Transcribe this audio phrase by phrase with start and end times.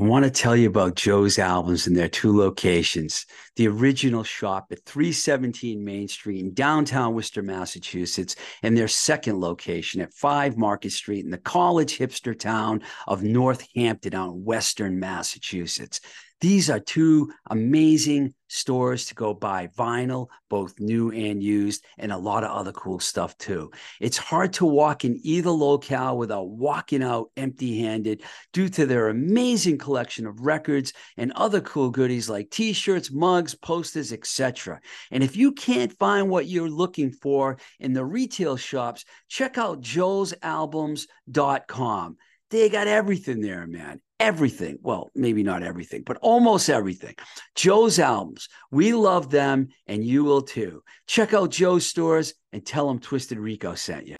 [0.00, 3.26] I want to tell you about Joe's albums in their two locations.
[3.56, 10.00] The original shop at 317 Main Street in downtown Worcester, Massachusetts, and their second location
[10.00, 16.00] at 5 Market Street in the college hipster town of Northampton in Western Massachusetts.
[16.40, 22.16] These are two amazing stores to go buy vinyl, both new and used, and a
[22.16, 23.70] lot of other cool stuff too.
[24.00, 28.22] It's hard to walk in either locale without walking out empty handed
[28.54, 33.54] due to their amazing collection of records and other cool goodies like t shirts, mugs,
[33.54, 34.80] posters, etc.
[35.10, 39.82] And if you can't find what you're looking for in the retail shops, check out
[39.82, 42.16] joesalbums.com.
[42.50, 44.78] They got everything there, man everything.
[44.82, 47.16] Well, maybe not everything, but almost everything.
[47.56, 48.48] Joe's albums.
[48.70, 50.84] We love them and you will too.
[51.06, 54.16] Check out Joe's stores and tell them Twisted Rico sent you.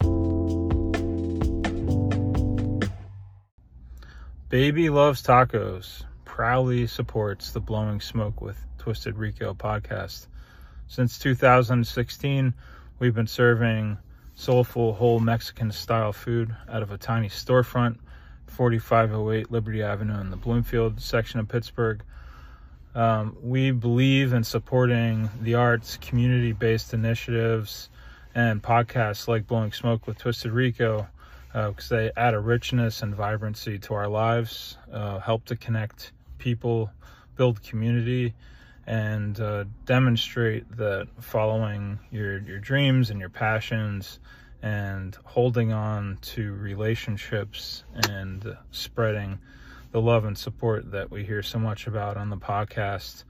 [4.49, 10.27] Baby Loves Tacos proudly supports the Blowing Smoke with Twisted Rico podcast.
[10.89, 12.53] Since 2016,
[12.99, 13.97] we've been serving
[14.35, 17.99] soulful, whole Mexican style food out of a tiny storefront
[18.51, 22.03] 4508 Liberty Avenue in the Bloomfield section of Pittsburgh.
[22.95, 27.89] Um, we believe in supporting the arts, community based initiatives,
[28.35, 31.07] and podcasts like Blowing Smoke with Twisted Rico
[31.53, 36.13] because uh, they add a richness and vibrancy to our lives, uh, help to connect
[36.39, 36.91] people,
[37.37, 38.35] build community,
[38.87, 44.21] and uh, demonstrate that following your, your dreams and your passions
[44.63, 49.39] and holding on to relationships and spreading
[49.93, 53.25] the love and support that we hear so much about on the podcast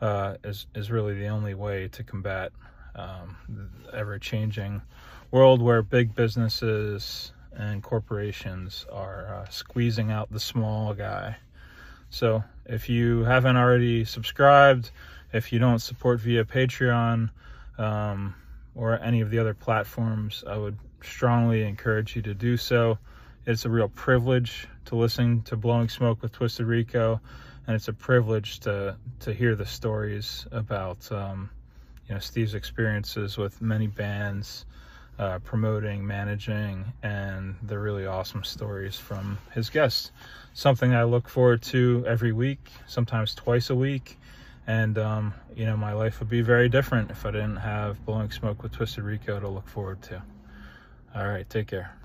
[0.00, 2.52] uh, is is really the only way to combat
[2.94, 4.82] um, the ever changing
[5.30, 11.36] world where big businesses and corporations are uh, squeezing out the small guy.
[12.10, 14.90] So if you haven't already subscribed,
[15.32, 17.30] if you don't support via Patreon,
[17.78, 18.34] um,
[18.74, 22.98] or any of the other platforms, I would strongly encourage you to do so.
[23.46, 27.20] It's a real privilege to listen to Blowing Smoke with Twisted Rico,
[27.66, 31.50] and it's a privilege to to hear the stories about um,
[32.08, 34.64] you know Steev's experiences with many bands,
[35.18, 40.10] uh, promoting, managing, and the really awesome stories from his guests.
[40.54, 44.18] Something I look forward to every week, sometimes twice a week
[44.66, 48.30] and um, you know my life would be very different if I didn't have blowing
[48.30, 50.22] smoke with Twisted Rico to look forward to.
[51.14, 51.96] All right, take care.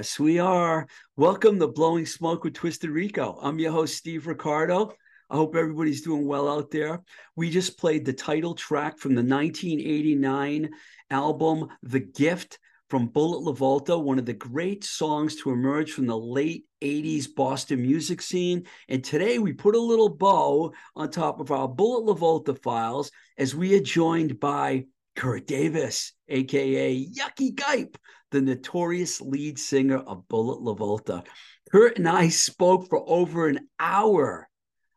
[0.00, 0.86] Yes, we are.
[1.18, 3.38] Welcome to Blowing Smoke with Twisted Rico.
[3.42, 4.94] I'm your host, Steev Riccardo.
[5.28, 7.02] I hope everybody's doing well out there.
[7.36, 10.70] We just played the title track from the 1989
[11.10, 12.58] album, The Gift
[12.88, 17.82] from Bullet LaVolta, one of the great songs to emerge from the late 80s Boston
[17.82, 18.64] music scene.
[18.88, 23.54] And today we put a little bow on top of our Bullet LaVolta files as
[23.54, 27.98] we are joined by Kurt Davis, aka Yukki Gipe,
[28.30, 31.24] the notorious lead singer of Bullet LaVolta.
[31.70, 34.48] Kurt and I spoke for over an hour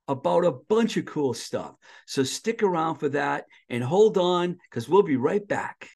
[0.07, 1.75] about a bunch of cool stuff.
[2.05, 5.89] So stick around for that and hold on because we'll be right back.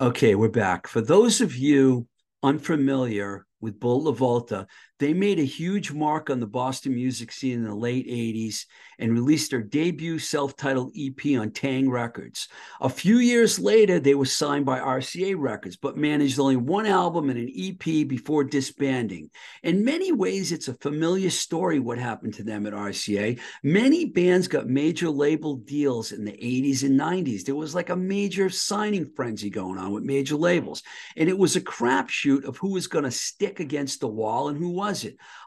[0.00, 0.86] Okay, we're back.
[0.88, 2.06] For those of you
[2.42, 4.66] unfamiliar with Bullet LaVolta,
[5.02, 8.66] they made a huge mark on the Boston music scene in the late 80s
[9.00, 12.46] and released their debut self titled EP on Tang Records.
[12.80, 17.30] A few years later, they were signed by RCA Records, but managed only one album
[17.30, 19.28] and an EP before disbanding.
[19.64, 23.40] In many ways, it's a familiar story what happened to them at RCA.
[23.64, 27.44] Many bands got major label deals in the 80s and 90s.
[27.44, 30.84] There was like a major signing frenzy going on with major labels,
[31.16, 34.56] and it was a crapshoot of who was going to stick against the wall and
[34.56, 34.91] who wasn't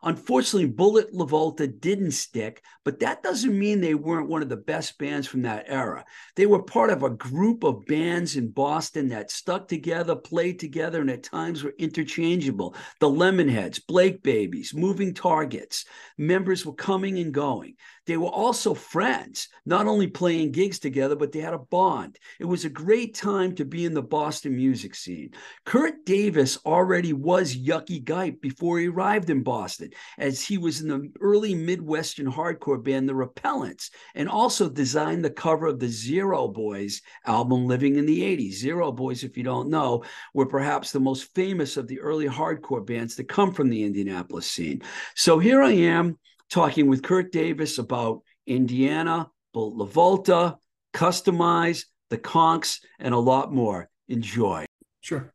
[0.04, 4.98] Unfortunately, Bullet LaVolta didn't stick, but that doesn't mean they weren't one of the best
[4.98, 6.06] bands from that era.
[6.36, 11.02] They were part of a group of bands in Boston that stuck together, played together,
[11.02, 12.76] and at times were interchangeable.
[13.00, 15.86] The Lemonheads, Blake Babies, Moving Targets.
[16.18, 17.76] Members were coming and going.
[18.06, 22.20] They were also friends, not only playing gigs together, but they had a bond.
[22.40, 25.32] It was a great time to be in the Boston music scene.
[25.66, 30.88] Kurt Davis already was Yukki Gipe before he arrived in Boston, as he was in
[30.88, 36.48] the early Midwestern hardcore band, The Repellents, and also designed the cover of the Zero
[36.48, 38.54] Boys album, Living in the 80s.
[38.54, 42.86] Zero Boys, if you don't know, were perhaps the most famous of the early hardcore
[42.86, 44.82] bands that come from the Indianapolis scene.
[45.16, 50.58] So here I am talking with Kurt Davis about Indiana, Bullet LaVolta,
[50.94, 53.90] Kustomized, the Konks, and a lot more.
[54.08, 54.66] Enjoy.
[55.02, 55.32] Sure.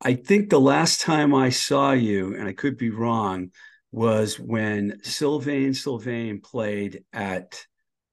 [0.00, 3.50] I think the last time I saw you, and I could be wrong,
[3.92, 7.66] was when Sylvain Sylvain played at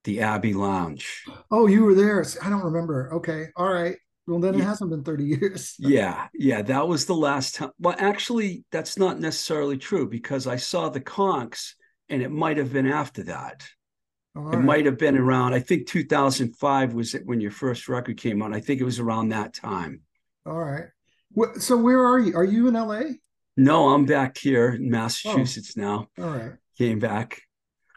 [0.04, 1.24] the Abbey Lounge.
[1.50, 2.24] Oh, you were there.
[2.42, 3.12] I don't remember.
[3.14, 3.46] Okay.
[3.56, 3.96] All right.
[4.26, 5.74] Well, then it hasn't been 30 years.
[5.78, 6.28] yeah.
[6.34, 6.62] Yeah.
[6.62, 7.70] That was the last time.
[7.78, 11.74] Well, actually, that's not necessarily true because I saw the Konks
[12.08, 13.66] and it might have been after that.
[14.36, 18.40] It might have been around, I think 2005 was it when your first record came
[18.42, 18.54] out.
[18.54, 20.02] I think it was around that time.
[20.46, 20.84] All right.
[21.58, 22.36] So where are you?
[22.36, 23.02] Are you in LA?
[23.56, 25.80] No, I'm back here in Massachusetts oh.
[25.80, 26.08] now.
[26.18, 26.52] All right.
[26.78, 27.42] Came back.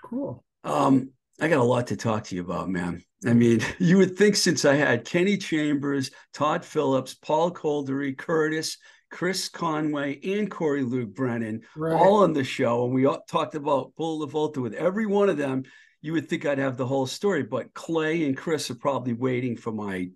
[0.03, 0.43] Cool.
[0.63, 3.03] Um, I got a lot to talk to you about, man.
[3.25, 8.77] I mean, you would think since I had Kenny Chambers, Todd Phillips, Paul Kolderie, Curtis,
[9.11, 11.93] Chris Conway, and Corey Loog Brennan right.
[11.93, 15.37] all on the show, and we all talked about Bullet LaVolta with every one of
[15.37, 15.63] them,
[16.01, 17.43] you would think I'd have the whole story.
[17.43, 20.09] But Clay and Chris are probably waiting for my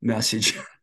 [0.00, 0.58] message.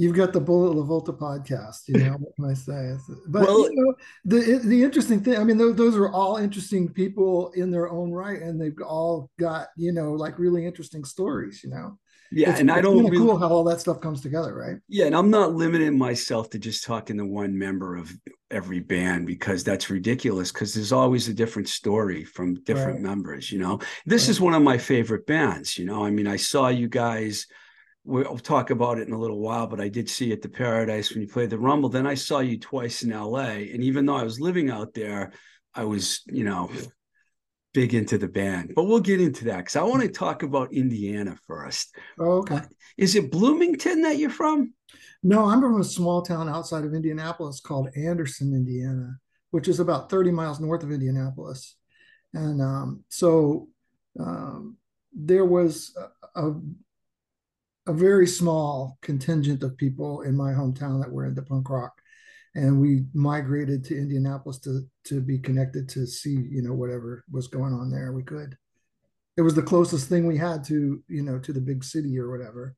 [0.00, 1.86] you've got the Bullet La Volta podcast.
[1.86, 2.96] You know what can I say?
[3.28, 5.36] But well, you know, the the interesting thing.
[5.36, 9.30] I mean, those, those are all interesting people in their own right, and they've all
[9.38, 11.62] got you know like really interesting stories.
[11.62, 11.98] You know.
[12.32, 14.76] Yeah, it's, and I don't really, cool how all that stuff comes together, right?
[14.88, 18.10] Yeah, and I'm not limiting myself to just talking to one member of
[18.52, 20.52] every band because that's ridiculous.
[20.52, 23.02] Because there's always a different story from different right.
[23.02, 23.50] members.
[23.50, 24.30] You know, this right.
[24.30, 25.76] is one of my favorite bands.
[25.76, 27.46] You know, I mean, I saw you guys
[28.04, 31.12] we'll talk about it in a little while, but I did see at the Paradise
[31.12, 31.88] when you played the Rumble.
[31.88, 33.40] Then I saw you twice in LA.
[33.72, 35.32] And even though I was living out there,
[35.74, 36.70] I was, you know,
[37.72, 38.72] big into the band.
[38.74, 41.94] But we'll get into that because I want to talk about Indiana first.
[42.18, 42.56] Oh, okay.
[42.56, 42.62] Uh,
[42.96, 44.72] is it Bloomington that you're from?
[45.22, 49.18] No, I'm from a small town outside of Indianapolis called Anderson, Indiana,
[49.50, 51.76] which is about 30 miles north of Indianapolis.
[52.32, 53.68] And um, so
[54.18, 54.76] um,
[55.12, 55.94] there was
[56.34, 56.60] a, a
[57.86, 61.92] a very small contingent of people in my hometown that were into punk rock
[62.54, 67.46] and we migrated to indianapolis to to be connected to see you know whatever was
[67.46, 68.56] going on there we could
[69.36, 72.30] it was the closest thing we had to you know to the big city or
[72.30, 72.74] whatever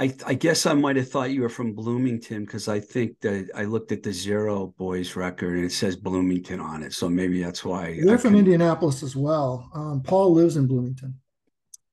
[0.00, 3.50] I, I guess I might have thought you were from Bloomington because I think that
[3.52, 6.92] I looked at the Zero Boys record and it says Bloomington on it.
[6.92, 7.98] So maybe that's why.
[8.00, 8.36] They're I from.
[8.36, 9.68] Indianapolis as well.
[9.74, 11.18] Um, Paul lives in Bloomington.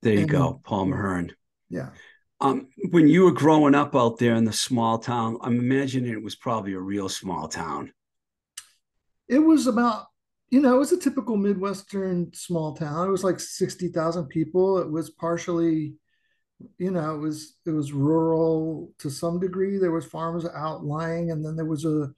[0.02, 1.32] There you and, go, Paul Mahern.
[1.68, 1.90] Yeah.
[2.40, 6.22] Um, when you were growing up out there in the small town, I'm imagining it
[6.22, 7.92] was probably a real small town.
[9.28, 10.06] It was about
[10.50, 13.08] you know, it was a typical Midwestern small town.
[13.08, 14.78] It was like 60,000 people.
[14.78, 15.94] It was partially,
[16.78, 19.78] you know, it was it was rural to some degree.
[19.78, 22.12] There was farms outlying, and then there was a,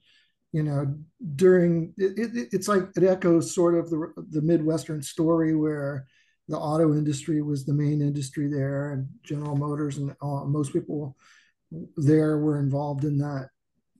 [0.51, 0.95] you know,
[1.35, 6.05] during it, it, it's like it echoes sort of the the Midwestern story where
[6.49, 11.15] the auto industry was the main industry there, and General Motors and uh, most people
[11.95, 13.49] there were involved in that,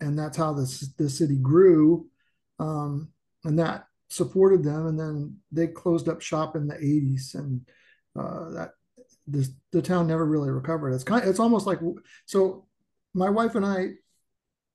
[0.01, 2.08] and that's how this the city grew,
[2.60, 3.10] um,
[3.46, 7.62] and that supported them, and then they closed up shop in the 80s, and
[8.20, 8.72] uh, that
[9.27, 10.94] this, the town never really recovered.
[10.94, 11.79] It's kind, it's almost like
[12.25, 12.65] so.
[13.15, 13.89] My wife and I,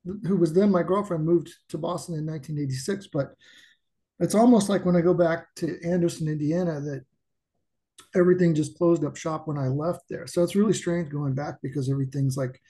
[0.04, 3.34] who was then my girlfriend, moved to Boston in 1986, but
[4.18, 7.04] it's almost like when I go back to Anderson, Indiana, that
[8.14, 10.26] everything just closed up shop when I left there.
[10.26, 12.60] So it's really strange going back because everything's like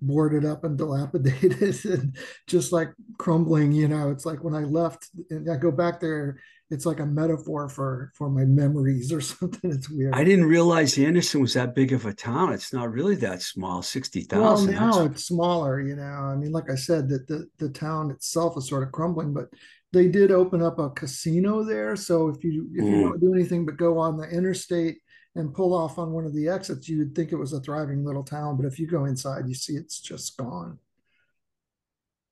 [0.00, 4.10] boarded up and dilapidated and just like crumbling you know?
[4.10, 6.38] It's like when i left and i go back there
[6.70, 9.70] it's like a metaphor for for my memories or something.
[9.70, 10.14] It's weird.
[10.14, 12.52] I didn't realize anderson was that big of a town.
[12.52, 15.14] It's not really that small 60000 well now That's...
[15.14, 16.02] it's smaller you know?
[16.02, 19.48] I mean like i said that the, the town itself is sort of crumbling but
[19.94, 23.02] they did open up a casino there so if you if you mm.
[23.02, 24.98] don't do anything but go on the interstate
[25.36, 28.04] and pull off on one of the exits, you would think it was a thriving
[28.04, 28.56] little town.
[28.56, 30.78] But if you go inside, you see it's just gone.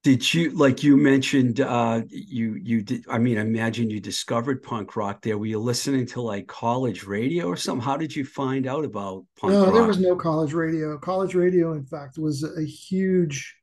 [0.05, 4.61] Did you like you mentioned uh you you did I mean I imagine you discovered
[4.61, 5.39] punk rock there.
[5.39, 7.85] Were you listening to like college radio or something?
[7.85, 9.75] How did you find out about punk no, rock?
[9.75, 10.99] there was no college radio.
[10.99, 13.57] College radio, in fact, was a huge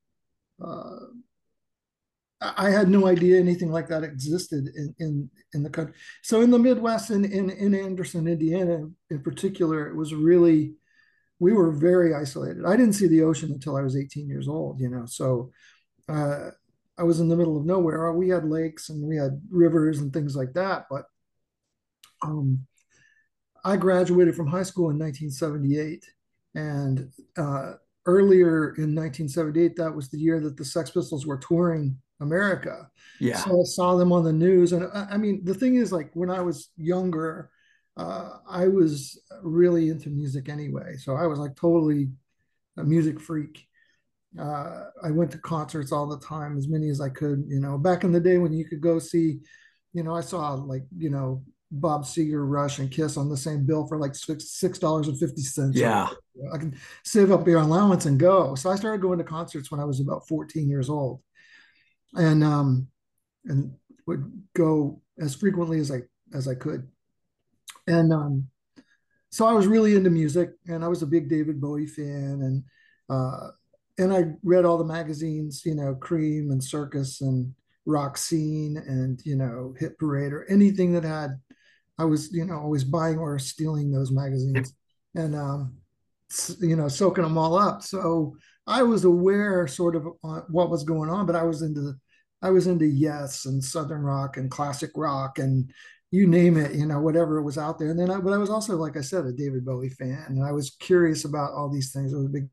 [0.63, 0.95] uh
[2.41, 5.93] I had no idea anything like that existed in, in, in the country.
[6.23, 10.75] So in the Midwest, in, in, in Anderson, Indiana, in particular, it was really,
[11.39, 12.65] we were very isolated.
[12.65, 15.51] I didn't see the ocean until I was 18 years old, you know, so
[16.07, 16.51] uh,
[16.97, 18.11] I was in the middle of nowhere.
[18.13, 20.85] We had lakes and we had rivers and things like that.
[20.89, 21.03] But
[22.21, 22.65] um,
[23.65, 26.05] I graduated from high school in 1978.
[26.55, 27.73] And uh,
[28.05, 32.89] earlier in 1978, that was the year that the Sex Pistols were touring America.
[33.19, 33.37] Yeah.
[33.37, 34.73] So I saw them on the news.
[34.73, 37.49] And I, I mean, the thing is, like, when I was younger,
[37.97, 40.95] uh, I was really into music anyway.
[40.97, 42.09] So I was like totally
[42.77, 43.65] a music freak.
[44.37, 47.45] Uh, I went to concerts all the time, as many as I could.
[47.47, 49.39] You know, back in the day when you could go see,
[49.93, 53.65] you know, I saw like, you know, Bob Seger, Rush, and Kiss on the same
[53.65, 55.77] bill for like six dollars and fifty cents.
[55.77, 56.09] Yeah,
[56.53, 58.55] I can save up your allowance and go.
[58.55, 61.21] So I started going to concerts when I was about fourteen years old,
[62.15, 62.87] and um,
[63.45, 63.73] and
[64.07, 66.01] would go as frequently as I
[66.33, 66.87] as I could.
[67.87, 68.47] And um,
[69.31, 72.63] so I was really into music, and I was a big David Bowie fan, and
[73.09, 73.49] uh,
[73.97, 77.53] and I read all the magazines, you know, Creem and Circus and
[77.85, 81.39] Rock Scene and you know Hit Parade or anything that had.
[81.97, 84.73] I was you know always buying or stealing those magazines,
[85.15, 85.77] and um,
[86.59, 87.83] you know soaking them all up.
[87.83, 88.35] So
[88.69, 91.99] I was aware sort of what was going on, but I was into the,
[92.41, 95.71] I was into Yes and Southern rock and classic rock and
[96.11, 97.89] you name it, you know, whatever was out there.
[97.89, 100.43] And then I, but I was also, like I said, a David Bowie fan, and
[100.43, 102.13] I was curious about all these things.
[102.13, 102.47] I was a big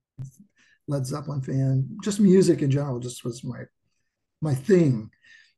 [0.88, 1.88] Led Zeppelin fan.
[2.02, 3.62] Just music in general just was my
[4.42, 5.10] my thing.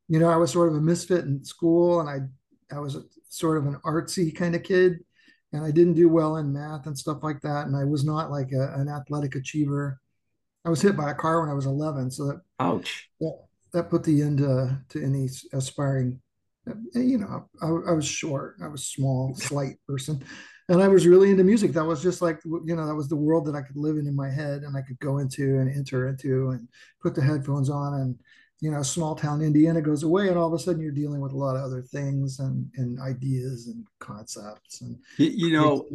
[0.09, 3.03] You know, I was sort of a misfit in school, and I I was a,
[3.29, 4.99] sort of an artsy kind of kid,
[5.53, 7.67] and I didn't do well in math and stuff like that.
[7.67, 10.00] And I was not like a, an athletic achiever.
[10.65, 12.11] I was hit by a car when I was 11.
[12.11, 13.09] So that, ouch.
[13.21, 13.38] That,
[13.73, 16.21] that put the end to, to any aspiring,
[16.69, 20.23] uh, you know, I, I was short, I was small, slight person.
[20.71, 21.73] And I was really into music.
[21.73, 24.07] That was just like, you know, that was the world that I could live in
[24.07, 26.69] in my head and I could go into and enter into and
[27.03, 28.19] put the headphones on and,
[28.61, 31.33] you know, small town Indiana goes away, and all of a sudden you're dealing with
[31.33, 35.87] a lot of other things and and ideas and concepts and you, you know,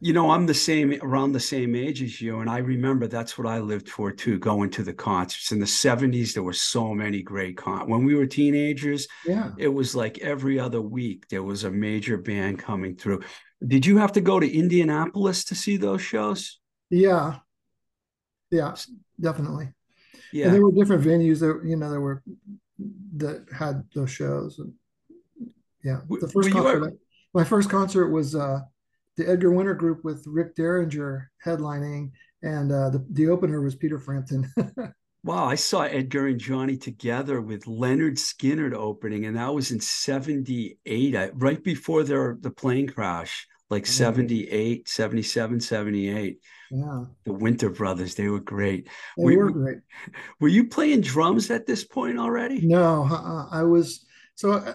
[0.00, 3.36] you know, I'm the same around the same age as you, and I remember that's
[3.36, 5.50] what I lived for too, going to the concerts.
[5.50, 7.90] In the 70s, there were so many great con.
[7.90, 12.16] When we were teenagers, yeah, it was like every other week there was a major
[12.16, 13.22] band coming through.
[13.66, 16.60] Did you have to go to Indianapolis to see those shows?
[16.90, 17.38] Yeah,
[18.52, 18.76] yeah,
[19.20, 19.72] definitely.
[20.32, 22.22] Yeah, and there were different venues that you know there were
[23.16, 24.60] that had those shows.
[24.60, 24.74] And
[25.82, 26.92] yeah, the first concert, ever-
[27.34, 28.36] my first concert was.
[28.36, 28.60] uh
[29.18, 33.98] the Edgar Winter Group with Rick Derringer headlining, and uh, the the opener was Peter
[33.98, 34.50] Frampton.
[35.24, 39.80] wow, I saw Edgar and Johnny together with Lynyrd Skynyrd opening, and that was in
[39.80, 43.92] '78, right before their the plane crash, like mm-hmm.
[43.92, 46.38] 78, 77, 78.
[46.70, 48.88] Yeah, the Winter Brothers, they were great.
[49.16, 49.78] They were, were great.
[50.40, 52.64] Were you playing drums at this point already?
[52.64, 53.48] No, uh-uh.
[53.50, 54.52] I was so.
[54.52, 54.74] Uh,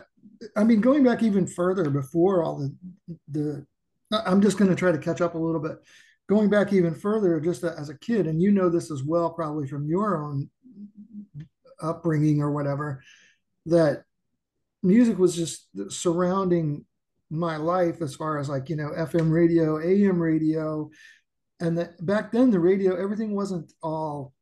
[0.58, 2.76] I mean, going back even further before all the
[3.32, 3.66] the,
[4.26, 5.78] I'm just going to try to catch up a little bit.
[6.30, 9.68] Going back even further, just as a kid, and you know this as well, probably
[9.68, 10.50] from your own
[11.82, 13.04] upbringing or whatever,
[13.66, 14.04] that
[14.82, 16.86] music was just surrounding
[17.30, 20.90] my life as far as like you know FM radio, AM radio,
[21.60, 24.34] and that back then the radio everything wasn't all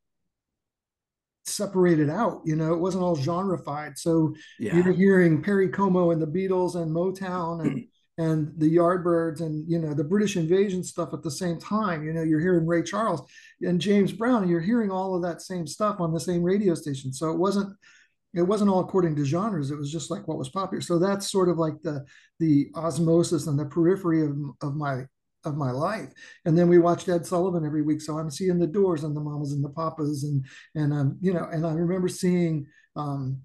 [1.44, 2.42] separated out.
[2.44, 3.98] You know, it wasn't all genrefied.
[3.98, 4.76] So yeah.
[4.76, 7.86] you're hearing Perry Como and the Beatles and Motown and
[8.18, 12.04] and the Yardbirds and you know the British Invasion stuff at the same time.
[12.04, 13.22] You know, you're hearing Ray Charles
[13.62, 16.74] and James Brown, and you're hearing all of that same stuff on the same radio
[16.74, 17.12] station.
[17.12, 17.74] So it wasn't
[18.34, 19.70] it wasn't all according to genres.
[19.70, 20.80] It was just like what was popular.
[20.80, 22.04] So that's sort of like the
[22.38, 25.04] the osmosis and the periphery of, of my
[25.44, 26.12] of my life.
[26.44, 28.00] And then we watched Ed Sullivan every week.
[28.00, 30.44] So I'm seeing the Doors and the Mamas and the Papas and
[30.74, 33.40] and um, you know, and I remember seeing um,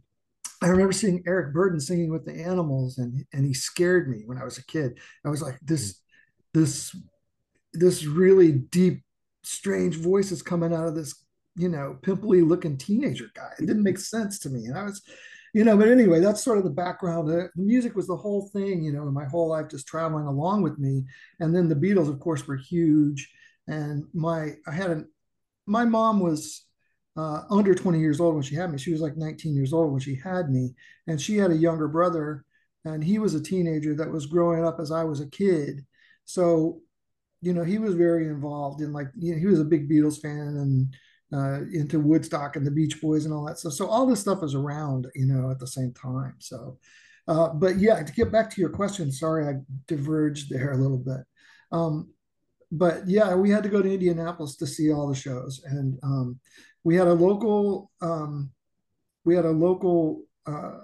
[0.62, 4.38] I remember seeing Eric Burdon singing with the Animals, and and he scared me when
[4.38, 4.98] I was a kid.
[5.26, 6.02] I was like, this
[6.54, 6.96] this
[7.74, 9.04] this really deep,
[9.44, 11.24] strange voice is coming out of this
[11.56, 13.52] you know pimply looking teenager guy.
[13.60, 15.02] It didn't make sense to me, and I was
[15.58, 17.28] you know, but anyway, that's sort of the background.
[17.28, 20.78] The, music was the whole thing, you know, my whole life just traveling along with
[20.78, 21.04] me.
[21.40, 23.28] And then the Beatles, of course, were huge.
[23.68, 25.06] And my, I had a,
[25.66, 26.67] my mom was
[27.18, 28.78] uh, under 20 years old when she had me.
[28.78, 30.76] She was like 19 years old when she had me.
[31.08, 32.46] And she had a younger brother,
[32.86, 35.86] and he was a teenager that was growing up as I was a kid.
[36.26, 36.82] So,
[37.42, 40.22] you know, he was very involved in like, you know, he was a big Beatles
[40.22, 40.96] fan and,
[41.34, 43.74] uh, into Woodstock and the Beach Boys and all that stuff.
[43.74, 46.36] So all this stuff is around, you know, at the same time.
[46.40, 46.78] So,
[47.28, 49.56] uh, but yeah, to get back to your question, sorry I
[49.88, 51.26] diverged there a little bit.
[51.72, 52.14] Um,
[52.72, 56.40] but yeah, we had to go to Indianapolis to see all the shows, and um,
[56.88, 58.50] we had a local, um,
[59.26, 60.78] we had a local uh,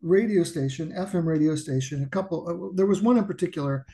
[0.00, 2.02] radio station, FM radio station.
[2.02, 3.86] A couple, uh, there was one in particular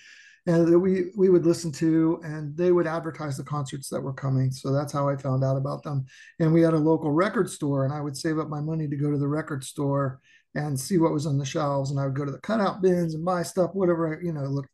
[0.47, 4.15] and that we we would listen to and they would advertise the concerts that were
[4.15, 4.51] coming.
[4.51, 6.07] So that's how i found out about them.
[6.41, 8.97] And we had a local record store and i would save up my money to
[8.97, 10.21] go to the record store
[10.55, 11.91] and see what was on the shelves.
[11.91, 14.45] And i would go to the cutout bins and buy stuff whatever i you know
[14.45, 14.67] look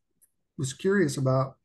[0.57, 1.57] was curious about.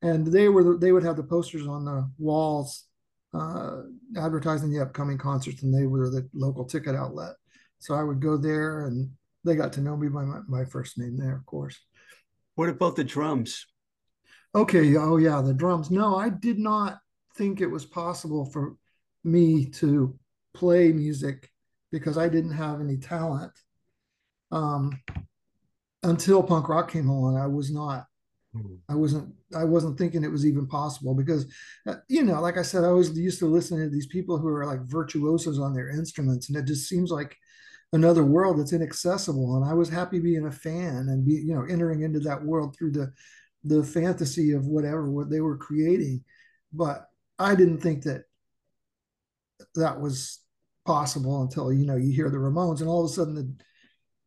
[0.00, 2.86] And they were they would have the posters on the walls
[3.36, 3.82] uh,
[4.18, 7.34] advertising the upcoming concerts and they were the local ticket outlet
[7.78, 9.10] so i would go there and
[9.44, 11.78] they got to know me by my, my first name there of course
[12.56, 13.66] what about the drums?
[14.54, 14.96] Okay.
[14.96, 15.90] Oh, yeah, the drums.
[15.90, 16.98] No, I did not
[17.36, 18.76] think it was possible for
[19.22, 20.18] me to
[20.54, 21.50] play music
[21.92, 23.52] because I didn't have any talent.
[24.50, 24.98] Um,
[26.02, 28.06] until punk rock came along, I was not.
[28.62, 28.74] Hmm.
[28.88, 29.34] I wasn't.
[29.54, 31.46] I wasn't thinking it was even possible because,
[31.86, 34.48] uh, you know, like I said, I was used to listening to these people who
[34.48, 37.36] are like virtuosos on their instruments, and it just seems like
[37.92, 39.56] another world that's inaccessible.
[39.56, 42.76] And I was happy being a fan and be, you know, entering into that world
[42.76, 43.12] through the
[43.64, 46.24] the fantasy of whatever what they were creating.
[46.72, 48.24] But I didn't think that
[49.74, 50.40] that was
[50.86, 53.52] possible until you know you hear the Ramones and all of a sudden the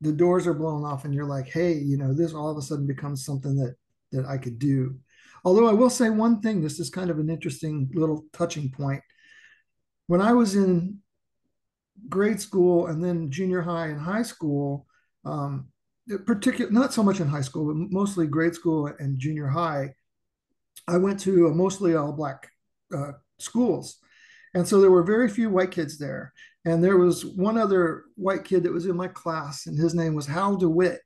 [0.02, 2.62] the doors are blown off and you're like, hey, you know, this all of a
[2.62, 3.76] sudden becomes something that
[4.12, 5.00] that I could do.
[5.44, 9.02] Although I will say one thing, this is kind of an interesting little touching point.
[10.08, 11.00] When I was in
[12.08, 14.88] grade school and then junior high and high school,
[15.26, 15.70] um,
[16.26, 19.94] particular not so much in high school, but mostly grade school and junior high,
[20.88, 22.50] I went to mostly all black
[22.96, 23.98] uh, schools.
[24.56, 26.34] And so there were very few white kids there.
[26.66, 30.14] And there was one other white kid that was in my class, and his name
[30.14, 31.00] was Hal DeWitt.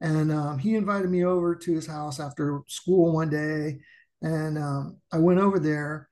[0.00, 3.80] And um, he invited me over to his house after school one day.
[4.22, 6.08] And um, I went over there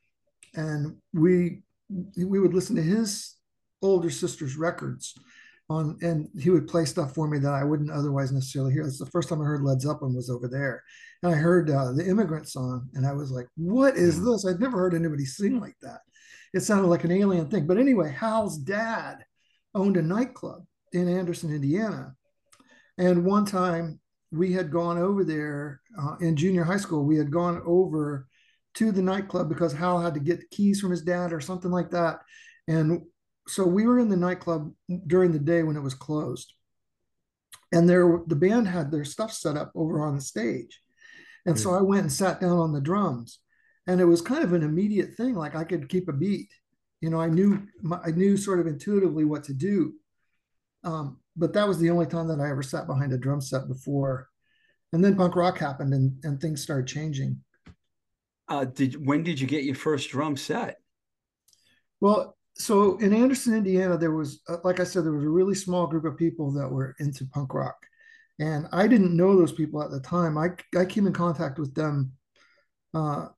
[0.55, 1.63] and we
[2.17, 3.37] we would listen to his
[3.81, 5.15] older sister's records
[5.71, 8.83] on and he would play stuff for me that I wouldn't otherwise necessarily hear.
[8.83, 10.83] It's the first time I heard Led Zeppelin was over there.
[11.23, 14.47] And I heard uh, the immigrant song and I was like, what is this?
[14.47, 16.01] I'd never heard anybody sing like that.
[16.55, 17.67] It sounded like an alien thing.
[17.67, 19.25] But anyway, Hal's dad
[19.75, 22.15] owned a nightclub in Anderson, Indiana.
[22.99, 27.31] And one time we had gone over there uh, in junior high school, we had
[27.31, 28.27] gone over
[28.75, 31.91] to the nightclub because Hal had to get keys from his dad or something like
[31.91, 32.21] that.
[32.67, 33.03] And
[33.47, 34.73] so we were in the nightclub
[35.07, 36.53] during the day when it was closed
[37.73, 40.81] and there the band had their stuff set up over on the stage
[41.47, 41.63] and mm-hmm.
[41.63, 43.41] so i went and sat down on the drums
[43.87, 46.49] and it was kind of an immediate thing like i could keep a beat
[47.01, 47.63] you know i knew
[48.05, 49.95] i knew sort of intuitively what to do
[50.85, 53.69] um, but that was the only time that i ever sat behind a drum set
[53.69, 54.29] before.
[54.93, 57.41] And then punk rock happened and, and things started changing.
[58.49, 60.79] Uh, did when did you get your first drum set?
[62.01, 65.55] Well so in Anderson, Indiana, there was, uh, like I said, there was a really
[65.55, 67.77] small group of people that were into punk rock,
[68.41, 70.37] and I didn't know those people at the time.
[70.37, 72.13] I I came in contact with them
[72.95, 73.29] uh,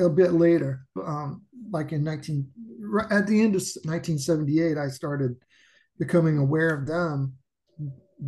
[0.00, 2.48] a bit later, um, like in 19
[3.10, 5.36] at the end of 1978, I started
[5.98, 7.34] becoming aware of them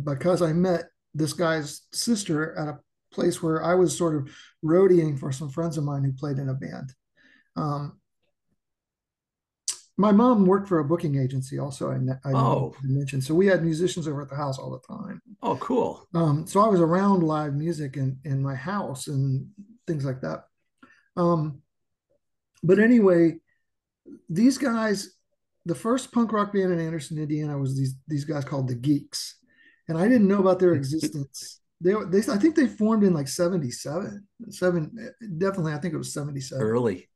[0.03, 2.79] because I met this guy's sister at a
[3.11, 4.29] place where I was sort of
[4.63, 6.93] roadieing for some friends of mine who played in a band.
[7.55, 7.99] Um,
[9.99, 11.89] my mom worked for a booking agency also.
[11.89, 12.75] I, I oh.
[12.83, 15.21] mentioned so we had musicians over at the house all the time.
[15.41, 16.07] Oh, cool.
[16.13, 19.47] Um, so I was around live music in in my house and
[19.87, 20.43] things like that.
[21.15, 21.63] Um,
[22.63, 23.39] but anyway,
[24.29, 25.16] these guys,
[25.67, 29.35] the first punk rock band in Anderson, Indiana, was these these guys called the Geeks,
[29.87, 31.59] and I didn't know about their existence.
[31.79, 36.11] They, they I think they formed in like 77 seven definitely i think it was
[36.11, 37.07] 77 early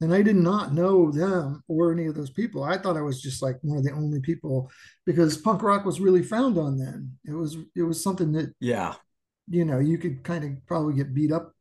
[0.00, 2.62] and I did not know them or any of those people.
[2.62, 4.70] I thought I was just like one of the only people
[5.06, 7.12] because punk rock was really found on then.
[7.24, 8.94] It was it was something that yeah,
[9.48, 11.52] you know, you could kind of probably get beat up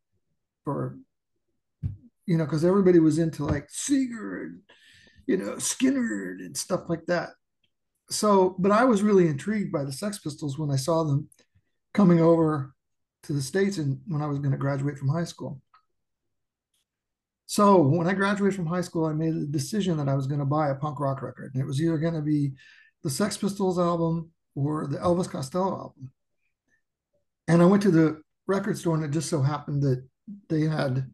[0.63, 0.97] for
[2.25, 4.59] you know, because everybody was into like Seeger and
[5.27, 7.29] you know Skynyrd and stuff like that.
[8.09, 11.29] So, but I was really intrigued by the Sex Pistols when I saw them
[11.93, 12.73] coming over
[13.23, 15.61] to the states and when I was going to graduate from high school.
[17.45, 20.39] So when I graduated from high school, I made a decision that I was going
[20.39, 21.51] to buy a punk rock record.
[21.53, 22.53] And it was either going to be
[23.03, 26.11] the Sex Pistols album or the Elvis Costello album.
[27.47, 30.03] And I went to the record store, and it just so happened that
[30.49, 31.05] they had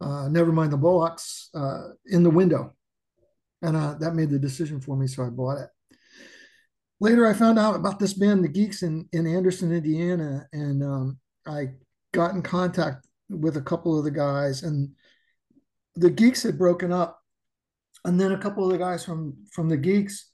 [0.00, 2.74] uh, Nevermind the Bollocks uh, in the window.
[3.62, 5.68] And uh, that made the decision for me, so I bought it.
[7.00, 11.18] Later, I found out about this band, The Geeks, in, in Anderson, Indiana, and um,
[11.46, 11.68] I
[12.12, 14.90] got in contact with a couple of the guys, and
[15.98, 17.20] the geeks had broken up
[18.04, 20.30] and then a couple of the guys from from the geeks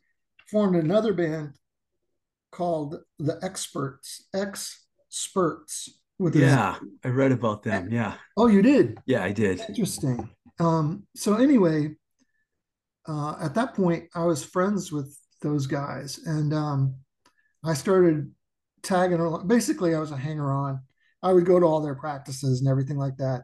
[0.50, 1.54] formed another band
[2.52, 8.14] called the experts experts with yeah i read about them yeah.
[8.36, 8.98] Oh you did?
[9.06, 9.60] Yeah i did.
[9.68, 10.28] Interesting.
[10.60, 11.96] Um so anyway
[13.08, 16.94] uh at that point i was friends with those guys and um
[17.64, 18.30] i started
[18.82, 20.80] tagging along basically i was a hanger on
[21.22, 23.42] i would go to all their practices and everything like that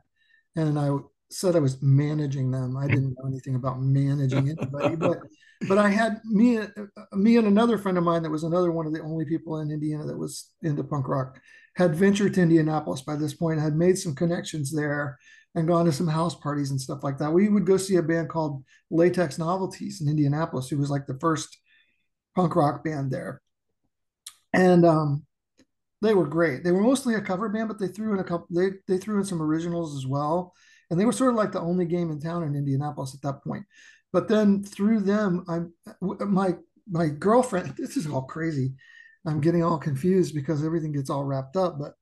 [0.57, 0.91] and i
[1.31, 2.77] said I was managing them.
[2.77, 5.19] I didn't know anything about managing anybody, but
[5.69, 6.59] but I had me
[7.13, 9.71] me and another friend of mine that was another one of the only people in
[9.71, 11.41] Indiana that was into punk rock
[11.77, 15.19] had ventured to Indianapolis by this point, had made some connections there
[15.55, 17.33] and gone to some house parties and stuff like that.
[17.33, 21.19] We would go see a band called Latex Novelties in Indianapolis, who was like the
[21.19, 21.59] first
[22.37, 23.43] punk rock band there.
[24.53, 25.25] And um,
[26.03, 26.65] they were great.
[26.65, 28.47] They were mostly a cover band, but they threw in a couple.
[28.51, 30.55] They they threw in some originals as well
[30.91, 33.45] and they were sort of like the only game in town in Indianapolis at that
[33.45, 33.65] point.
[34.13, 35.61] But then through them, I
[36.01, 36.57] my
[36.91, 37.75] my girlfriend.
[37.79, 38.75] This is all crazy.
[39.25, 41.79] I'm getting all confused because everything gets all wrapped up.
[41.79, 41.95] But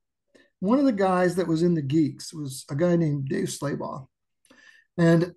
[0.61, 4.07] one of the guys that was in the Geeks was a guy named Dave Slaybaugh,
[4.97, 5.33] and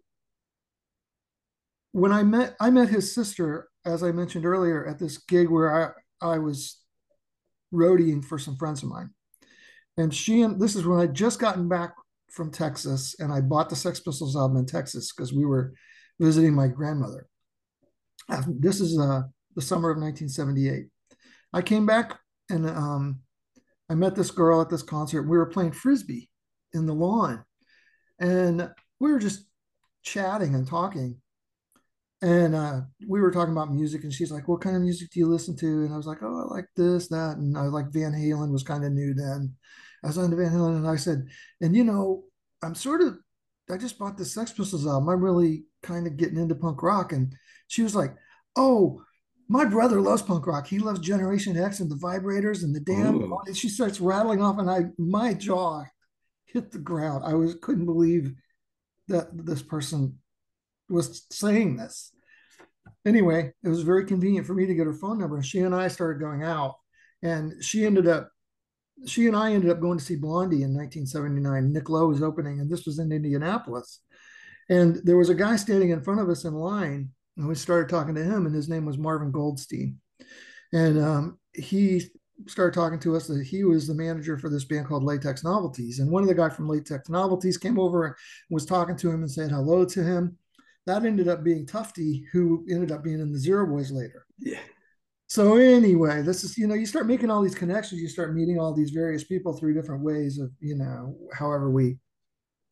[1.91, 5.95] when I met I met his sister, as I mentioned earlier, at this gig where
[6.21, 6.79] I I was
[7.73, 9.11] roadieing for some friends of mine,
[9.97, 11.93] and she and this is when I just gotten back
[12.31, 15.73] from Texas, and I bought the Sex Pistols album in Texas because we were
[16.19, 17.27] visiting my grandmother.
[18.47, 19.23] This is uh,
[19.55, 20.85] the summer of 1978.
[21.53, 22.17] I came back
[22.49, 23.19] and um,
[23.91, 25.23] I met this girl at this concert.
[25.23, 26.29] We were playing frisbee
[26.73, 27.43] in the lawn,
[28.19, 28.69] and
[29.01, 29.45] we were just
[30.01, 31.17] chatting and talking.
[32.21, 35.19] And uh, we were talking about music, and she's like, "What kind of music do
[35.19, 37.91] you listen to?" And I was like, "Oh, I like this, that," and I like
[37.91, 39.55] Van Halen was kind of new then.
[40.03, 41.27] I was on Van Halen and I said,
[41.61, 42.23] and you know,
[42.63, 43.17] I'm sort of,
[43.69, 45.09] I just bought the Sex Pistols album.
[45.09, 47.11] I'm really kind of getting into punk rock.
[47.11, 47.35] And
[47.67, 48.15] she was like,
[48.55, 49.03] oh,
[49.51, 50.65] my brother loves punk rock.
[50.65, 53.29] He loves Generation X and the Vibrators and the Damned.
[53.45, 55.83] And she starts rattling off, and I my jaw
[56.45, 57.25] hit the ground.
[57.25, 58.33] I was couldn't believe
[59.09, 60.19] that this person
[60.89, 62.13] was saying this.
[63.05, 65.35] Anyway, it was very convenient for me to get her phone number.
[65.35, 66.75] And she and I started going out,
[67.21, 68.29] and she ended up
[69.05, 71.73] she and I ended up going to see Blondie in 1979.
[71.73, 73.99] Nick Lowe was opening, and this was in Indianapolis.
[74.69, 77.89] And there was a guy standing in front of us in line, and we started
[77.89, 79.99] talking to him, and his name was Marvin Goldstein.
[80.73, 82.03] And um, he
[82.47, 85.99] started talking to us that he was the manager for this band called Latex Novelties.
[85.99, 88.15] And one of the guys from Latex Novelties came over and
[88.49, 90.37] was talking to him and saying hello to him.
[90.87, 94.25] That ended up being Tufty, who ended up being in the Zero Boys later.
[94.39, 94.59] Yeah.
[95.27, 98.59] So anyway, this is you know you start making all these connections, you start meeting
[98.59, 101.97] all these various people through different ways of you know however we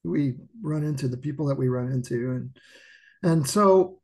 [0.03, 2.57] we run into the people that we run into and
[3.23, 3.98] and so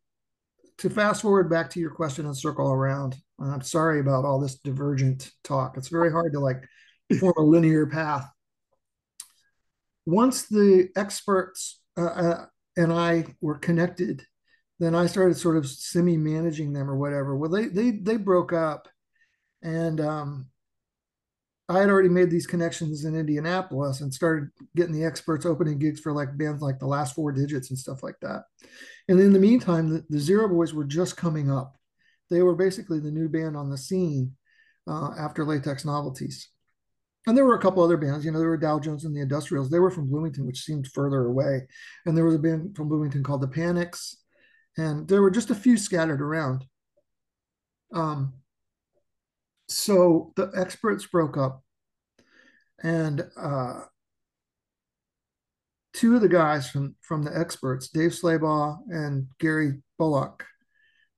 [0.79, 4.55] to fast forward back to your question and circle around, I'm sorry about all this
[4.55, 5.77] divergent talk.
[5.77, 6.63] It's very hard to like
[7.19, 8.29] form a linear path.
[10.05, 12.45] Once the experts uh, uh,
[12.77, 14.23] and I were connected,
[14.79, 17.35] then I started sort of semi managing them or whatever.
[17.35, 18.87] Well, they they they broke up,
[19.63, 20.47] and um,
[21.67, 25.99] I had already made these connections in Indianapolis and started getting the experts opening gigs
[25.99, 28.43] for like bands like the last four digits and stuff like that.
[29.07, 31.75] And in the meantime, the, the Zero Boys were just coming up.
[32.29, 34.35] They were basically the new band on the scene
[34.87, 36.49] uh, after Latex Novelties.
[37.27, 39.21] And there were a couple other bands, you know, there were Dow Jones and the
[39.21, 39.71] Industrials.
[39.71, 41.67] They were from Bloomington, which seemed further away.
[42.05, 44.17] And there was a band from Bloomington called the Panics.
[44.77, 46.65] And there were just a few scattered around.
[47.93, 48.33] Um,
[49.67, 51.63] so the experts broke up
[52.83, 53.81] and uh,
[55.93, 60.45] two of the guys from from the experts dave slaybaugh and gary bullock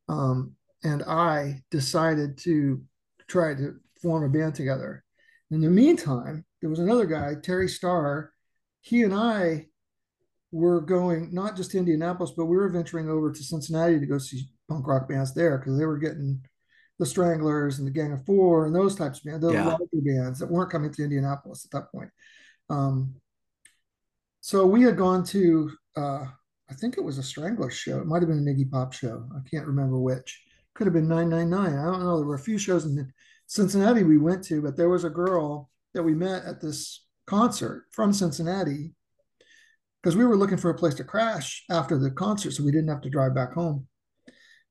[0.10, 2.82] um, and i decided to
[3.28, 5.04] try to form a band together.
[5.52, 8.32] In the meantime there was another guy terry starr.
[8.82, 9.68] He and i
[10.52, 14.18] were going not just to indianapolis but we were venturing over to cincinnati to go
[14.18, 16.42] see punk rock bands there because they were getting
[17.00, 19.78] the Stranglers and the Gang of Four and those types of bands, those yeah.
[19.94, 22.10] bands that weren't coming to Indianapolis at that point.
[22.70, 23.16] Um,
[24.42, 26.26] so we had gone to, uh,
[26.70, 28.00] I think it was a Stranglers show.
[28.00, 29.26] It might have been an Iggy Pop show.
[29.36, 30.44] I can't remember which.
[30.74, 31.78] Could have been 999.
[31.78, 32.18] I don't know.
[32.18, 33.12] There were a few shows in
[33.48, 37.86] Cincinnati we went to, but there was a girl that we met at this concert
[37.92, 38.94] from Cincinnati
[40.02, 42.90] because we were looking for a place to crash after the concert so we didn't
[42.90, 43.88] have to drive back home.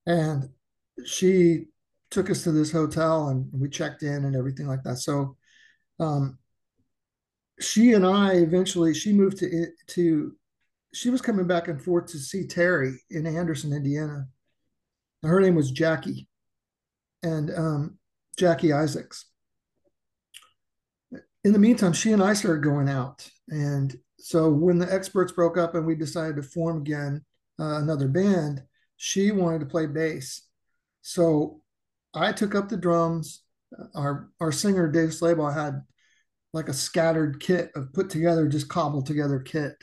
[0.06, 0.48] And
[1.04, 1.66] she
[2.16, 4.96] took us to this hotel and we checked in and everything like that.
[4.96, 5.36] So
[6.00, 6.38] um,
[7.60, 10.34] she and I eventually she moved to to
[10.94, 14.26] she was coming back and forth to see Terry in Anderson, Indiana.
[15.22, 16.26] And her name was Jackie,
[17.22, 17.98] and um,
[18.38, 19.26] Jackie Isaacs.
[21.44, 25.58] In the meantime, she and I started going out, and so when the experts broke
[25.58, 27.26] up and we decided to form again
[27.60, 28.62] uh, another band,
[28.96, 30.42] she wanted to play bass.
[31.02, 31.60] So
[32.16, 33.42] I took up the drums.
[33.94, 35.82] Our our singer Dave Slaybaugh had
[36.52, 39.74] like a scattered kit of put together, just cobbled together kit,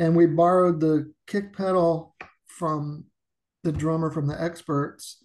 [0.00, 3.04] and we borrowed the kick pedal from
[3.62, 5.22] the drummer from the experts,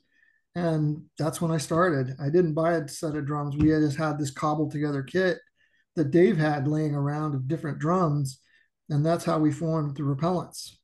[0.56, 2.16] and that's when I started.
[2.22, 3.58] I didn't buy a set of drums.
[3.58, 5.40] We had just had this cobbled together kit
[5.96, 8.40] that Dave had laying around of different drums,
[8.90, 10.76] and that's how we formed the Repellents.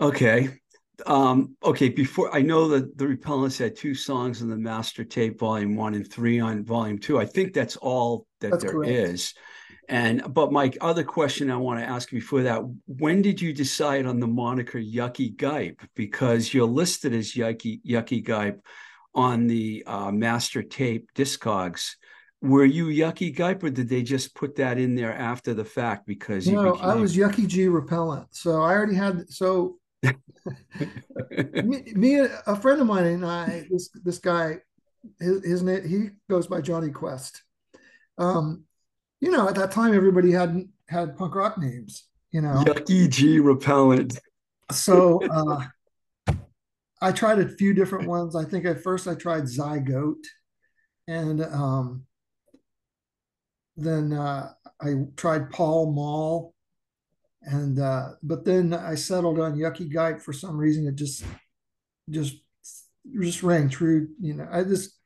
[0.00, 0.60] Okay,
[1.06, 5.38] um, okay, before I know that the Repellents had two songs in the master tape,
[5.38, 7.18] volume one and three on volume two.
[7.18, 8.92] I think that's all that that's there correct.
[8.92, 9.34] is.
[9.88, 14.06] And but my other question I want to ask before that: When did you decide
[14.06, 15.80] on the moniker Yukki Gipe?
[15.94, 18.60] Because you're listed as Yukki Yukki Gipe
[19.14, 21.96] on the uh, master tape discogs.
[22.40, 26.06] Were you Yukki Gipe, or did they just put that in there after the fact?
[26.06, 26.90] Because no, became...
[26.90, 28.28] I was Yukki G Repellent.
[28.30, 29.78] So I already had so
[31.64, 34.58] me, me, a friend of mine and I, this this guy,
[35.20, 37.42] his, his name, he goes by Johnny Quest.
[38.18, 38.64] Um,
[39.20, 42.08] you know, at that time, everybody had had punk rock names.
[42.30, 44.18] You know, Yukki G Repellent.
[44.70, 45.64] So uh,
[47.00, 48.34] I tried a few different ones.
[48.34, 50.26] I think at first I tried Zygote,
[51.06, 52.04] and um,
[53.76, 56.53] then uh, I tried Paul Mall
[57.44, 60.86] and uh, but then I settled on Yukki Gipe for some reason.
[60.86, 61.24] It just
[62.10, 62.36] just
[63.20, 64.08] just rang true.
[64.20, 64.98] You know, I just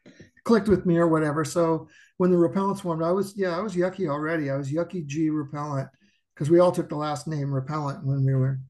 [0.44, 1.44] clicked with me or whatever.
[1.44, 4.50] So when the repellents formed, I was yeah, I was Yukki already.
[4.50, 5.88] I was Yukki G Repellent
[6.34, 8.60] because we all took the last name Repellent when we were.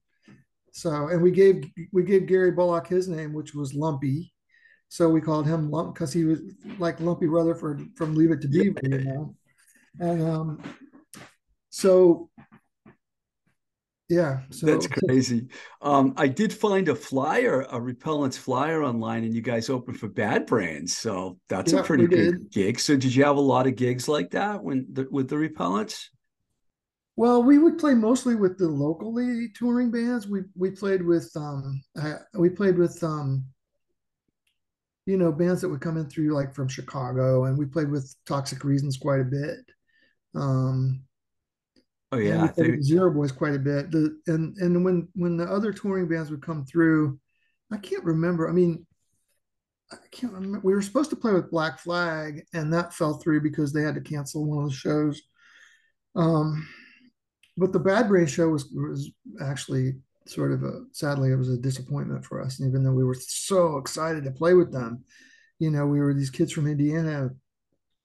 [0.72, 4.32] So and we gave we gave Gary Bullock his name, which was Lumpy.
[4.88, 6.40] So we called him Lump because he was
[6.78, 9.34] like Lumpy Rutherford from Leave It to Beaver, you know.
[10.00, 10.62] And um,
[11.68, 12.30] so
[14.08, 15.48] yeah, so that's crazy.
[15.82, 20.08] Um, I did find a flyer, a repellents flyer online, and you guys open for
[20.08, 22.80] Bad Brains, so that's yeah, a pretty good gig.
[22.80, 26.06] So, did you have a lot of gigs like that when the, with the repellents?
[27.16, 30.26] Well, we would play mostly with the locally touring bands.
[30.26, 31.82] We we played with um,
[32.34, 33.44] we played with um,
[35.08, 38.14] you know, bands that would come in through like from Chicago, and we played with
[38.26, 39.60] Toxic Reasons quite a bit.
[40.34, 41.02] Um,
[42.10, 43.90] Oh yeah, and Zero Boys quite a bit.
[43.90, 47.18] The and and when when the other touring bands would come through,
[47.70, 48.48] I can't remember.
[48.48, 48.86] I mean,
[49.92, 50.60] I can't remember.
[50.62, 53.94] We were supposed to play with Black Flag, and that fell through because they had
[53.96, 55.20] to cancel one of the shows.
[56.16, 56.66] Um,
[57.58, 59.10] but the Bad Brain show was was
[59.42, 59.94] actually
[60.26, 62.60] sort of a sadly it was a disappointment for us.
[62.60, 65.04] even though we were so excited to play with them,
[65.58, 67.30] you know, we were these kids from Indiana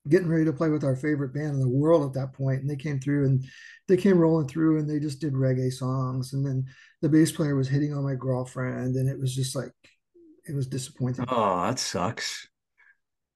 [0.10, 2.70] getting ready to play with our favorite band in the world at that point and
[2.70, 3.46] they came through and
[3.88, 6.66] they came rolling through and they just did reggae songs and then
[7.02, 9.72] the bass player was hitting on my girlfriend and it was just like
[10.46, 11.26] it was disappointing.
[11.30, 12.48] Oh that sucks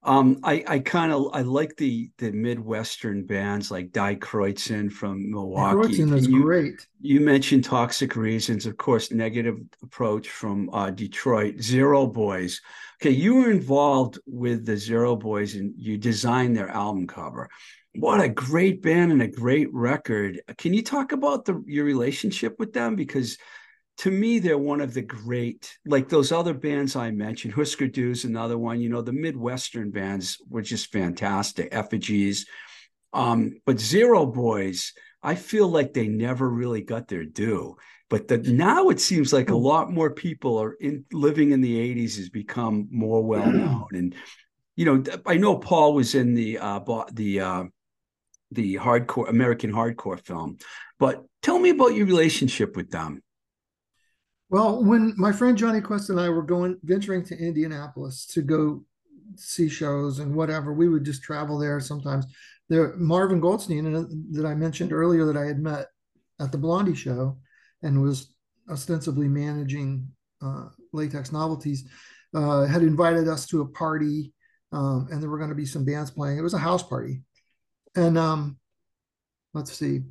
[0.03, 5.31] um, I, I kind of I like the the Midwestern bands like Die Kreutzen from
[5.31, 5.97] Milwaukee.
[5.97, 6.87] Kreutzen is you, great.
[7.01, 12.61] You mentioned Toxic Reasons, of course, Negative Approach from uh, Detroit, Zero Boys.
[13.01, 17.49] Okay, you were involved with the Zero Boys and you designed their album cover.
[17.95, 20.39] What a great band and a great record.
[20.57, 22.95] Can you talk about the your relationship with them?
[22.95, 23.37] Because
[23.99, 27.53] to me, they're one of the great, like those other bands I mentioned.
[27.53, 28.79] Husker Du's another one.
[28.79, 31.69] You know, the Midwestern bands were just fantastic.
[31.71, 32.45] Effigies,
[33.13, 37.75] um, but Zero Boys, I feel like they never really got their due.
[38.09, 39.63] But the, now it seems like a hmm.
[39.63, 43.87] lot more people are in living in the '80s has become more well known.
[43.93, 44.15] And
[44.75, 46.79] you know, I know Paul was in the uh,
[47.11, 47.63] the uh,
[48.51, 50.57] the hardcore American hardcore film,
[50.99, 53.23] but tell me about your relationship with them.
[54.49, 58.85] Well, when my friend Johnny Quest and I were going venturing to Indianapolis to go
[59.35, 62.25] see shows and whatever, we would just travel there sometimes.
[62.69, 65.87] There, Marvin Goldstein uh, that I mentioned earlier that I had met
[66.39, 67.37] at the Blondie show
[67.81, 68.33] and was
[68.69, 70.07] ostensibly managing
[70.41, 71.87] uh, Latex Novelties,
[72.33, 74.33] uh, had invited us to a party,
[74.71, 76.37] um, and there were going to be some bands playing.
[76.37, 77.21] It was a house party,
[77.95, 78.57] and um,
[79.53, 80.01] let's see,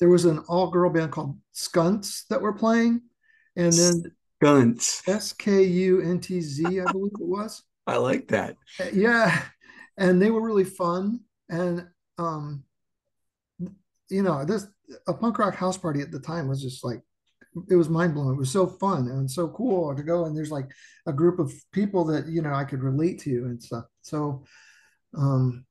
[0.00, 3.02] there was an all girl band called Skunts that were playing,
[3.56, 4.02] and then
[4.42, 7.62] Skunts S K U N T Z, I believe it was.
[7.86, 8.56] I like that.
[8.92, 9.40] Yeah,
[9.96, 11.86] and they were really fun, and
[12.18, 12.64] um,
[14.08, 14.66] you know, this
[15.06, 17.00] a punk rock house party at the time was just like
[17.68, 18.34] it was mind blowing.
[18.34, 20.70] It was so fun and so cool to go and there's like
[21.06, 23.84] a group of people that you know I could relate to and stuff.
[24.02, 24.44] So
[25.16, 25.64] um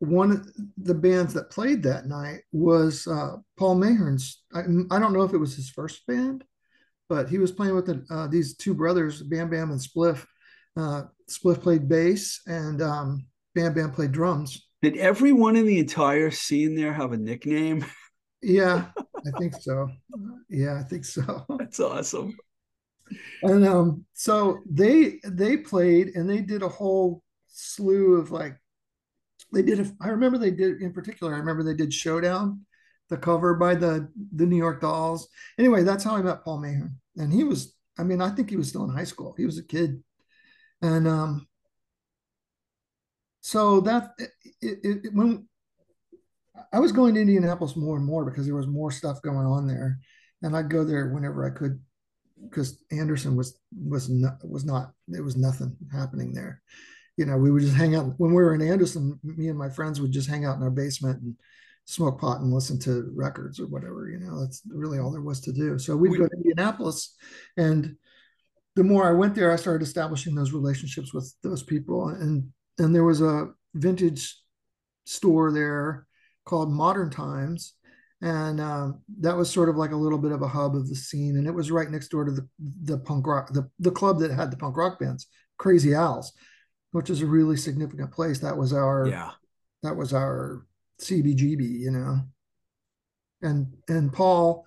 [0.00, 4.42] one of the bands that played that night was uh, Paul Mahern's.
[4.54, 6.44] I, I, don't know if it was his first band,
[7.08, 10.24] but he was playing with the, uh, these two brothers, Bam Bam and Spliff.
[10.76, 14.68] Uh, Spliff played bass, and um, Bam Bam played drums.
[14.82, 17.84] Did everyone in the entire scene there have a nickname?
[18.40, 18.86] Yeah,
[19.26, 19.88] I think so.
[20.48, 21.44] Yeah, I think so.
[21.58, 22.36] That's awesome.
[23.42, 28.56] And um, so they they played, and they did a whole slew of like
[29.52, 29.80] they did.
[29.80, 31.34] A, I remember they did in particular.
[31.34, 32.64] I remember they did Showdown,
[33.08, 35.28] the cover by the the New York Dolls.
[35.58, 37.74] Anyway, that's how I met Paul Mayhem, and he was.
[37.98, 39.34] I mean, I think he was still in high school.
[39.36, 40.02] He was a kid,
[40.82, 41.48] and um,
[43.40, 44.30] so that it,
[44.60, 45.48] it, it, when
[46.72, 49.66] I was going to Indianapolis more and more because there was more stuff going on
[49.66, 49.98] there,
[50.42, 51.80] and I'd go there whenever I could
[52.42, 56.62] because Anderson was was not was not it was nothing happening there
[57.18, 59.18] you know, we would just hang out when we were in Anderson.
[59.24, 61.34] Me and my friends would just hang out in our basement and
[61.84, 64.08] smoke pot and listen to records or whatever.
[64.08, 65.80] You know, that's really all there was to do.
[65.80, 67.16] So we'd we, go to Indianapolis,
[67.56, 67.96] and
[68.76, 72.10] the more I went there, I started establishing those relationships with those people.
[72.10, 74.40] And and there was a vintage
[75.04, 76.06] store there
[76.44, 77.74] called Modern Times,
[78.22, 78.92] and uh,
[79.22, 81.36] that was sort of like a little bit of a hub of the scene.
[81.36, 82.48] And it was right next door to the
[82.84, 86.32] the punk rock the the club that had the punk rock bands, Crazy Al's
[86.92, 88.38] which is a really significant place.
[88.40, 89.32] That was our yeah.
[89.82, 90.66] That was our
[91.00, 92.20] CBGB, you know.
[93.42, 94.66] And and Paul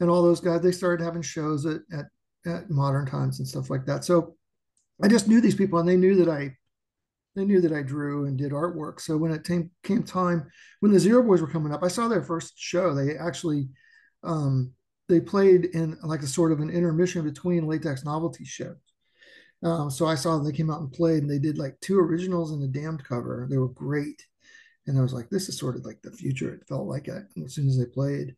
[0.00, 2.06] and all those guys, they started having shows at at,
[2.46, 4.04] at modern times and stuff like that.
[4.04, 4.36] So
[5.02, 6.56] I just knew these people and they knew that I
[7.34, 9.00] they knew that I drew and did artwork.
[9.00, 10.50] So when it came came time
[10.80, 12.94] when the Zero Boys were coming up, I saw their first show.
[12.94, 13.68] They actually
[14.22, 14.72] um,
[15.08, 18.76] they played in like a sort of an intermission between latex novelty shows.
[19.62, 22.52] Um, so I saw they came out and played, and they did like two originals
[22.52, 23.46] and a damned cover.
[23.48, 24.26] They were great,
[24.86, 27.24] and I was like, "This is sort of like the future." It felt like it
[27.44, 28.34] as soon as they played.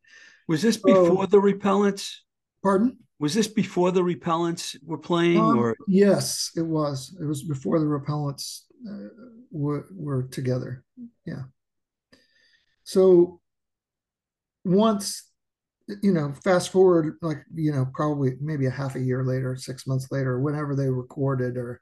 [0.49, 2.17] Was this before the Repellents?
[2.63, 2.99] Pardon?
[3.19, 7.17] Was this before the Repellents were playing, um, or yes, it was.
[7.21, 9.09] It was before the Repellents uh,
[9.51, 10.85] were were together.
[11.25, 11.45] Yeah.
[12.83, 13.41] So
[14.65, 15.31] once
[16.03, 19.87] you know, fast forward like you know, probably maybe a half a year later, six
[19.87, 21.81] months later, whenever they recorded, or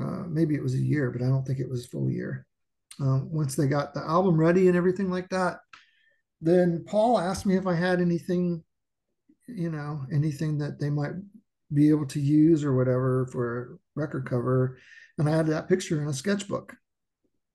[0.00, 2.46] uh, maybe it was a year, but I don't think it was a full year.
[3.00, 5.60] Um, once they got the album ready and everything like that,
[6.40, 8.62] then Paul asked me if I had anything,
[9.46, 11.12] you know, anything that they might
[11.72, 14.78] be able to use or whatever for a record cover,
[15.16, 16.74] and I had that picture in a sketchbook.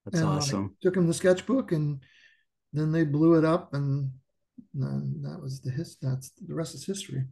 [0.06, 0.74] That's and awesome.
[0.74, 2.02] I took him the sketchbook, and
[2.74, 4.12] then they blew it up and
[4.82, 5.98] and that was the his.
[6.02, 7.24] That's the rest is history.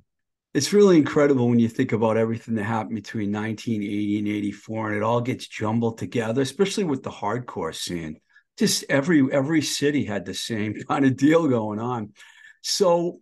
[0.54, 4.98] It's really incredible when you think about everything that happened between 1980 and 84, and
[4.98, 8.20] it all gets jumbled together, especially with the hardcore scene.
[8.58, 12.14] Just every every city had the same kind of deal going on.
[12.62, 13.20] So,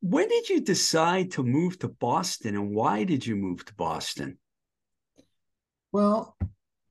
[0.00, 4.38] when did you decide to move to Boston, and why did you move to Boston?
[5.92, 6.36] Well,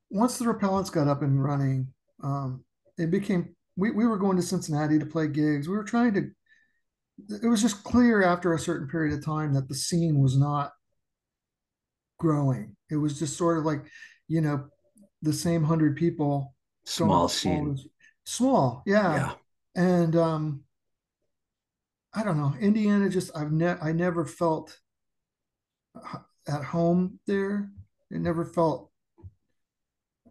[0.10, 1.94] once the repellents got up and running,
[2.24, 2.66] um,
[2.98, 5.70] it became we, we were going to Cincinnati to play gigs.
[5.70, 6.32] We were trying to
[7.42, 10.72] it was just clear after a certain period of time that the scene was not
[12.18, 12.76] growing.
[12.90, 13.82] It was just sort of like,
[14.28, 14.68] you know,
[15.22, 16.54] the same hundred people.
[16.86, 17.78] Small scene.
[18.26, 19.16] Small, yeah.
[19.16, 19.34] yeah.
[19.76, 20.64] And um
[22.14, 22.54] I don't know.
[22.60, 24.78] Indiana just I've never I never felt
[26.48, 27.70] at home there.
[28.12, 28.92] It never felt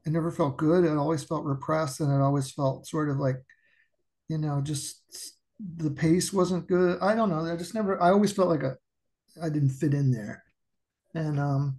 [0.05, 0.85] it never felt good.
[0.85, 3.37] It always felt repressed and it always felt sort of like,
[4.29, 5.03] you know, just
[5.59, 6.99] the pace wasn't good.
[7.01, 7.45] I don't know.
[7.45, 8.01] I just never.
[8.01, 8.77] I always felt like a
[9.43, 10.45] I didn't fit in there,
[11.15, 11.79] and um,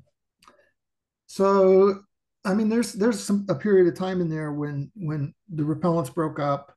[1.27, 2.01] so
[2.45, 6.13] I mean, there's there's some a period of time in there when when the repellents
[6.13, 6.73] broke up,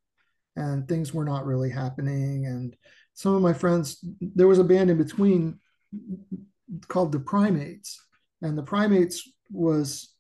[0.56, 2.76] and things were not really happening, and
[3.14, 5.58] some of my friends there was a band in between
[6.88, 8.00] called the Primates,
[8.42, 10.14] and the Primates was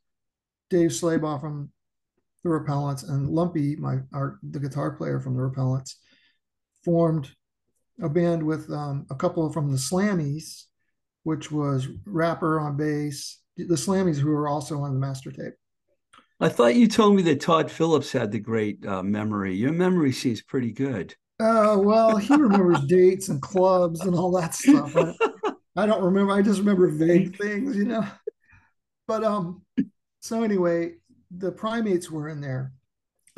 [0.68, 1.70] Dave Slaybaugh from
[2.42, 5.94] the Repellents and Lumpy, my our the guitar player from the Repellents
[6.84, 7.30] formed
[8.02, 10.64] a band with um, a couple from the Slammies,
[11.24, 15.54] which was Rapper on bass, the Slammies, who were also on the master tape.
[16.40, 19.54] I thought you told me that Todd Phillips had the great uh, memory.
[19.54, 21.14] Your memory seems pretty good.
[21.38, 24.96] Uh, well, he remembers dates and clubs and all that stuff.
[24.96, 25.14] I,
[25.76, 26.32] I don't remember.
[26.32, 28.04] I just remember vague things, you know.
[29.06, 29.62] But um,
[30.20, 30.94] so anyway,
[31.30, 32.72] the primates were in there,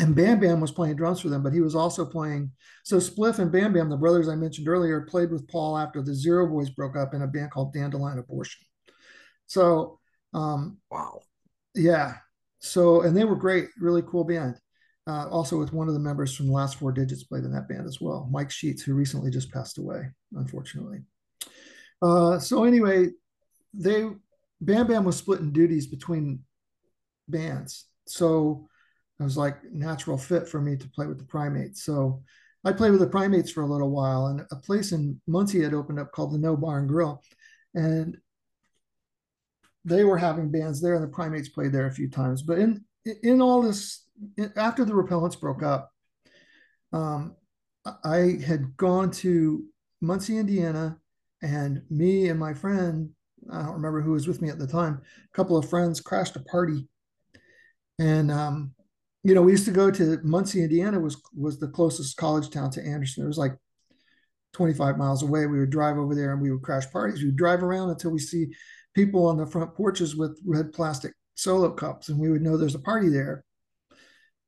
[0.01, 2.51] and Bam Bam was playing drums for them, but he was also playing.
[2.84, 6.14] So Spliff and Bam Bam, the brothers I mentioned earlier, played with Paul after the
[6.14, 8.66] Zero Boys broke up in a band called Dandelion Abortion.
[9.47, 10.01] So,
[10.32, 11.20] um, wow,
[11.74, 12.14] yeah.
[12.59, 14.57] So, and they were great, really cool band.
[15.07, 17.68] Uh, also, with one of the members from the Last Four Digits played in that
[17.68, 21.01] band as well, Mike Sheets, who recently just passed away, unfortunately.
[22.01, 23.09] Uh, so anyway,
[23.74, 24.09] they
[24.61, 26.40] Bam Bam was splitting duties between
[27.28, 27.86] bands.
[28.07, 28.68] So
[29.18, 31.84] it was like natural fit for me to play with the primates.
[31.84, 32.22] So
[32.64, 35.74] I played with the primates for a little while, and a place in Muncie had
[35.74, 37.22] opened up called the No Bar and Grill,
[37.74, 38.16] and
[39.84, 42.42] they were having bands there, and the primates played there a few times.
[42.42, 42.84] But in
[43.22, 44.06] in all this,
[44.56, 45.90] after the repellents broke up,
[46.92, 47.36] um,
[48.02, 49.64] I had gone to
[50.00, 50.96] Muncie, Indiana,
[51.42, 53.10] and me and my friend,
[53.52, 56.36] I don't remember who was with me at the time, a couple of friends crashed
[56.36, 56.88] a party,
[57.98, 58.74] and um,
[59.24, 62.70] you know, we used to go to Muncie, Indiana was was the closest college town
[62.72, 63.24] to Anderson.
[63.24, 63.56] It was like
[64.52, 65.46] 25 miles away.
[65.46, 67.20] We would drive over there and we would crash parties.
[67.20, 68.54] We would drive around until we see
[68.94, 72.74] people on the front porches with red plastic solo cups, and we would know there's
[72.74, 73.44] a party there.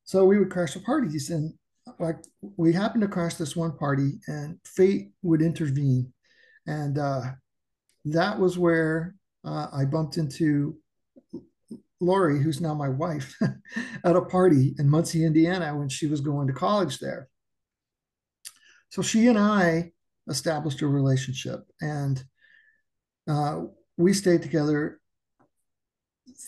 [0.04, 1.54] So we would crash the parties, and
[1.98, 6.12] like we happened to crash this one party, and fate would intervene,
[6.66, 7.22] and uh,
[8.04, 10.76] that was where uh, I bumped into
[12.01, 13.34] Lori, who's now my wife,
[14.05, 17.28] at a party in Muncie, Indiana, when she was going to college there.
[18.90, 19.92] So she and I
[20.28, 22.22] established a relationship, and
[23.28, 23.62] uh,
[23.97, 25.01] we stayed together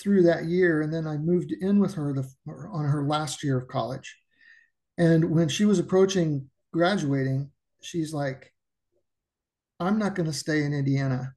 [0.00, 0.82] through that year.
[0.82, 2.14] And then I moved in with her
[2.46, 4.16] on her last year of college.
[4.98, 8.52] And when she was approaching graduating, she's like,
[9.80, 11.32] I'm not going to stay in Indiana.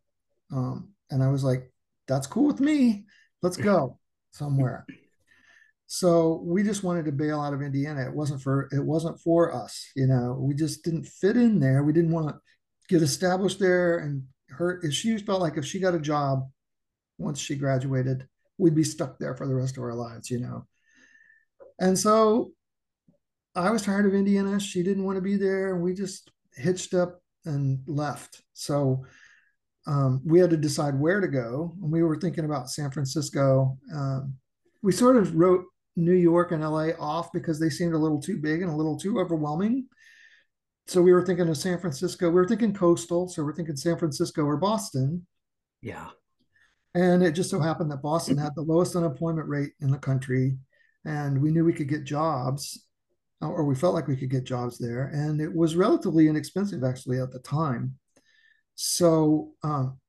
[0.52, 1.72] Um, and I was like,
[2.08, 3.06] that's cool with me.
[3.42, 4.00] Let's go
[4.32, 4.86] somewhere.
[5.88, 8.06] So we just wanted to bail out of Indiana.
[8.06, 10.38] It wasn't for it wasn't for us, you know.
[10.40, 11.84] We just didn't fit in there.
[11.84, 12.36] We didn't want to
[12.88, 13.98] get established there.
[13.98, 16.50] And her, if she felt like if she got a job
[17.18, 18.26] once she graduated,
[18.58, 20.66] we'd be stuck there for the rest of our lives, you know.
[21.80, 22.52] And so
[23.56, 24.60] I was tired of Indiana.
[24.60, 25.76] She didn't want to be there.
[25.76, 28.42] We just hitched up and left.
[28.54, 29.06] So
[29.88, 31.76] um, we had to decide where to go.
[31.82, 33.78] And we were thinking about San Francisco.
[33.94, 34.36] Um,
[34.82, 35.66] we sort of wrote
[35.96, 38.98] New York and LA off because they seemed a little too big and a little
[38.98, 39.88] too overwhelming.
[40.88, 42.28] So we were thinking of San Francisco.
[42.30, 43.28] We were thinking coastal.
[43.30, 45.26] So we're thinking San Francisco or Boston.
[45.82, 46.10] Yeah.
[46.94, 50.58] And it just so happened that Boston had the lowest unemployment rate in the country.
[51.06, 52.86] And we knew we could get jobs,
[53.40, 55.08] or we felt like we could get jobs there.
[55.08, 57.96] And it was relatively inexpensive, actually, at the time.
[58.84, 60.00] So um,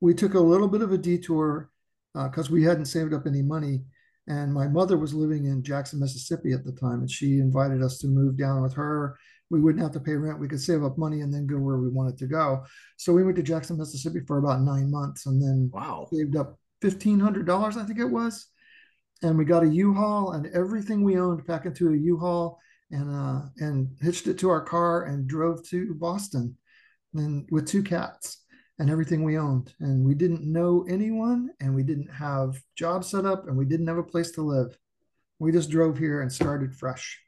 [0.00, 1.70] we took a little bit of a detour
[2.14, 3.84] because uh, we hadn't saved up any money
[4.26, 7.98] And my mother was living in Jackson, Mississippi at the time, and she invited us
[7.98, 9.16] to move down with her.
[9.50, 10.40] We wouldn't have to pay rent.
[10.40, 12.64] We could save up money and then go where we wanted to go.
[12.96, 16.08] So we went to Jackson, Mississippi for about nine months and then wow.
[16.12, 18.48] saved up $1,500, I think it was.
[19.22, 22.58] And we got a U-Haul and everything we owned packed into a U-Haul
[22.90, 26.56] and uh, and hitched it to our car and drove to Boston
[27.18, 28.42] and with two cats
[28.78, 29.74] and everything we owned.
[29.80, 33.86] And we didn't know anyone and we didn't have jobs set up and we didn't
[33.88, 34.76] have a place to live.
[35.38, 37.20] We just drove here and started fresh.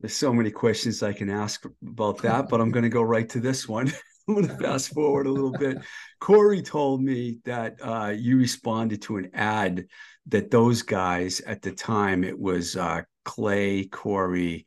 [0.00, 3.28] There's so many questions I can ask about that, but I'm going to go right
[3.30, 3.92] to this one.
[4.28, 5.78] I'm going to fast forward a little bit.
[6.20, 9.86] Corey told me that uh, you responded to an ad
[10.28, 14.66] that those guys at the time, it was uh, Clay, Corey,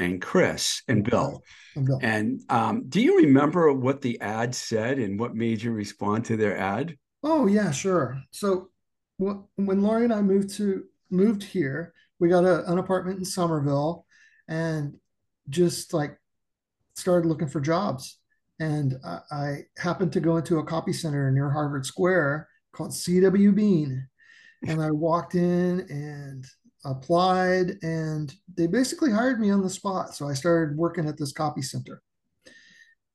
[0.00, 1.42] and Chris and Bill.
[1.76, 1.98] And, Bill.
[2.02, 6.36] and um, do you remember what the ad said and what made you respond to
[6.36, 6.96] their ad?
[7.22, 8.20] Oh yeah, sure.
[8.30, 8.70] So
[9.18, 14.06] when Laurie and I moved to moved here, we got a, an apartment in Somerville,
[14.48, 14.96] and
[15.50, 16.16] just like
[16.94, 18.18] started looking for jobs.
[18.58, 23.54] And I, I happened to go into a copy center near Harvard Square called CW
[23.54, 24.08] Bean,
[24.66, 26.44] and I walked in and
[26.84, 30.14] applied and they basically hired me on the spot.
[30.14, 32.02] So I started working at this copy center.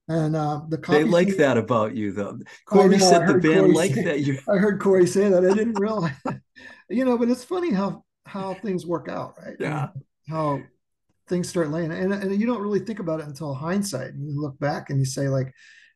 [0.07, 2.37] And uh, the they like center, that about you, though.
[2.67, 4.19] Corey know, said the band like that.
[4.19, 5.43] You, I heard Corey say that.
[5.43, 6.13] I didn't realize,
[6.91, 7.17] you know.
[7.17, 9.55] But it's funny how how things work out, right?
[9.59, 9.87] Yeah.
[10.29, 10.61] How
[11.27, 14.13] things start laying, and and you don't really think about it until hindsight.
[14.13, 15.51] And you look back and you say, like,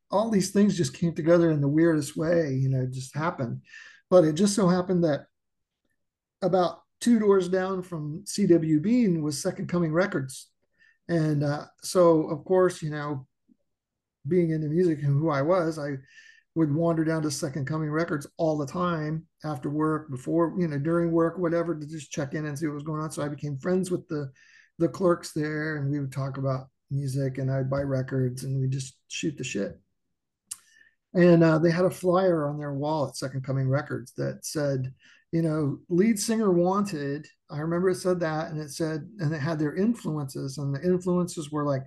[0.09, 2.53] all these things just came together in the weirdest way.
[2.53, 3.61] You know, just happened.
[4.09, 5.25] But it just so happened that
[6.41, 10.47] about two doors down from CW Bean was Second Coming Records.
[11.07, 13.25] And uh, so, of course, you know,
[14.27, 15.95] being into music and who I was, I
[16.55, 20.77] would wander down to Second Coming Records all the time after work, before, you know,
[20.77, 23.11] during work, whatever, to just check in and see what was going on.
[23.11, 24.31] So I became friends with the
[24.79, 28.67] the clerks there and we would talk about music and I'd buy records and we
[28.67, 29.77] just shoot the shit.
[31.13, 34.93] And uh, they had a flyer on their wall at Second Coming Records that said,
[35.31, 37.27] you know, lead singer wanted.
[37.49, 40.81] I remember it said that, and it said, and it had their influences, and the
[40.83, 41.83] influences were like,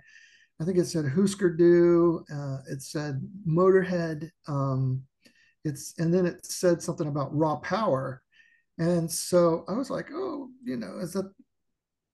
[0.60, 5.02] I think it said Husker Du, uh, it said Motorhead, um,
[5.64, 8.22] it's, and then it said something about raw power,
[8.78, 11.32] and so I was like, oh, you know, is that?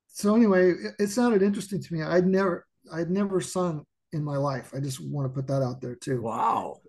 [0.09, 2.03] So anyway, it, it sounded interesting to me.
[2.03, 4.73] I'd never, I'd never sung in my life.
[4.75, 6.23] I just want to put that out there too.
[6.23, 6.81] Wow.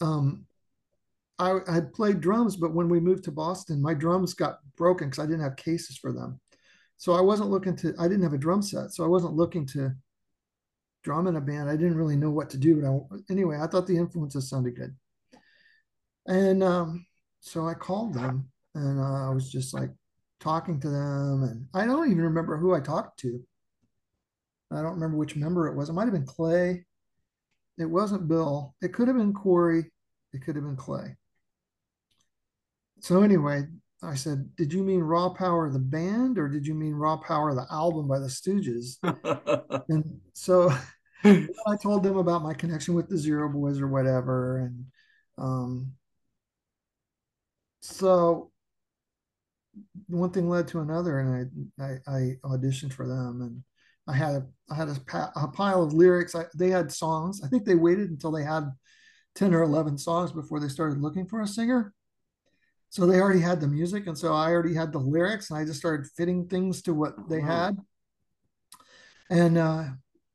[0.00, 0.46] Um,
[1.38, 5.22] I had played drums, but when we moved to Boston, my drums got broken because
[5.22, 6.40] I didn't have cases for them.
[6.96, 8.90] So I wasn't looking to, I didn't have a drum set.
[8.90, 9.94] So I wasn't looking to
[11.04, 11.70] drum in a band.
[11.70, 12.80] I didn't really know what to do.
[12.80, 14.96] But I, anyway, I thought the influences sounded good.
[16.26, 17.06] And um,
[17.40, 19.90] so I called them and uh, I was just like
[20.40, 21.44] talking to them.
[21.44, 23.40] And I don't even remember who I talked to.
[24.72, 25.88] I don't remember which member it was.
[25.88, 26.84] It might have been Clay.
[27.78, 28.74] It wasn't Bill.
[28.82, 29.90] It could have been Corey.
[30.32, 31.16] It could have been Clay
[33.00, 33.66] so anyway,
[34.02, 37.54] I said, "Did you mean Raw Power the band, or did you mean Raw Power
[37.54, 38.98] the album by the Stooges?"
[39.88, 40.70] and so
[41.24, 44.86] I told them about my connection with the Zero Boys or whatever, and
[45.38, 45.92] um,
[47.80, 48.50] so
[50.06, 53.62] one thing led to another, and I, I, I auditioned for them, and
[54.08, 56.34] I had a I had a, a pile of lyrics.
[56.34, 57.40] I, they had songs.
[57.44, 58.64] I think they waited until they had
[59.34, 61.92] ten or eleven songs before they started looking for a singer
[62.90, 65.64] so they already had the music and so i already had the lyrics and i
[65.64, 67.76] just started fitting things to what they had
[69.30, 69.84] and uh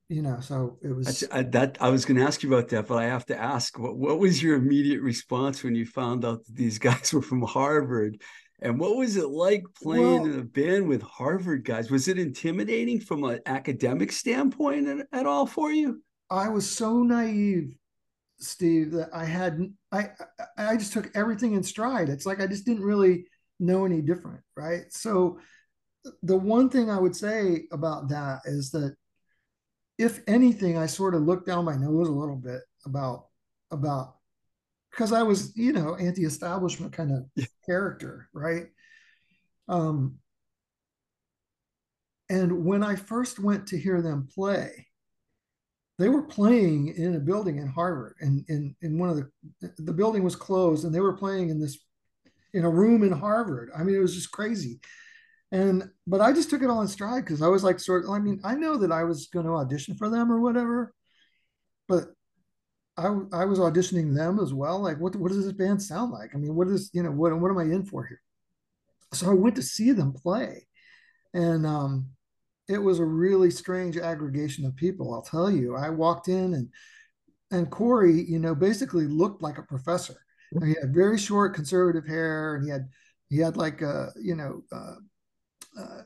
[0.10, 2.88] you know so it was I, that i was going to ask you about that
[2.88, 6.46] but i have to ask what, what was your immediate response when you found out
[6.46, 8.22] that these guys were from harvard
[8.64, 12.18] and what was it like playing well, in a band with harvard guys was it
[12.18, 16.02] intimidating from an academic standpoint at, at all for you
[16.32, 17.76] i was so naive
[18.44, 19.60] Steev, that I had
[19.92, 20.10] I
[20.58, 22.10] I just took everything in stride.
[22.10, 23.26] It's like I just didn't really
[23.60, 24.92] know any different, right?
[24.92, 25.40] So
[26.22, 28.96] the one thing I would say about that is that
[29.98, 33.28] if anything, I sort of looked down my nose a little bit about
[33.72, 34.16] about
[34.94, 37.46] because I was, you know, anti-establishment kind of yeah.
[37.66, 38.68] character, right?
[39.68, 40.20] Um,
[42.30, 44.88] and when I first went to hear them play,
[45.98, 49.94] they were playing in a building in Harvard, and in, in one of the the
[49.94, 51.78] building was closed, and they were playing in this
[52.54, 53.72] in a room in Harvard.
[53.76, 54.80] I mean, it was just crazy.
[55.52, 58.12] And but I just took it all in stride because I was like, sort of.
[58.12, 60.94] I mean, I know that I was going to audition for them or whatever,
[61.88, 62.06] but
[62.98, 64.80] I I was auditioning them as well.
[64.80, 66.32] Like, what what does this band sound like?
[66.34, 68.22] I mean, what is you know what what am I in for here?
[69.14, 70.68] so I went to see them play,
[71.34, 72.10] and um,
[72.68, 75.14] it was a really strange aggregation of people.
[75.14, 75.76] I'll tell you.
[75.76, 76.70] I walked in and
[77.52, 80.16] and Corey, you know, basically looked like a professor.
[80.54, 82.90] And he had very short conservative hair, and he had
[83.30, 84.96] he had like a you know uh,
[85.80, 86.02] uh,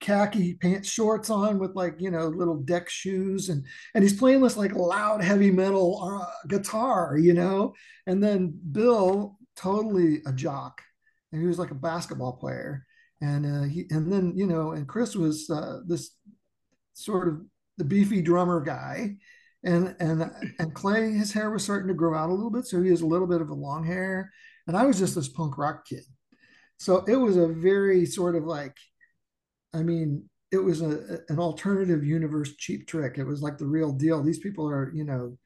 [0.00, 4.40] khaki pants shorts on with like you know little deck shoes and and he's playing
[4.40, 7.74] this like loud heavy metal uh, guitar you know?
[8.06, 10.80] And then bill totally a jock
[11.32, 12.86] and he was like a basketball player.
[13.20, 16.16] And uh, he and then you know and chris was uh, this
[16.94, 17.40] sort of
[17.76, 19.16] the beefy drummer guy.
[19.62, 22.82] And and and clay his hair was starting to grow out a little bit so
[22.82, 24.32] he has a little bit of a long hair.
[24.66, 26.04] And i was just this punk rock kid.
[26.78, 28.76] So it was a very sort of like
[29.74, 33.18] I mean, it was a an alternative universe cheap trick.
[33.18, 34.22] It was like the real deal.
[34.22, 35.36] These people are, you know,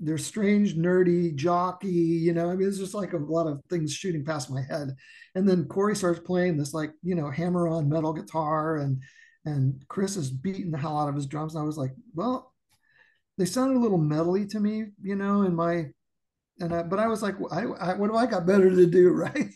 [0.00, 2.50] they're strange, nerdy, jockey, you know.
[2.50, 4.94] I mean, it's just like a lot of things shooting past my head.
[5.34, 9.02] And then Corey starts playing this like, you know, hammer on metal guitar and
[9.46, 11.54] and Chris is beating the hell out of his drums.
[11.54, 12.52] And I was like, well,
[13.38, 15.86] they sounded a little metally to me, you know, in my
[16.60, 19.08] and I, but I was like, I, I, what do I got better to do,
[19.12, 19.48] right?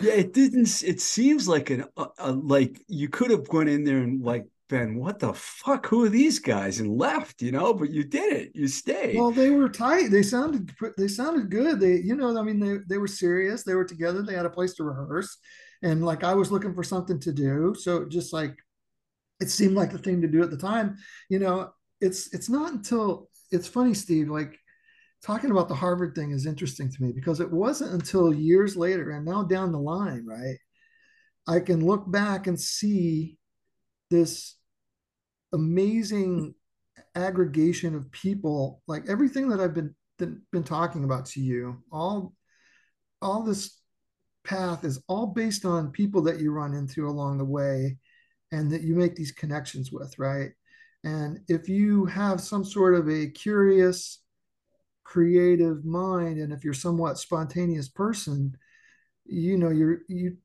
[0.00, 0.82] Yeah, it didn't.
[0.82, 4.46] It seems like an uh, uh, like you could have gone in there and like
[4.68, 5.86] been, what the fuck?
[5.86, 6.80] Who are these guys?
[6.80, 7.74] And left, you know.
[7.74, 8.52] But you did it.
[8.54, 9.16] You stayed.
[9.16, 10.10] Well, they were tight.
[10.10, 11.80] They sounded they sounded good.
[11.80, 13.64] They, you know, I mean, they they were serious.
[13.64, 14.22] They were together.
[14.22, 15.36] They had a place to rehearse,
[15.82, 17.74] and like I was looking for something to do.
[17.78, 18.56] So just like
[19.40, 20.96] it seemed like the thing to do at the time.
[21.28, 21.70] You know,
[22.00, 24.28] it's it's not until it's funny, Steev.
[24.28, 24.58] Like
[25.22, 29.10] talking about the Harvard thing is interesting to me because it wasn't until years later
[29.10, 30.58] and now down the line, right?
[31.46, 33.38] I can look back and see
[34.10, 34.56] this
[35.52, 36.54] amazing
[37.14, 42.34] aggregation of people, like everything that I've been been talking about to you, all
[43.22, 43.80] all this
[44.44, 47.98] path is all based on people that you run into along the way
[48.52, 50.50] and that you make these connections with, right?
[51.04, 54.20] And if you have some sort of a curious
[55.08, 58.54] creative mind and if you're somewhat spontaneous person
[59.24, 60.36] you know you're you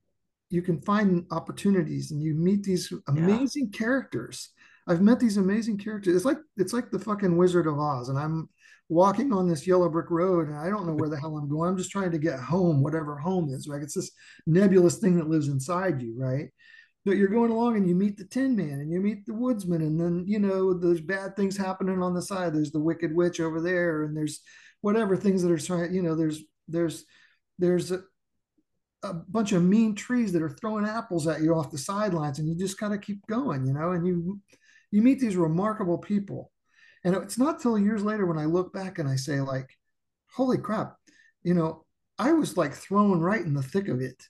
[0.53, 3.77] you can find opportunities and you meet these amazing yeah.
[3.79, 4.49] characters.
[4.87, 6.15] I've met these amazing characters.
[6.15, 8.47] It's like it's like the fucking wizard of oz and i'm
[8.89, 11.69] walking on this yellow brick road and i don't know where the hell i'm going.
[11.69, 13.81] I'm just trying to get home whatever home is right?
[13.81, 14.11] It's this
[14.45, 16.49] nebulous thing that lives inside you right
[17.05, 19.81] but you're going along and you meet the tin man and you meet the woodsman
[19.81, 22.53] and then you know there's bad things happening on the side.
[22.53, 24.41] There's the wicked witch over there and there's
[24.81, 27.05] whatever things that are trying you know there's there's
[27.59, 28.01] there's a,
[29.03, 32.47] a bunch of mean trees that are throwing apples at you off the sidelines and
[32.47, 34.39] you just kind of keep going you know and you
[34.91, 36.51] you meet these remarkable people.
[37.03, 39.69] And it's not till years later when i look back and i say like
[40.31, 40.95] holy crap
[41.43, 41.83] you know
[42.17, 44.23] i was like thrown right in the thick of it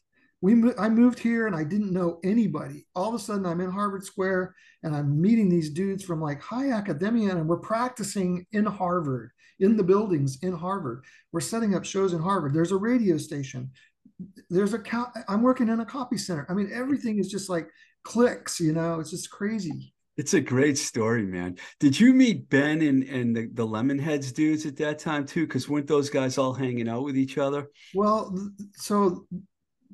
[0.44, 2.86] we I moved here and I didn't know anybody.
[2.96, 6.41] All of a sudden, I'm in Harvard Square and I'm meeting these dudes from like
[6.41, 9.32] high academia, and we're practicing in Harvard,
[9.62, 11.06] in the buildings in Harvard.
[11.32, 12.54] We're setting up shows in Harvard.
[12.54, 13.72] There's a radio station.
[14.50, 14.84] There's a
[15.30, 16.46] I'm working in a copy center.
[16.50, 17.70] I mean, everything is just like
[18.04, 18.60] clicks.
[18.60, 19.94] You know, it's just crazy.
[20.18, 21.58] It's a great story, man.
[21.80, 25.48] Did you meet Ben and, and the, the Lemonheads dudes at that time too?
[25.48, 27.70] Because weren't those guys all hanging out with each other?
[27.96, 28.38] Well,
[28.76, 29.26] so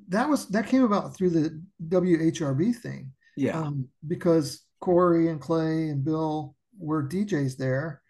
[0.09, 3.11] that was that came about through the WHRB thing.
[3.37, 3.59] Yeah.
[3.59, 8.01] Um, because Corey and Clay and Bill were DJs there.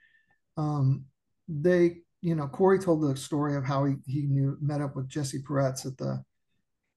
[0.57, 1.05] Um,
[1.47, 5.07] they, you know, Corey told the story of how he, he knew met up with
[5.07, 6.23] Jesse Peretz at the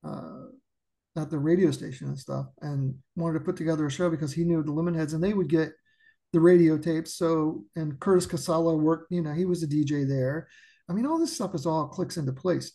[0.04, 0.46] uh,
[1.16, 4.44] at the radio station and stuff, and wanted to put together a show because he
[4.44, 5.72] knew the Lemonheads, and they would get
[6.32, 7.14] the radio tapes.
[7.14, 10.48] So, and Curtis Casella worked, you know, he was a DJ there.
[10.88, 12.72] I mean, all this stuff is all clicks into place.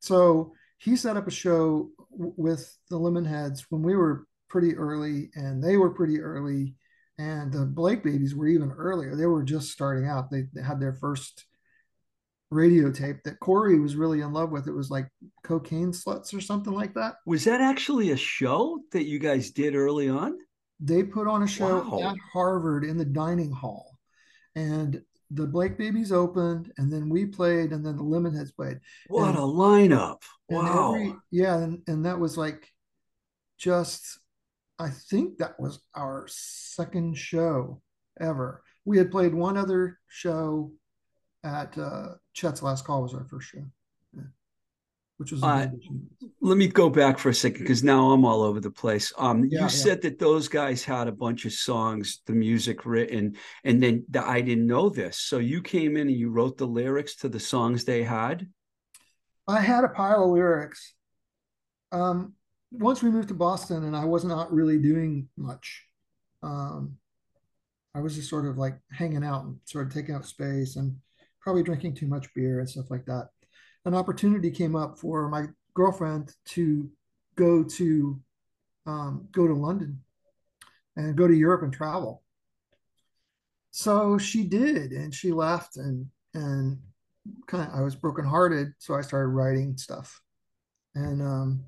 [0.00, 0.54] So
[0.84, 5.78] he set up a show with the Lemonheads when we were pretty early and they
[5.78, 6.74] were pretty early
[7.18, 9.16] and the Blake babies were even earlier.
[9.16, 10.30] They were just starting out.
[10.30, 11.46] They, they had their first
[12.50, 14.68] radio tape that Corey was really in love with.
[14.68, 15.08] It was like
[15.42, 17.14] cocaine sluts or something like that.
[17.24, 20.36] Was that actually a show that you guys did early on?
[20.80, 22.10] They put on a show wow.
[22.10, 23.98] at Harvard in the dining hall.
[24.54, 28.80] And the Blake Babies opened, and then we played, and then the Lemonheads played.
[29.08, 30.22] What and, a lineup!
[30.48, 30.94] Wow.
[30.94, 32.68] Every, yeah, and, and that was like
[33.58, 34.18] just,
[34.78, 37.80] I think that was our second show
[38.20, 38.62] ever.
[38.84, 40.72] We had played one other show
[41.42, 43.64] at uh, Chet's Last Call was our first show
[45.18, 45.68] which was uh,
[46.40, 49.12] let me go back for a second because now i'm all over the place.
[49.16, 53.36] Um yeah, you said that those guys had a bunch of songs the music written
[53.62, 55.18] and then the, i didn't know this.
[55.18, 58.48] So you came in and you wrote the lyrics to the songs they had?
[59.46, 60.94] I had a pile of lyrics.
[61.92, 62.34] Um,
[62.72, 65.84] once we moved to Boston and I was not really doing much,
[66.42, 66.96] um,
[67.94, 70.96] I was just sort of like hanging out and sort of taking up space and
[71.40, 73.28] probably drinking too much beer and stuff like that.
[73.84, 76.90] An opportunity came up for my girlfriend to
[77.36, 78.20] go to
[78.86, 80.00] um, go to London
[80.96, 82.22] and go to Europe and travel.
[83.70, 86.78] So she did, and she left, and and
[87.46, 90.20] kind of I was brokenhearted, so I started writing stuff,
[90.94, 91.64] and um,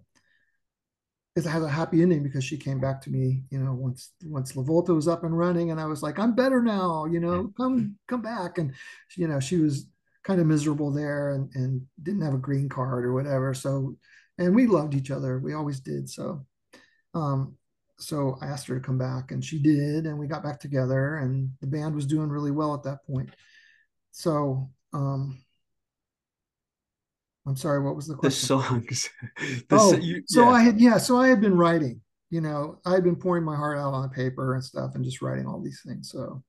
[1.34, 4.52] it has a happy ending because she came back to me, you know, once once
[4.52, 7.96] LaVolta was up and running, and I was like, I'm better now, you know, come
[8.06, 8.72] come back, and
[9.16, 9.86] you know, she was
[10.26, 13.96] kind of miserable there and and didn't have a green card or whatever, so
[14.38, 16.44] and we loved each other, we always did, so
[17.14, 17.56] um,
[17.98, 21.16] so I asked her to come back, and she did, and we got back together,
[21.16, 23.30] and the band was doing really well at that point.
[24.10, 25.38] So um,
[27.46, 28.56] I'm sorry, what was the question?
[28.56, 29.10] The songs.
[29.68, 30.48] The, oh, you, so.
[30.48, 32.00] I had yeah, so I had been writing.
[32.30, 35.22] You know, I had been pouring my heart out on paper and stuff, and just
[35.22, 36.10] writing all these things.
[36.10, 36.42] So,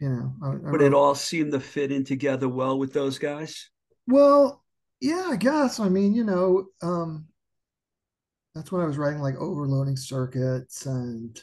[0.00, 3.18] you know, I, I but it all seemed to fit in together well with those
[3.18, 3.70] guys.
[4.06, 4.62] Well,
[5.00, 5.80] yeah, I guess.
[5.80, 7.26] I mean, you know, um,
[8.54, 11.40] that's when I was writing like overloading circuits and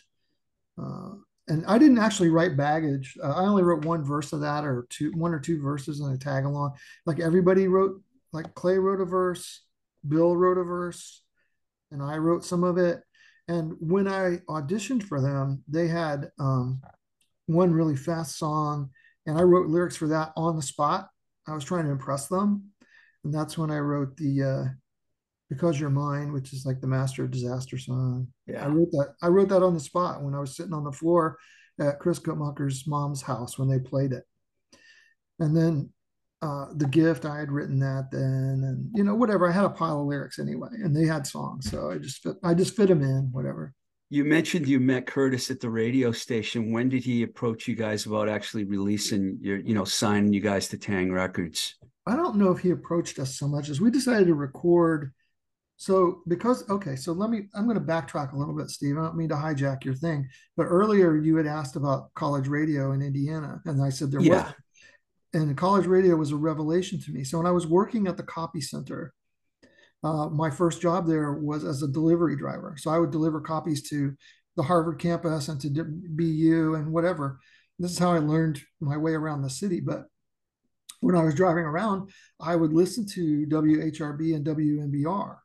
[0.81, 1.11] uh,
[1.47, 3.17] and I didn't actually write baggage.
[3.21, 6.13] Uh, I only wrote one verse of that or two, one or two verses and
[6.13, 6.73] a tag along.
[7.05, 8.01] Like everybody wrote
[8.31, 9.61] like Clay wrote a verse,
[10.07, 11.21] Bill wrote a verse,
[11.91, 13.01] and I wrote some of it.
[13.47, 16.81] And when I auditioned for them, they had um,
[17.47, 18.89] one really fast song,
[19.25, 21.07] and I wrote lyrics for that on the spot.
[21.47, 22.69] I was trying to impress them,
[23.23, 24.65] and that's when I wrote the uh,
[25.49, 28.27] "Because You're Mine," which is like the Master of Disaster song.
[28.47, 29.15] Yeah, I wrote that.
[29.21, 31.37] I wrote that on the spot when I was sitting on the floor
[31.79, 34.23] at Chris Guttmacher's mom's house when they played it.
[35.39, 35.89] And then
[36.43, 38.21] uh, the gift i had written that then
[38.65, 41.71] and you know whatever i had a pile of lyrics anyway and they had songs
[41.71, 43.73] so i just fit i just fit them in whatever
[44.09, 46.71] you mentioned you met curtis at the radio station.
[46.71, 50.67] When did he approach you guys about actually releasing your you know signing you guys
[50.69, 51.75] to Taang records?
[52.05, 55.13] I don't know if he approached us so much as we decided to record.
[55.77, 58.97] So because okay so let me i'm going to backtrack a little bit steev.
[58.97, 62.91] I don't mean to hijack your thing but earlier you had asked about college radio
[62.91, 64.45] in indiana and i said there yeah.
[64.45, 64.53] was
[65.33, 67.23] and college radio was a revelation to me.
[67.23, 69.13] So when I was working at the copy center,
[70.03, 72.75] uh, my first job there was as a delivery driver.
[72.77, 74.15] So I would deliver copies to
[74.55, 77.39] the Harvard campus and to BU and whatever.
[77.79, 79.79] This is how I learned my way around the city.
[79.79, 80.05] But
[80.99, 85.37] when I was driving around, I would listen to WHRB and WMBR.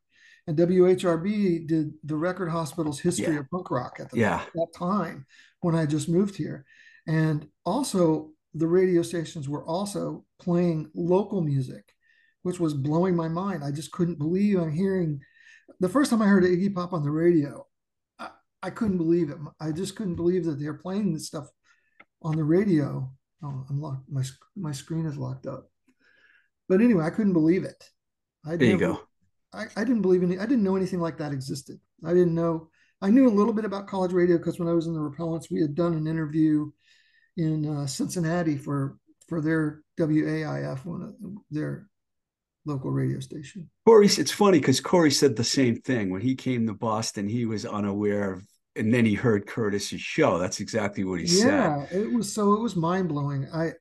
[0.46, 3.40] And WHRB did the Record Hospital's history yeah.
[3.40, 4.44] of punk rock at the, yeah.
[4.54, 5.26] that time
[5.60, 6.64] when I just moved here.
[7.06, 11.92] And also, the radio stations were also playing local music,
[12.42, 13.64] which was blowing my mind.
[13.64, 15.20] I just couldn't believe I'm hearing.
[15.80, 17.66] The first time I heard Iggy Pop on the radio,
[18.18, 18.30] I,
[18.62, 19.36] I couldn't believe it.
[19.60, 21.48] I just couldn't believe that they're playing this stuff
[22.22, 23.10] on the radio.
[23.42, 24.10] Oh, I'm locked.
[24.10, 24.24] My
[24.56, 25.68] my screen is locked up.
[26.68, 27.82] But anyway, I couldn't believe it.
[28.46, 29.00] I there you go.
[29.52, 30.38] I, I didn't believe any.
[30.38, 31.78] I didn't know anything like that existed.
[32.04, 32.68] I didn't know.
[33.00, 35.50] I knew a little bit about college radio because when I was in the Repellents,
[35.50, 36.70] we had done an interview
[37.36, 41.14] in uh, Cincinnati for for their WAIF, one of
[41.50, 41.88] their
[42.64, 43.68] local radio station.
[43.86, 47.28] Corey, it's funny because Corey said the same thing when he came to Boston.
[47.28, 48.46] He was unaware of,
[48.76, 50.38] and then he heard Curtis's show.
[50.38, 51.88] That's exactly what he yeah, said.
[51.92, 53.46] Yeah, it was so it was mind blowing.
[53.52, 53.72] I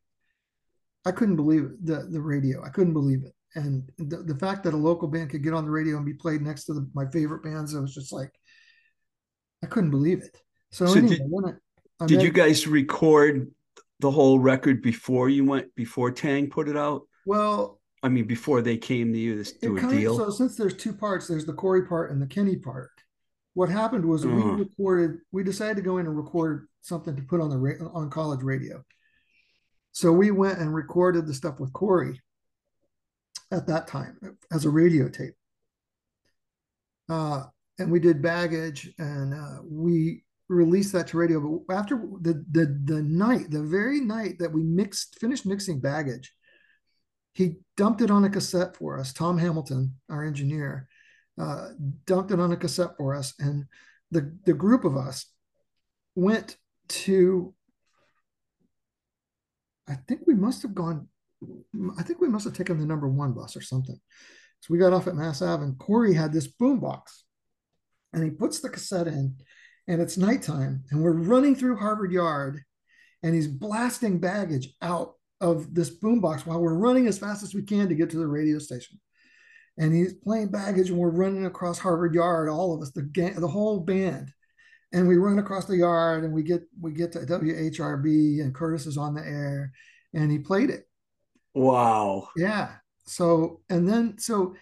[1.05, 1.85] I couldn't believe it.
[1.85, 5.29] The the radio, I couldn't believe it, and the, the fact that a local band
[5.29, 7.79] could get on the radio and be played next to the, my favorite bands, I
[7.79, 8.31] was just like
[9.63, 10.37] I couldn't believe it.
[10.71, 11.17] So, so anyway,
[11.99, 13.51] did, did you guys record
[13.99, 17.03] the whole record before you went before Taang put it out?
[17.25, 20.21] Well, I mean, before they came to you to do a deal.
[20.21, 22.91] Of, so since there's two parts, there's the Corey part and the Kenny part.
[23.53, 24.35] What happened was uh-huh.
[24.35, 25.19] we recorded.
[25.31, 28.83] We decided to go in and record something to put on the on college radio.
[29.91, 32.21] So we went and recorded the stuff with Corey
[33.51, 34.17] at that time
[34.51, 35.33] as a radio tape.
[37.09, 37.45] Uh,
[37.79, 41.61] and we did baggage and uh, we released that to radio.
[41.67, 46.31] But after the the the night, the very night that we mixed, finished mixing baggage,
[47.37, 49.13] he dumped it on a cassette for us.
[49.13, 50.87] Tom Hamilton, our engineer,
[51.39, 51.69] uh,
[52.05, 53.65] dumped it on a cassette for us, and
[54.09, 55.25] the the group of us
[56.15, 56.57] went
[56.89, 57.53] to.
[59.87, 61.07] I think we must have gone.
[61.99, 63.99] I think we must have taken the number one bus or something.
[64.61, 67.23] So we got off at Mass Ave, and Corey had this boom box,
[68.13, 69.35] and he puts the cassette in
[69.87, 72.61] and it's nighttime and we're running through Harvard Yard
[73.23, 77.61] and he's blasting baggage out of this boombox while we're running as fast as we
[77.63, 78.99] can to get to the radio station.
[79.77, 83.39] and he's playing baggage, and we're running across Harvard Yard, all of us, the gang,
[83.39, 84.31] the whole band,
[84.93, 88.85] and we run across the yard, and we get we get to WHRB, and Curtis
[88.87, 89.71] is on the air,
[90.13, 90.87] and he played it.
[91.53, 92.29] Wow.
[92.35, 92.69] Yeah.
[93.05, 94.55] So and then so,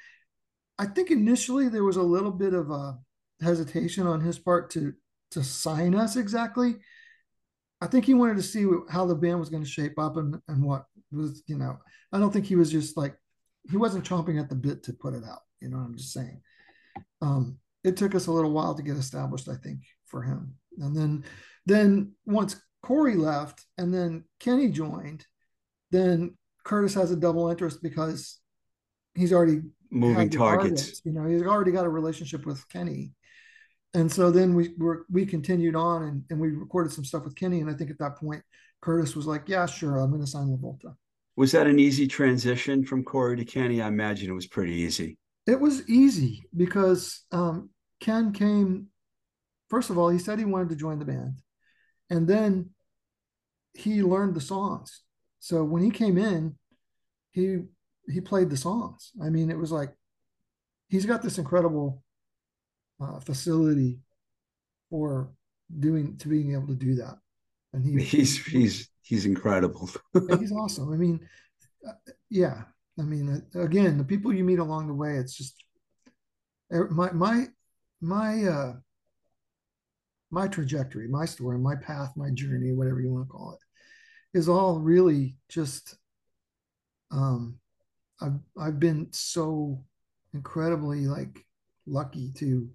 [0.80, 2.98] I think initially there was a little bit of a
[3.42, 4.94] hesitation on his part to
[5.32, 6.76] to sign us exactly.
[7.82, 10.38] I think he wanted to see how the band was going to shape up and,
[10.48, 11.78] and what was, you know,
[12.12, 13.16] I don't think he was just like,
[13.70, 15.40] he wasn't chomping at the bit to put it out.
[15.60, 16.42] You know what I'm just saying?
[17.22, 20.56] Um, it took us a little while to get established, I think, for him.
[20.80, 21.26] And then,
[21.66, 25.26] then once Corey left and then Kenny joined,
[25.92, 28.40] then Curtis has a double interest because
[29.16, 29.62] he's already
[29.92, 30.82] moving targets.
[30.82, 31.02] targets.
[31.06, 33.14] You know, he's already got a relationship with Kenny
[33.96, 37.36] and so then we were we continued on and, and we recorded some stuff with
[37.36, 37.62] Kenny.
[37.62, 38.44] And I think at that point,
[38.82, 40.96] Curtis was like, "Yeah, sure, I'm going to sign with Volta."
[41.38, 43.82] Was that an easy transition from Corey to Kenny?
[43.82, 45.18] I imagine it was pretty easy.
[45.48, 47.70] It was easy because um,
[48.02, 48.88] Ken came.
[49.70, 51.40] First of all, he said he wanted to join the band,
[52.10, 52.72] and then
[53.74, 55.02] he learned the songs.
[55.40, 56.56] So when he came in,
[57.32, 57.60] he
[58.10, 59.12] he played the songs.
[59.24, 59.94] I mean, it was like
[60.90, 62.04] he's got this incredible
[63.02, 64.00] uh, facility
[64.90, 65.32] for
[65.80, 67.18] doing to being able to do that.
[67.74, 69.90] And he, he's he's he's incredible.
[70.40, 70.94] he's awesome.
[70.94, 71.20] I mean,
[71.88, 71.94] uh,
[72.30, 72.64] yeah.
[72.98, 75.56] I mean, uh, again, the people you meet along the way, it's just
[76.72, 77.48] er, my my
[78.02, 78.74] my uh
[80.32, 84.50] my trajectory, my story, my path, my journey, whatever you want to call it, is
[84.50, 85.96] all really just
[87.12, 87.60] um
[88.22, 89.84] I've I've been so
[90.34, 91.46] incredibly like
[91.86, 92.70] lucky to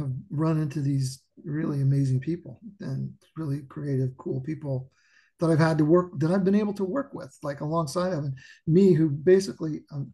[0.00, 4.90] have run into these really amazing people and really creative, cool people
[5.38, 8.26] that I've had to work that I've been able to work with, like alongside of
[8.66, 10.12] me, who basically um,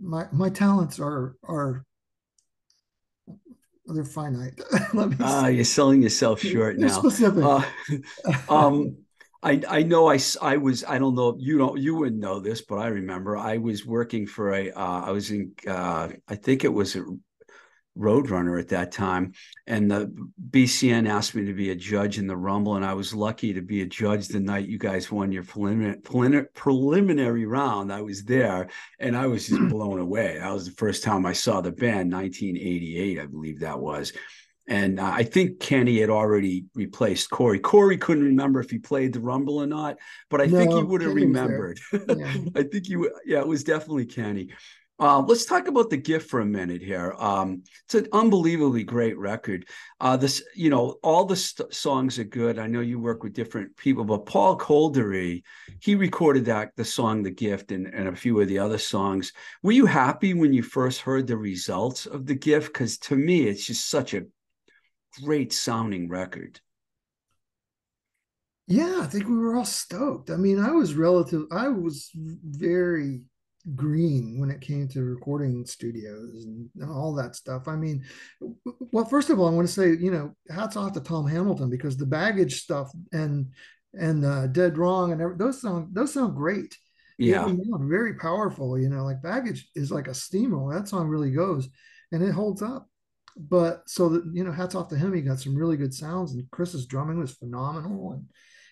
[0.00, 1.84] my my talents are are
[3.86, 4.60] they're finite.
[5.20, 6.88] Ah, uh, you're selling yourself short now.
[6.88, 7.44] Specific.
[7.44, 7.62] Uh,
[8.48, 8.96] um,
[9.42, 12.62] I I know I I was I don't know you don't you wouldn't know this,
[12.62, 16.64] but I remember I was working for a uh, I was in uh, I think
[16.64, 16.96] it was
[17.96, 19.32] Roadrunner at that time,
[19.66, 20.12] and the
[20.50, 23.60] BCN asked me to be a judge in the Rumble, and I was lucky to
[23.60, 27.92] be a judge the night you guys won your preliminary, preliminary round.
[27.92, 28.68] I was there,
[28.98, 30.38] and I was just blown away.
[30.38, 34.12] That was the first time I saw the band, 1988, I believe that was.
[34.68, 37.58] And uh, I think Kenny had already replaced Corey.
[37.58, 39.96] Corey couldn't remember if he played the Rumble or not,
[40.30, 41.80] but I no, think he would have remembered.
[41.92, 42.34] Yeah.
[42.54, 44.50] I think he, yeah, it was definitely Kenny.
[45.02, 47.12] Uh, let's talk about the gift for a minute here.
[47.18, 49.66] Um, it's an unbelievably great record.
[50.00, 52.56] Uh, this, you know, all the st- songs are good.
[52.56, 55.42] I know you work with different people, but Paul Kolderie,
[55.80, 59.32] he recorded that the song "The Gift" and, and a few of the other songs.
[59.64, 62.72] Were you happy when you first heard the results of "The Gift"?
[62.72, 64.26] Because to me, it's just such a
[65.24, 66.60] great sounding record.
[68.68, 70.30] Yeah, I think we were all stoked.
[70.30, 71.46] I mean, I was relative.
[71.50, 73.22] I was very
[73.74, 77.68] green when it came to recording studios and all that stuff.
[77.68, 78.04] I mean,
[78.90, 81.70] well, first of all, I want to say, you know, hats off to Tom Hamilton
[81.70, 83.48] because the baggage stuff and
[83.94, 86.76] and uh, Dead Wrong and those sound those sound great.
[87.18, 88.78] Yeah, very powerful.
[88.78, 90.74] You know, like baggage is like a steamroller.
[90.74, 91.68] That song really goes
[92.10, 92.88] and it holds up.
[93.36, 95.14] But so that you know, hats off to him.
[95.14, 98.12] He got some really good sounds, and Chris's drumming was phenomenal.
[98.12, 98.26] And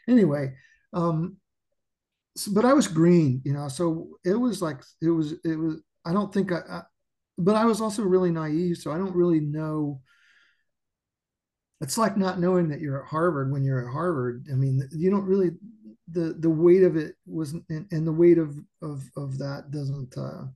[0.09, 0.55] anyway,
[0.93, 1.37] um,
[2.47, 5.81] but I was green, you know, so it was like it was it was.
[6.05, 6.83] I don't think I, I,
[7.39, 10.01] but I was also really naive, so I don't really know.
[11.81, 14.47] It's like not knowing that you're at Harvard when you're at Harvard.
[14.53, 15.53] I mean, you don't really
[16.11, 20.17] the the weight of it wasn't, and, and the weight of of of that doesn't.
[20.17, 20.47] uh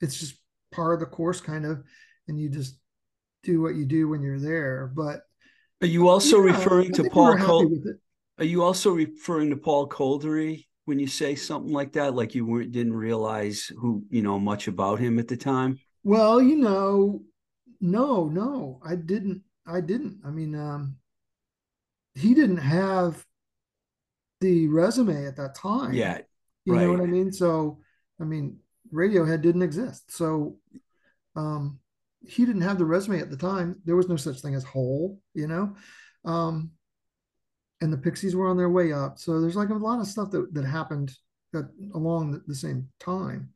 [0.00, 0.36] It's just
[0.72, 1.82] part of the course, kind of,
[2.28, 2.76] and you just
[3.42, 4.92] do what you do when you're there.
[4.94, 5.22] But
[5.82, 7.36] are you also yeah, referring to Paul?
[7.38, 7.72] Col-
[8.38, 12.16] are you also referring to Paul Kolderie when you say something like that?
[12.16, 15.78] Like you weren't didn't realize who you know much about him at the time?
[16.02, 17.22] Well, you know,
[17.80, 19.42] no, no, I didn't.
[19.64, 20.18] I didn't.
[20.26, 20.96] I mean, um,
[22.16, 23.24] he didn't have
[24.40, 25.92] the resume at that time.
[25.92, 26.18] Yeah,
[26.64, 26.82] you right.
[26.82, 27.30] know what I mean.
[27.30, 27.78] So,
[28.20, 28.58] I mean,
[28.92, 30.10] Radiohead didn't exist.
[30.10, 30.56] So,
[31.36, 31.78] um,
[32.26, 33.76] he didn't have the resume at the time.
[33.84, 35.76] There was no such thing as Hole, you know.
[36.24, 36.72] Um,
[37.80, 39.18] and the Pixies were on their way up.
[39.18, 41.14] So there's like a lot of stuff that, that happened
[41.52, 43.50] that along the, the same time.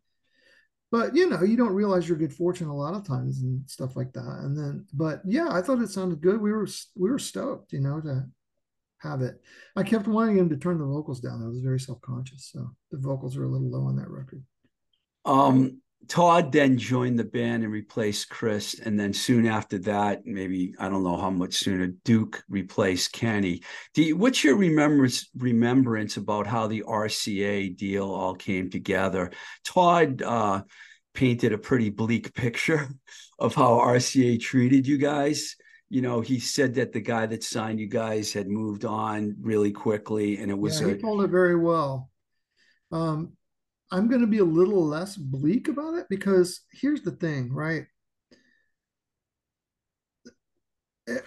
[0.90, 3.96] But you know, you don't realize your good fortune a lot of times and stuff
[3.96, 4.40] like that.
[4.42, 6.40] And then, but yeah, I thought it sounded good.
[6.40, 8.24] We were we were stoked, you know, to
[8.98, 9.40] have it.
[9.76, 11.42] I kept wanting him to turn the vocals down.
[11.42, 14.44] I was very self conscious, so the vocals are a little low on that record.
[15.24, 18.78] Um, Todd then joined the band and replaced Chris.
[18.80, 23.62] And then soon after that, maybe I don't know how much sooner, Duke replaced Kenny.
[23.96, 29.30] You, what's your remembrance remembrance about how the RCA deal all came together?
[29.64, 30.62] Todd uh,
[31.14, 32.88] painted a pretty bleak picture
[33.38, 35.56] of how RCA treated you guys.
[35.90, 39.70] You know, he said that the guy that signed you guys had moved on really
[39.70, 40.80] quickly, and it was.
[40.80, 42.10] Yeah, he told it very well.
[42.90, 43.32] Um,
[43.94, 47.84] I'm going to be a little less bleak about it because here's the thing, right?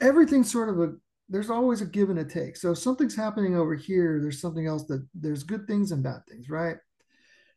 [0.01, 0.95] Everything's sort of a
[1.29, 2.57] there's always a give and a take.
[2.57, 6.25] So if something's happening over here, there's something else that there's good things and bad
[6.27, 6.75] things, right?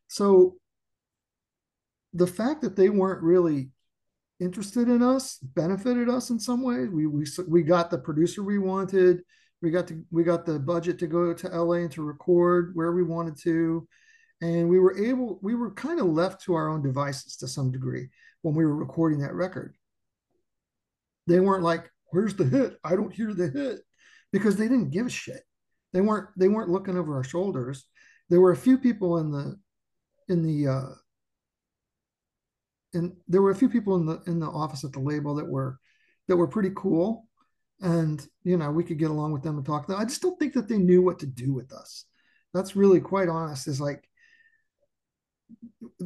[0.06, 0.58] So
[2.14, 3.70] the fact that they weren't really
[4.38, 6.86] interested in us benefited us in some way.
[6.86, 9.22] We we we got the producer we wanted.
[9.60, 12.92] We got to we got the budget to go to LA and to record where
[12.92, 13.88] we wanted to
[14.40, 17.70] and we were able we were kind of left to our own devices to some
[17.70, 18.08] degree
[18.42, 19.74] when we were recording that record.
[21.26, 23.80] They weren't like where's the hit i don't hear the hit
[24.32, 25.42] because they didn't give a shit.
[25.92, 27.84] They weren't they weren't looking over our shoulders.
[28.28, 29.56] There were a few people in the
[30.28, 30.94] in the uh
[32.92, 35.48] and there were a few people in the in the office at the label that
[35.48, 35.78] were
[36.28, 37.26] that were pretty cool.
[37.80, 40.00] And you know we could get along with them and talk to them.
[40.00, 42.06] I just don't think that they knew what to do with us.
[42.54, 44.09] That's really quite honest is like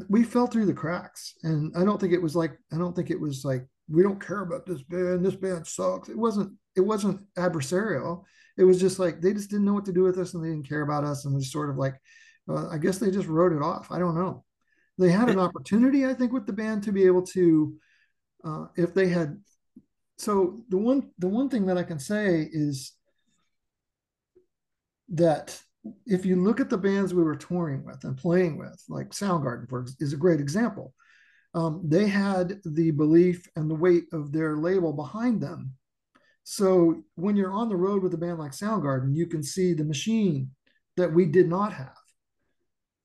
[0.08, 1.34] we fell through the cracks.
[1.42, 4.24] And i don't think it was like i don't think it was like we don't
[4.24, 6.08] care about this band this band sucks.
[6.08, 8.24] It wasn't it wasn't adversarial.
[8.56, 10.48] It was just like they just didn't know what to do with us and they
[10.48, 11.24] didn't care about us.
[11.24, 11.94] And was sort of like
[12.48, 13.88] uh, i guess they just wrote it off.
[13.90, 14.44] I don't know.
[14.98, 17.74] They had an opportunity i think with the band to be able to
[18.44, 19.40] uh, if they had
[20.18, 22.92] so the one the one thing that i can say is
[25.08, 25.60] that
[26.06, 29.68] if you look at the bands we were touring with and playing with, like Soundgarden,
[29.68, 30.94] for is a great example.
[31.54, 35.74] Um, they had the belief and the weight of their label behind them.
[36.42, 39.84] So when you're on the road with a band like Soundgarden, you can see the
[39.84, 40.50] machine
[40.96, 41.96] that we did not have.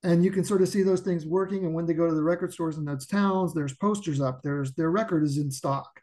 [0.04, 1.66] And you can sort of see those things working.
[1.66, 4.42] And when they go to the record stores in those towns, there's posters up.
[4.42, 6.02] There's their record is in stock.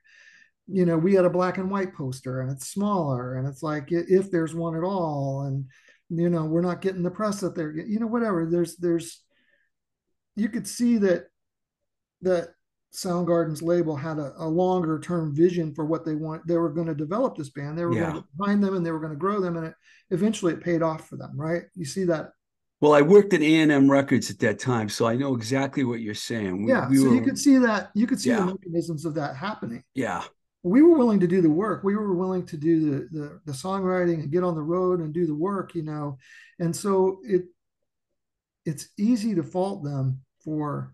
[0.66, 3.88] You know, we had a black and white poster, and it's smaller, and it's like
[3.90, 5.66] if there's one at all, and
[6.08, 9.22] you know we're not getting the press that they're you know whatever there's there's
[10.36, 11.24] you could see that
[12.22, 12.50] that
[12.94, 16.46] Soundgarden's label had a, a longer term vision for what they want.
[16.46, 17.76] They were going to develop this band.
[17.76, 18.10] They were yeah.
[18.10, 19.58] going to find them and they were going to grow them.
[19.58, 19.74] And it,
[20.10, 21.64] eventually it paid off for them, right?
[21.74, 22.30] You see that.
[22.80, 26.14] Well, I worked at A&M Records at that time, so I know exactly what you're
[26.14, 26.64] saying.
[26.64, 26.88] We, yeah.
[26.88, 28.40] We so were, you could see that, you could see yeah.
[28.40, 29.82] the mechanisms of that happening.
[29.94, 30.22] Yeah
[30.66, 31.84] we were willing to do the work.
[31.84, 35.14] We were willing to do the, the, the songwriting and get on the road and
[35.14, 36.18] do the work, you know.
[36.58, 37.42] And so it
[38.64, 40.92] it's easy to fault them for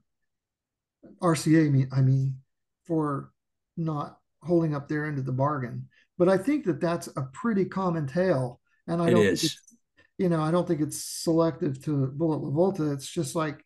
[1.23, 1.89] RCA.
[1.91, 2.37] I mean,
[2.85, 3.33] for
[3.79, 5.89] not holding up their end of the bargain.
[6.19, 9.59] But I think that that's a pretty common tale, and I it don't is.
[10.19, 12.93] you know I don't think it's selective to Bullet LaVolta.
[12.93, 13.65] It's just like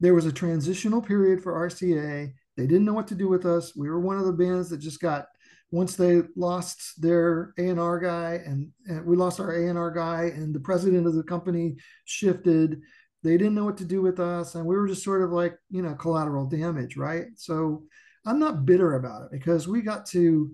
[0.00, 2.32] there was a transitional period for RCA.
[2.56, 3.76] They didn't know what to do with us.
[3.76, 5.26] We were one of the bands that just got
[5.74, 10.60] once they lost their A&R guy and, and we lost our A&R guy and the
[10.60, 12.80] president of the company shifted,
[13.24, 14.54] they didn't know what to do with us.
[14.54, 17.24] And we were just sort of like, you know, collateral damage, right?
[17.34, 17.82] So
[18.24, 20.52] I'm not bitter about it because we got to,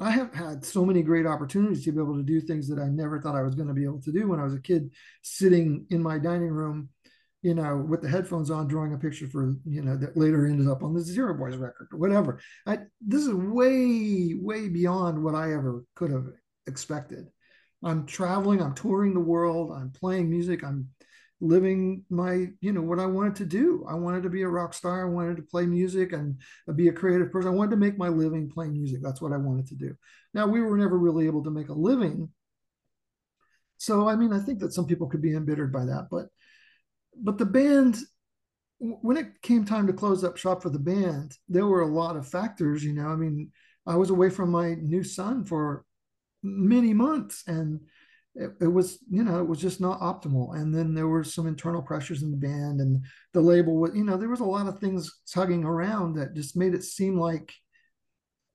[0.00, 2.88] I have had so many great opportunities to be able to do things that I
[2.88, 4.90] never thought I was going to be able to do when I was a kid
[5.22, 6.88] sitting in my dining room
[7.42, 10.68] you know, with the headphones on, drawing a picture for, you know, that later ended
[10.68, 12.40] up on the Zero Boys record or whatever.
[12.66, 16.26] I, this is way, way beyond what I ever could have
[16.66, 17.26] expected.
[17.84, 20.88] I'm traveling, I'm touring the world, I'm playing music, I'm
[21.40, 23.86] living my, you know, what I wanted to do.
[23.88, 25.06] I wanted to be a rock star.
[25.06, 26.40] I wanted to play music and
[26.74, 27.52] be a creative person.
[27.52, 28.98] I wanted to make my living playing music.
[29.02, 29.94] That's what I wanted to do.
[30.34, 32.30] Now, we were never really able to make a living.
[33.76, 36.26] So, I mean, I think that some people could be embittered by that, but
[37.22, 37.96] but the band
[38.80, 42.16] when it came time to close up shop for the band there were a lot
[42.16, 43.50] of factors you know i mean
[43.86, 45.84] i was away from my new son for
[46.42, 47.80] many months and
[48.38, 50.56] it, it, was you know it was just not optimal.
[50.56, 54.04] And then there were some internal pressures in the band and the label was you
[54.04, 57.52] know there was a lot of things tugging around that just made it seem like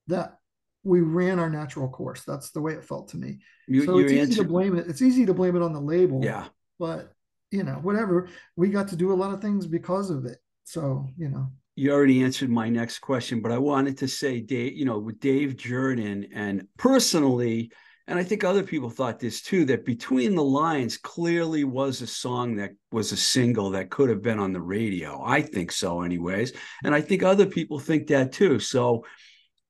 [0.07, 0.37] that
[0.83, 2.23] we ran our natural course.
[2.25, 3.39] That's the way it felt to me.
[3.67, 6.23] You, so it's easy to blame it it's easy to blame it on the label.
[6.23, 6.45] Yeah.
[6.79, 7.12] But
[7.53, 8.27] you know, whatever.
[8.55, 10.39] We got to do a lot of things because of it.
[10.63, 11.47] So, you know.
[11.75, 15.19] You already answered my next question, but I wanted to say, Dave, you know, with
[15.19, 17.71] Dave Jordan and personally,
[18.07, 22.07] and I think other people thought this too, that Between the Lines clearly was a
[22.07, 25.21] song that was a single that could have been on the radio.
[25.23, 26.53] I think so, anyways.
[26.83, 28.59] And I think other people think that too.
[28.59, 29.05] So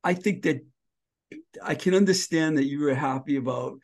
[0.03, 0.65] I think that
[1.61, 3.77] I can understand that you were happy about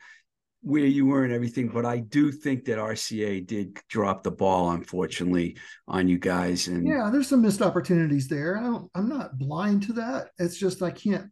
[0.62, 4.70] where you were and everything, but I do think that RCA did drop the ball,
[4.70, 5.56] unfortunately,
[5.88, 6.68] on you guys.
[6.68, 8.58] And yeah, there's some missed opportunities there.
[8.58, 10.28] I don't, I'm not blind to that.
[10.38, 11.30] It's just I can't,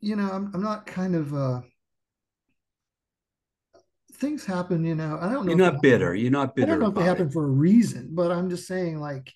[0.00, 1.60] you know, I'm, I'm not kind of uh
[4.14, 5.18] things happen, you know.
[5.20, 5.50] I don't know.
[5.50, 6.14] You're not bitter.
[6.14, 6.68] You're not bitter.
[6.68, 7.32] I don't know if they happen it.
[7.32, 9.32] for a reason, but I'm just saying, like,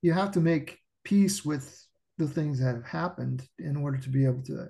[0.00, 1.86] you have to make peace with
[2.18, 4.68] the things that have happened in order to be able to,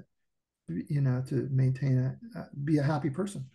[0.69, 3.47] you know, to maintain a, be a happy person.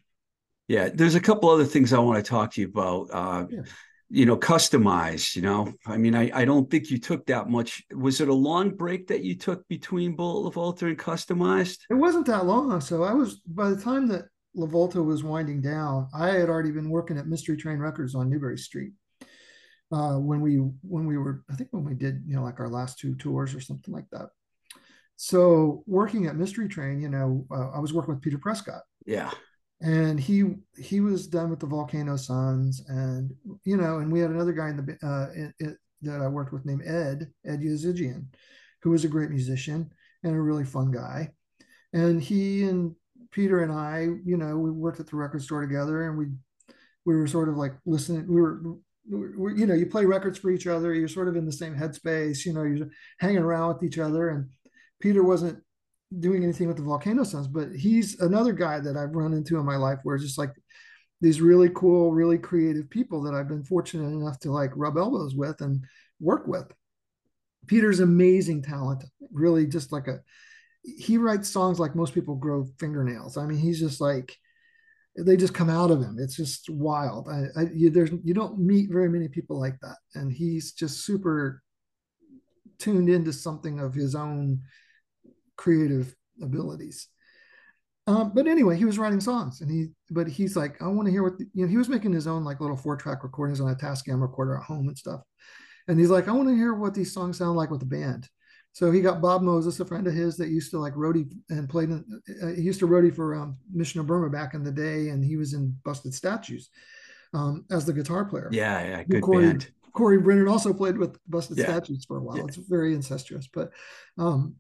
[0.68, 3.08] Yeah, there's a couple other things I want to talk to you about.
[3.12, 3.62] Uh, yeah.
[4.10, 5.36] You know, Kustomized.
[5.36, 7.84] You know, I mean, I, I don't think you took that much.
[7.94, 11.80] Was it a long break that you took between Bullet LaVolta and Kustomized?
[11.90, 12.80] It wasn't that long.
[12.82, 16.90] So I was by the time that LaVolta was winding down, I had already been
[16.90, 18.94] working at Mystery Train Records on Newbury Street.
[19.92, 22.70] Uh, when we when we were, I think when we did, you know, like our
[22.70, 24.30] last two tours or something like that.
[25.16, 28.82] So working at Mystery Train, you know, uh, I was working with Peter Prescott.
[29.06, 29.32] Yeah.
[29.82, 33.32] And he he was done with the Volcano Sons, and
[33.64, 36.52] you know, and we had another guy in the uh, in, in, that I worked
[36.52, 38.26] with named Ed Ed Yazigian,
[38.82, 39.92] who was a great musician
[40.24, 41.30] and a really fun guy.
[41.94, 42.96] And he and
[43.32, 46.26] Peter and I, you know, we worked at the record store together, and we
[47.06, 48.28] we were sort of like listening.
[48.28, 48.62] We were,
[49.10, 50.94] we were, you know, you play records for each other.
[50.94, 52.46] You're sort of in the same headspace.
[52.46, 52.90] You know, you're
[53.20, 54.30] hanging around with each other.
[54.30, 54.50] And
[55.00, 55.64] Peter wasn't
[56.20, 59.66] doing anything with the Volcano Sons, but he's another guy that I've run into in
[59.66, 60.52] my life where it's just like
[61.22, 65.36] these really cool, really creative people that I've been fortunate enough to like rub elbows
[65.36, 65.84] with and
[66.20, 66.72] work with.
[67.68, 70.20] Peter's amazing talent, really just like a
[70.84, 73.38] he writes songs like most people grow fingernails.
[73.38, 74.38] I mean, he's just like
[75.18, 76.18] they just come out of him.
[76.20, 77.28] It's just wild.
[77.28, 81.04] I, I you, there's you don't meet very many people like that, and he's just
[81.04, 81.62] super
[82.80, 84.62] tuned into something of his own
[85.58, 87.08] creative abilities.
[88.08, 91.12] Um, but anyway, he was writing songs, and he but he's like, I want to
[91.12, 91.70] hear what the, you know.
[91.70, 94.64] He was making his own like little four track recordings on a Tascam recorder at
[94.64, 95.22] home and stuff,
[95.90, 98.30] and he's like, I want to hear what these songs sound like with the band.
[98.72, 101.68] So he got Bob Moses, a friend of his that used to like roadie and
[101.68, 101.90] played.
[101.90, 105.10] In, uh, he used to roadie for um, Mission of Burma back in the day,
[105.10, 106.70] and he was in Busted Statues
[107.34, 108.50] um, as the guitar player.
[108.54, 109.72] Yeah, yeah, good Corey, band.
[109.92, 111.66] Corey Brennan also played with Busted yeah.
[111.66, 112.38] Statues for a while.
[112.38, 112.44] Yeah.
[112.48, 113.72] It's very incestuous, but
[114.18, 114.56] um,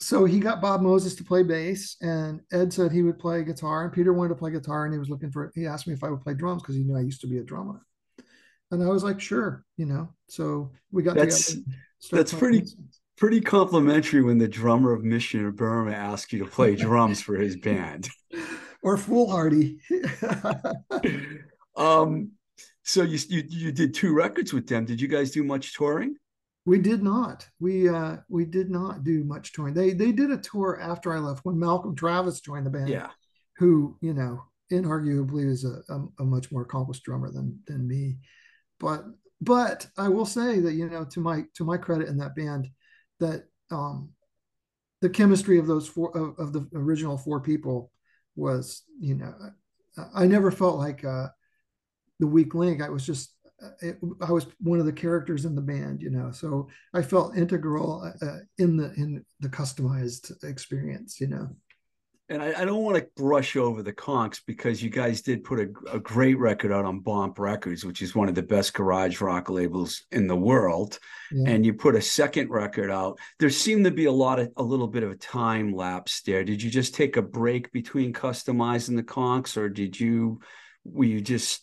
[0.00, 3.84] so he got Bob Moses to play bass, and Ed said he would play guitar,
[3.84, 5.52] and Peter wanted to play guitar, and he was looking for.
[5.54, 7.38] He asked me if I would play drums because he knew I used to be
[7.38, 7.80] a drummer,
[8.70, 10.08] and I was like, sure, you know.
[10.28, 11.76] So we got that's, together.
[12.10, 12.64] That's pretty
[13.16, 17.36] pretty complimentary when the drummer of Mission of Burma asks you to play drums for
[17.36, 18.08] his band.
[18.82, 19.78] Or foolhardy.
[21.76, 22.32] um,
[22.82, 24.84] so you, you you did two records with them.
[24.84, 26.16] Did you guys do much touring?
[26.66, 27.46] We did not.
[27.60, 29.74] We uh we did not do much touring.
[29.74, 32.88] They they did a tour after I left when Malcolm Travis joined the band.
[32.88, 33.10] Yeah.
[33.58, 34.42] Who, you know,
[34.72, 38.18] inarguably is a, a, a much more accomplished drummer than than me.
[38.80, 39.04] But
[39.40, 42.68] but I will say that, you know, to my to my credit in that band,
[43.20, 44.10] that um,
[45.00, 47.90] the chemistry of those four of, of, the original four people
[48.36, 49.34] was you know
[49.96, 51.28] I, I never felt like uh,
[52.20, 52.80] the weak link.
[52.80, 53.33] I was just
[53.80, 56.30] it, I was one of the characters in the band, you know.
[56.32, 61.48] So I felt integral uh, in the in the Kustomized experience, you know
[62.28, 65.60] and I, I, don't want to brush over the Konks because you guys did put
[65.60, 69.20] a, a, great record out on Bomp Records, which is one of the best garage
[69.20, 70.98] rock labels in the world.
[71.30, 71.50] Yeah.
[71.50, 73.18] And you put a second record out.
[73.38, 76.44] There seemed to be a lot of a little bit of a time lapse there.
[76.44, 80.40] Did you just take a break between customizing the conks, or did you
[80.84, 81.62] were you just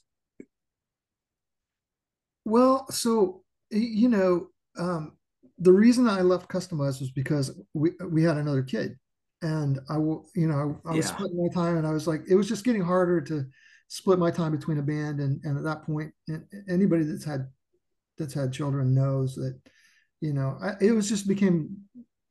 [2.46, 4.48] well, so you know,
[4.78, 5.18] um,
[5.58, 8.98] the reason I left Kustomized was because we we had another kid
[9.42, 11.16] and I will, you know, I, I was yeah.
[11.16, 13.46] splitting my time, and I was like, it was just getting harder to
[13.88, 16.14] split my time between a band and and at that point,
[16.70, 17.48] anybody that's had
[18.18, 19.60] that's had children knows that,
[20.20, 21.78] you know, I, it was just became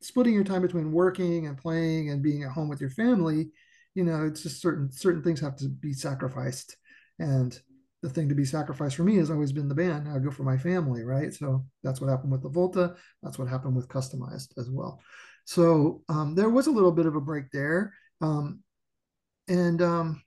[0.01, 3.51] splitting your time between working and playing and being at home with your family.
[3.93, 6.77] You know, it's just certain certain things have to be sacrificed,
[7.19, 7.59] and
[8.01, 10.07] the thing to be sacrificed for me has always been the band.
[10.09, 11.33] I go for my family, right?
[11.33, 12.95] So that's what happened with the Volta.
[13.21, 14.99] That's what happened with Kustomized as well.
[15.45, 17.93] So um, there was a little bit of a break there.
[18.21, 18.63] Um,
[19.47, 20.23] and um,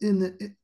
[0.00, 0.54] in the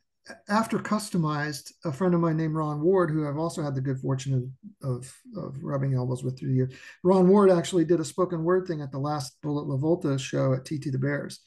[0.48, 3.98] after Kustomized, a friend of mine named Ron Ward, who I've also had the good
[3.98, 8.04] fortune of, of, of rubbing elbows with through the years, Ron Ward actually did a
[8.04, 11.40] spoken word thing at the last Bullet LaVolta show at TT the Bears.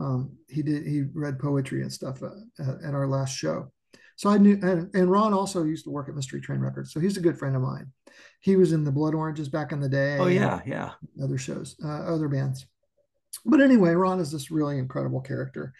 [0.00, 3.70] Um, he did he read poetry and stuff uh, at, at, our last show.
[4.16, 7.00] So I knew, and, and Ron also used to work at Mystery Train Records, so
[7.00, 7.86] he's a good friend of mine.
[8.40, 10.16] He was in the Blood Oranges back in the day.
[10.18, 10.92] Oh yeah, yeah.
[11.22, 12.66] Other shows, uh, other bands.
[13.44, 15.72] But anyway, Ron is this really incredible character,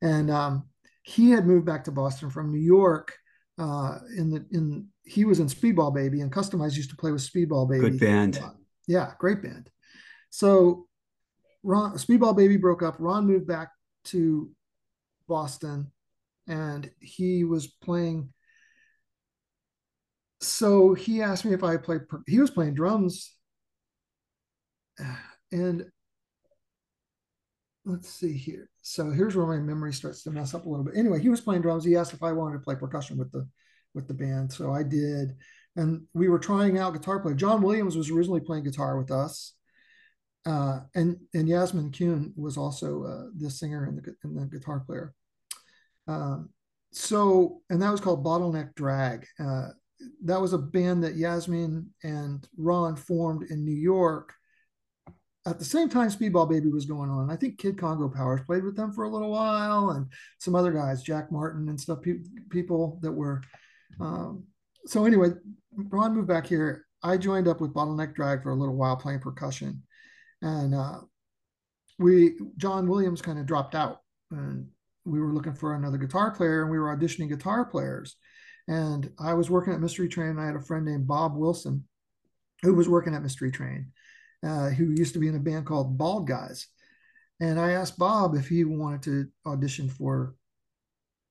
[0.00, 0.68] and um,
[1.02, 3.12] he had moved back to Boston from New York.
[3.58, 7.22] Uh, in the in he was in Speedball Baby, and Kustomized used to play with
[7.22, 7.90] Speedball Baby.
[7.90, 8.40] Good band.
[8.86, 9.70] Yeah, great band.
[10.30, 10.86] So
[11.64, 12.96] Ron Speedball Baby broke up.
[12.98, 13.70] Ron moved back
[14.06, 14.50] to
[15.26, 15.90] Boston
[16.46, 18.28] and he was playing
[20.40, 23.34] so he asked me if I played he was playing drums
[25.52, 25.86] and
[27.86, 28.68] let's see here.
[28.82, 30.96] So here's where my memory starts to mess up a little bit.
[30.96, 31.84] Anyway, he was playing drums.
[31.84, 33.48] He asked if I wanted to play percussion with the
[33.94, 34.52] with the band.
[34.52, 35.36] So I did.
[35.76, 37.34] And we were trying out guitar play.
[37.34, 39.54] John Williams was originally playing guitar with us
[40.46, 44.80] uh, and and Yasmin Kuhn was also uh, the singer and the, and the guitar
[44.80, 45.14] player.
[46.06, 46.50] Um,
[46.92, 49.26] so and that was called Bottleneck Drag.
[49.38, 49.68] Uh,
[50.24, 54.34] that was a band that Yasmin and Ron formed in New York.
[55.46, 57.30] At the same time, Speedball Baby was going on.
[57.30, 60.06] I think Kid Congo Powers played with them for a little while, and
[60.38, 63.42] some other guys, Jack Martin and stuff, pe- people that were.
[64.00, 64.44] Um,
[64.86, 65.30] so anyway,
[65.74, 66.86] Ron moved back here.
[67.02, 69.82] I joined up with Bottleneck Drag for a little while playing percussion
[70.44, 71.00] and uh,
[71.98, 74.68] we John Williams kind of dropped out, and
[75.04, 78.16] we were looking for another guitar player, and we were auditioning guitar players.
[78.68, 81.84] And I was working at Mystery Train, and I had a friend named Bob Wilson,
[82.62, 83.92] who was working at Mystery Train,
[84.46, 86.68] uh, who used to be in a band called Bald Guys.
[87.40, 90.34] And I asked Bob if he wanted to audition for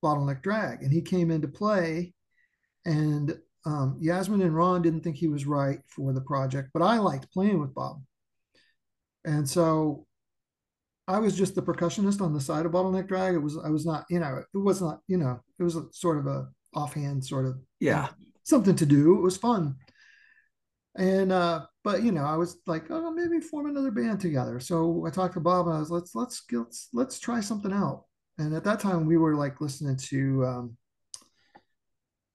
[0.04, 2.14] Bottleneck Drag, and he came into play.
[2.86, 6.98] And um, Yasmin and Ron didn't think he was right for the project, but I
[6.98, 8.02] liked playing with Bob.
[9.26, 10.06] And so
[11.08, 13.36] I was just the percussionist on the side of bottleneck drag.
[13.36, 15.86] It was I was not, you know, it was not, you know, it was a,
[15.92, 18.10] sort of a offhand sort of yeah
[18.44, 19.18] something to do.
[19.18, 19.76] It was fun.
[20.96, 24.60] And uh, but you know, I was like, oh, maybe form another band together.
[24.60, 28.06] So I talked to Bob and I was let's let's let's let's try something out.
[28.38, 30.78] And at that time we were like listening to um,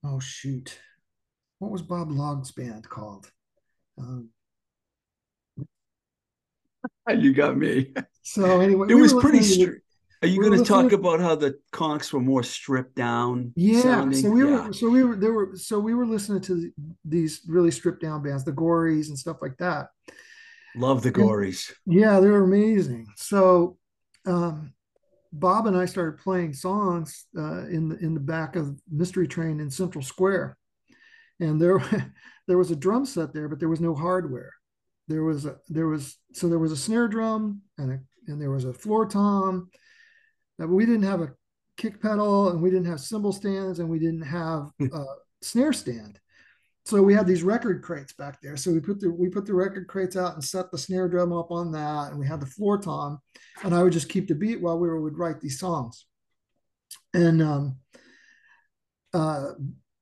[0.03, 0.77] oh shoot,
[1.59, 3.31] what was Bob Log's band called?
[3.97, 4.29] Um,
[7.19, 7.93] you got me.
[8.23, 9.41] So anyway, it we was pretty.
[9.41, 9.83] strict.
[10.21, 13.53] Are you going to talk about how the Konks were more stripped down?
[13.55, 13.81] Yeah.
[13.81, 14.21] Sounding?
[14.21, 14.67] So we yeah.
[14.67, 14.73] were.
[14.73, 15.15] So we were.
[15.15, 15.51] There were.
[15.55, 16.71] So we were listening to
[17.05, 19.87] these really stripped down bands, the Gories and stuff like that.
[20.75, 21.71] Love the Gories.
[21.87, 23.07] And, yeah, they were amazing.
[23.15, 23.77] So,
[24.27, 24.73] um,
[25.31, 29.61] Bob and I started playing songs uh, in the in the back of Mystery Train
[29.61, 30.57] in Central Square,
[31.39, 31.81] and there
[32.47, 34.51] there was a drum set there, but there was no hardware
[35.09, 37.99] there was a, there was so there was a snare drum and a,
[38.31, 39.69] and there was a floor tom.
[40.57, 41.33] But we didn't have a
[41.77, 45.03] kick pedal and we didn't have cymbal stands and we didn't have a
[45.41, 46.19] snare stand.
[46.85, 48.55] So we had these record crates back there.
[48.55, 51.33] So we put the we put the record crates out and set the snare drum
[51.33, 53.19] up on that and we had the floor tom.
[53.63, 56.05] And i would just keep the beat while we would write these songs.
[57.13, 57.77] And um
[59.13, 59.53] uh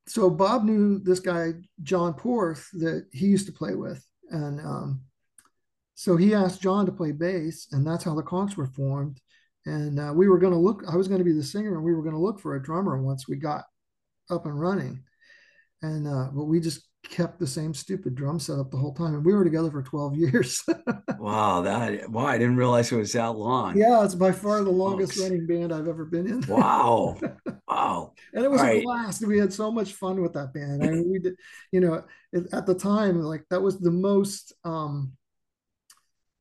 [0.06, 5.02] so bob knew this guy john porth that he used to play with and um,
[5.96, 9.20] so he asked John to play bass, and that's how the Konks were formed.
[9.66, 11.84] And uh, we were going to look, I was going to be the singer, and
[11.84, 13.66] we were going to look for a drummer once we got
[14.30, 15.04] up and running.
[15.82, 19.16] And, uh, but we just kept the same stupid drum setup the whole time.
[19.16, 20.64] And we were together for 12 years.
[21.20, 21.62] wow.
[21.62, 22.26] That, wow.
[22.26, 23.78] I didn't realize it was that long.
[23.78, 24.04] Yeah.
[24.04, 26.42] It's by far the longest running band I've ever been in.
[26.48, 27.18] wow.
[27.68, 28.14] Wow.
[28.34, 28.84] and it was All a right.
[28.84, 29.26] blast.
[29.26, 30.84] We had so much fun with that band.
[30.84, 31.36] I mean, we did,
[31.72, 32.04] you know,
[32.54, 35.12] at the time, like that was the most, um,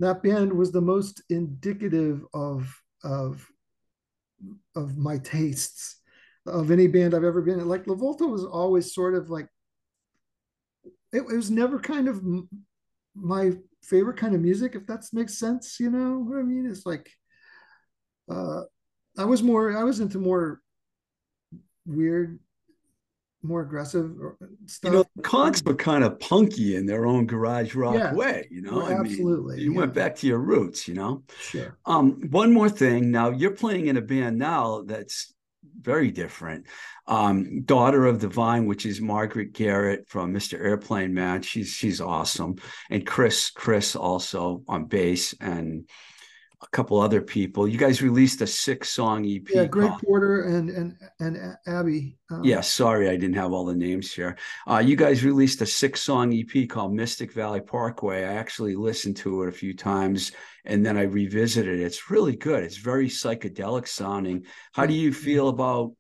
[0.00, 2.72] that band was the most indicative of,
[3.02, 3.46] of,
[4.76, 6.00] of my tastes
[6.46, 7.68] of any band I've ever been in.
[7.68, 9.48] Like LaVolta was always sort of like
[11.16, 12.22] it, it was never kind of
[13.14, 13.52] my
[13.82, 15.80] favorite kind of music, if that makes sense.
[15.80, 16.66] You know what I mean?
[16.66, 17.10] It's like
[18.30, 18.62] uh,
[19.18, 20.60] I was more, I was into more
[21.86, 22.38] weird,
[23.42, 24.12] more aggressive
[24.66, 24.92] stuff.
[24.92, 28.48] You know, the Konks were kind of punky in their own garage rock yeah, way.
[28.50, 29.56] You know, I absolutely.
[29.56, 29.78] Mean, you yeah.
[29.78, 30.88] went back to your roots.
[30.88, 31.22] You know.
[31.40, 31.78] Sure.
[31.86, 33.10] Um, one more thing.
[33.10, 35.32] Now you're playing in a band now that's
[35.86, 36.66] very different.
[37.06, 40.60] Um, daughter of the Vine, which is Margaret Garrett from Mr.
[40.60, 41.40] Airplane Man.
[41.40, 42.56] She's she's awesome,
[42.90, 45.88] and Chris Chris also on bass and
[46.62, 47.68] a couple other people.
[47.68, 49.42] You guys released a six song EP.
[49.50, 52.16] Yeah, Greg called, Porter and and and Abby.
[52.30, 54.38] Um, yeah, sorry I didn't have all the names here.
[54.66, 58.24] Uh, you guys released a six song EP called Mystic Valley Parkway.
[58.24, 60.32] I actually listened to it a few times,
[60.64, 61.84] and then I revisited it.
[61.84, 62.64] It's really good.
[62.64, 64.46] It's very psychedelic sounding.
[64.72, 65.92] How do you feel about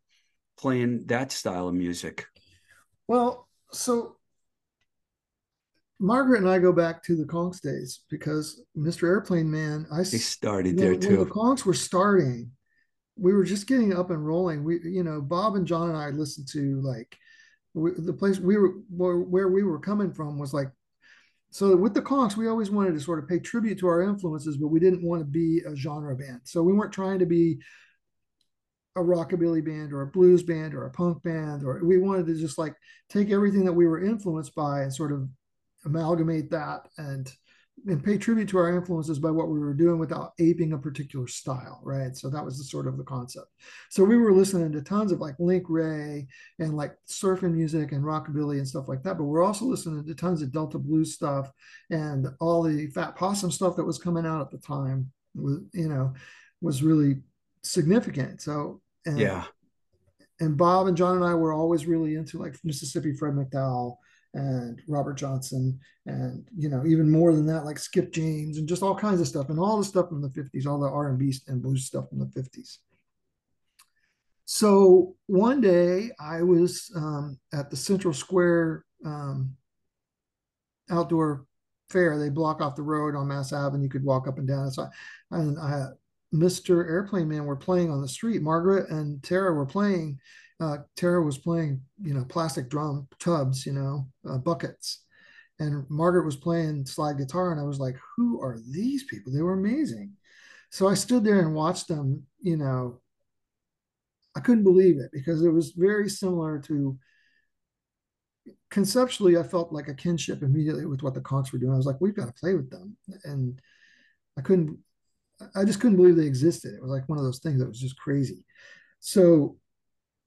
[0.56, 2.26] playing that style of music?
[3.06, 4.15] Well, so
[5.98, 9.04] Margaret and I go back to the Konks days because Mr.
[9.04, 11.18] Airplane Man, I they started when, there too.
[11.18, 12.50] When the Conks were starting,
[13.18, 14.62] we were just getting up and rolling.
[14.62, 17.16] We, you know, Bob and John and I listened to like
[17.76, 20.68] we, the place we were where, where we were coming from was like
[21.50, 24.56] so with the Konks we always wanted to sort of pay tribute to our influences
[24.56, 27.58] but we didn't want to be a genre band so we weren't trying to be
[28.96, 32.34] a rockabilly band or a blues band or a punk band or we wanted to
[32.34, 32.74] just like
[33.10, 35.28] take everything that we were influenced by and sort of
[35.86, 37.32] amalgamate that and
[37.88, 41.26] and pay tribute to our influences by what we were doing without aping a particular
[41.26, 42.16] style, right?
[42.16, 43.46] So that was the sort of the concept.
[43.90, 46.26] So we were listening to tons of like Link Wray
[46.58, 49.18] and like surfing music and rockabilly and stuff like that.
[49.18, 51.52] But we're also listening to tons of Delta blues stuff
[51.90, 55.88] and all the Fat Possum stuff that was coming out at the time was, you
[55.88, 56.14] know,
[56.60, 57.18] was really
[57.62, 58.40] significant.
[58.40, 59.44] So and, yeah.
[60.40, 63.96] And Bob and John and I were always really into like Mississippi Fred McDowell
[64.36, 68.82] and Robert Johnson, and you know even more than that, like Skip James and just
[68.82, 71.62] all kinds of stuff, and all the stuff from the '50s, all the R&B and
[71.62, 72.78] blues stuff from the '50s.
[74.44, 79.56] So one day I was um, at the Central Square um,
[80.90, 81.46] outdoor
[81.88, 82.18] fair.
[82.18, 84.70] They block off the road on Mass Ave, and you could walk up and down.
[84.70, 84.86] So,
[85.32, 85.86] I, and I,
[86.34, 86.86] Mr.
[86.88, 88.42] Airplane Man were playing on the street.
[88.42, 90.20] Margaret and Tara were playing
[90.60, 95.04] uh, Tara was playing, you know, plastic drum tubs, you know, uh, buckets.
[95.58, 97.52] And Margaret was playing slide guitar.
[97.52, 99.32] And I was like, who are these people?
[99.32, 100.12] They were amazing.
[100.70, 103.00] So I stood there and watched them, you know,
[104.36, 106.98] I couldn't believe it because it was very similar to
[108.70, 111.72] conceptually, I felt like a kinship immediately with what the Konks were doing.
[111.72, 112.96] I was like, we've got to play with them.
[113.24, 113.60] And
[114.36, 114.78] I couldn't,
[115.54, 116.74] I just couldn't believe they existed.
[116.74, 118.44] It was like one of those things that was just crazy.
[119.00, 119.56] So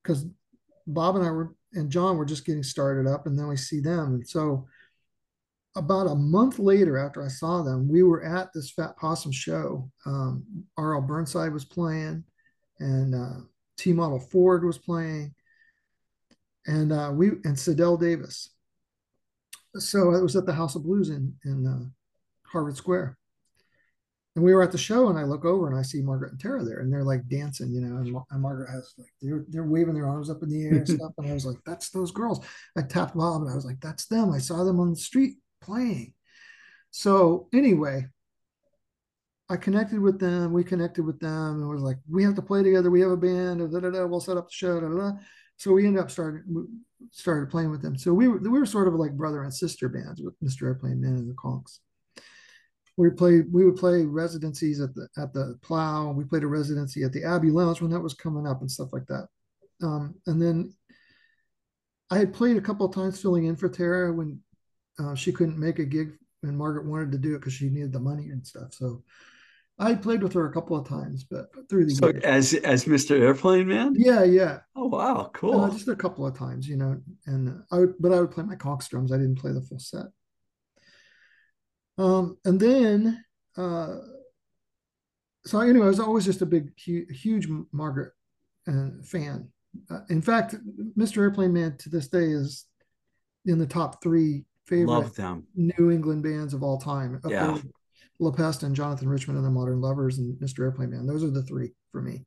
[0.10, 0.26] because
[0.88, 3.80] Bob and I were and John were just getting started up, and then we see
[3.80, 4.16] them.
[4.16, 4.68] And so
[5.76, 9.92] about a month later, after I saw them, we were at this Fat Possum show.
[10.08, 11.02] Um, R.L.
[11.02, 12.24] Burnside was playing,
[12.80, 13.42] and uh,
[13.78, 15.36] T Model Ford was playing,
[16.66, 18.50] and uh, we and CeDell Davis.
[19.76, 21.86] So it was at the House of Blues in in uh,
[22.48, 23.19] Harvard Square
[24.36, 26.40] and we were at the show and I look over and I see Margaret and
[26.40, 29.66] Tara there and they're like dancing, you know, and, and Margaret has like, they're, they're
[29.66, 31.12] waving their arms up in the air and stuff.
[31.18, 32.46] And I was like, that's those girls.
[32.78, 34.32] I tapped Bob and I was like, that's them.
[34.32, 36.14] I saw them on the street playing.
[36.92, 38.06] So anyway,
[39.50, 40.54] I connected with them.
[40.54, 42.92] We connected with them and was like, we have to play together.
[42.92, 43.72] We have a band.
[43.72, 44.80] Da, da, da, we'll set up the show.
[44.80, 45.12] Da, da, da.
[45.58, 46.44] So we ended up started
[47.12, 47.98] started playing with them.
[47.98, 50.64] So we were we were sort of like brother and sister bands with Mr.
[50.64, 51.80] Airplane Man and the Konks
[53.00, 57.02] we played we would play residencies at the at the plow we played a residency
[57.04, 59.28] at the abbey lounge when that was coming up and stuff like that.
[59.82, 60.74] Um, and then
[62.12, 64.42] i had played a couple of times filling in for tara when
[65.00, 66.12] uh, she couldn't make a gig
[66.44, 68.74] and margaret wanted to do it because she needed the money and stuff.
[68.74, 69.02] So
[69.80, 72.24] i played with her a couple of times but through the so years.
[72.26, 73.94] as as mr airplane man?
[73.96, 74.60] Yeah yeah.
[74.76, 75.62] Oh wow cool.
[75.62, 78.44] uh, just a couple of times you know and i would but i would play
[78.44, 80.08] my Konks drums i didn't play the full set
[82.00, 83.24] um, and then,
[83.58, 83.98] uh,
[85.46, 88.14] so anyway, I was always just a big, huge, Margaret
[88.68, 89.50] uh, fan.
[89.90, 90.56] Uh, in fact,
[90.98, 91.18] Mr.
[91.18, 92.66] Airplane Man to this day is
[93.46, 95.12] in the top three favorite
[95.56, 97.20] New England bands of all time.
[97.28, 97.58] Yeah.
[98.20, 100.60] La Peste and Jonathan Richman and the Modern Lovers and Mr.
[100.60, 101.06] Airplane Man.
[101.06, 102.26] Those are the three for me.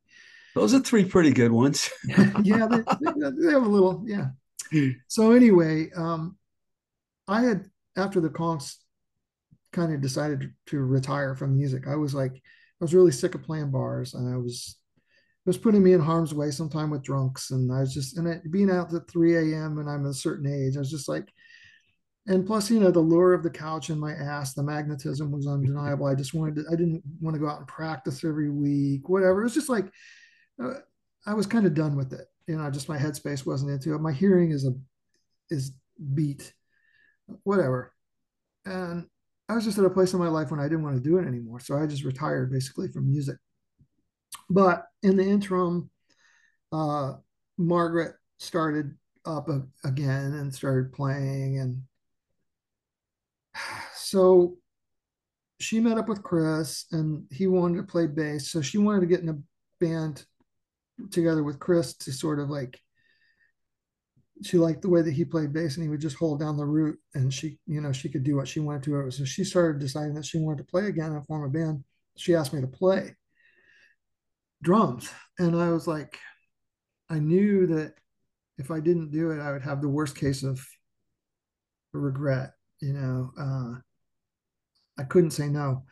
[0.54, 1.90] Those are three pretty good ones.
[2.42, 4.28] yeah, they, they, they, have a little, yeah.
[5.08, 6.36] So anyway, um,
[7.28, 7.66] I had
[7.96, 8.76] after the Konks
[9.72, 11.88] kind of decided to retire from music.
[11.88, 14.76] I was like, I was really sick of playing bars, and I was
[15.44, 18.28] it was putting me in harm's way sometime with drunks, and I was just and
[18.28, 19.78] it, being out at 3 a.m.
[19.78, 21.28] and I'm a certain age, I was just like,
[22.26, 25.48] and plus, you know, the lure of the couch in my ass, the magnetism was
[25.48, 26.06] undeniable.
[26.06, 29.40] I just wanted to, I didn't want to go out and practice every week, whatever.
[29.40, 29.86] It was just like,
[30.62, 30.74] uh,
[31.26, 32.26] I was kind of done with it.
[32.46, 34.00] You know, just my headspace wasn't into it.
[34.00, 34.72] My hearing is a,
[35.50, 35.72] is
[36.14, 36.52] beat,
[37.42, 37.92] whatever.
[38.64, 39.06] And
[39.48, 41.18] I was just at a place in my life when I didn't want to do
[41.18, 41.60] it anymore.
[41.60, 43.36] So I just retired basically from music.
[44.48, 45.90] But in the interim,
[46.72, 47.14] uh,
[47.58, 51.58] Margaret started up a, again and started playing.
[51.58, 51.82] And
[53.94, 54.56] so
[55.60, 58.48] she met up with Chris and he wanted to play bass.
[58.48, 59.38] So she wanted to get in a
[59.80, 60.24] band
[61.10, 62.80] together with Chris to sort of like
[64.42, 66.64] she liked the way that he played bass and he would just hold down the
[66.64, 69.80] root and she you know she could do what she wanted to so she started
[69.80, 71.84] deciding that she wanted to play again and form a band
[72.16, 73.14] she asked me to play
[74.62, 75.10] drums.
[75.38, 76.18] And I was like,
[77.10, 77.94] I knew that
[78.58, 80.64] if I didn't do it, I would have the worst case of
[81.92, 82.52] regret.
[82.80, 83.74] You know, uh,
[84.98, 85.84] I couldn't say no.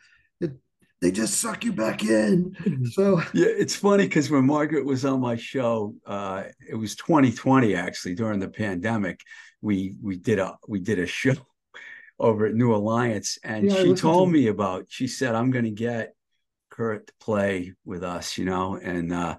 [1.01, 2.55] They just suck you back in.
[2.91, 7.75] So yeah, it's funny because when Margaret was on my show, uh, it was 2020
[7.75, 9.21] actually during the pandemic.
[9.61, 11.33] We we did a we did a show
[12.19, 14.85] over at New Alliance, and yeah, she told to me about.
[14.89, 16.13] She said, "I'm going to get
[16.69, 19.37] Kurt to play with us," you know, and uh,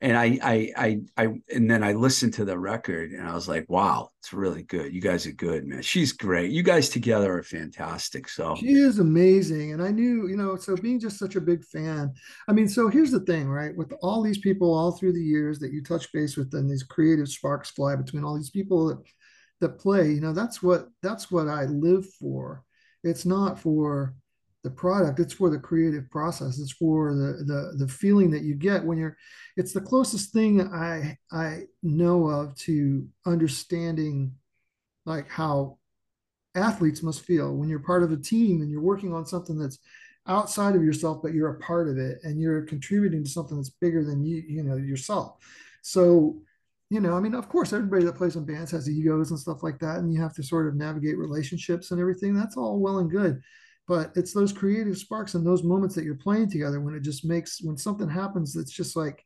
[0.00, 3.48] and I, I, I, I, and then I listened to the record and I was
[3.48, 4.94] like, wow, it's really good.
[4.94, 5.82] You guys are good, man.
[5.82, 6.52] She's great.
[6.52, 8.28] You guys together are fantastic.
[8.28, 9.72] So she is amazing.
[9.72, 12.12] And I knew, you know, so being just such a big fan.
[12.48, 13.76] I mean, so here's the thing, right?
[13.76, 16.84] With all these people all through the years that you touch base with and these
[16.84, 18.98] creative sparks fly between all these people that,
[19.60, 22.62] that play, you know, that's what, that's what I live for.
[23.02, 24.14] It's not for,
[24.68, 28.54] the product it's for the creative process it's for the the the feeling that you
[28.54, 29.16] get when you're
[29.56, 34.30] it's the closest thing i i know of to understanding
[35.06, 35.78] like how
[36.54, 39.78] athletes must feel when you're part of a team and you're working on something that's
[40.26, 43.70] outside of yourself but you're a part of it and you're contributing to something that's
[43.70, 45.36] bigger than you you know yourself.
[45.82, 46.42] So
[46.90, 49.62] you know i mean of course everybody that plays in bands has egos and stuff
[49.62, 52.34] like that and you have to sort of navigate relationships and everything.
[52.34, 53.40] That's all well and good
[53.88, 57.24] but it's those creative sparks and those moments that you're playing together when it just
[57.24, 59.24] makes when something happens that's just like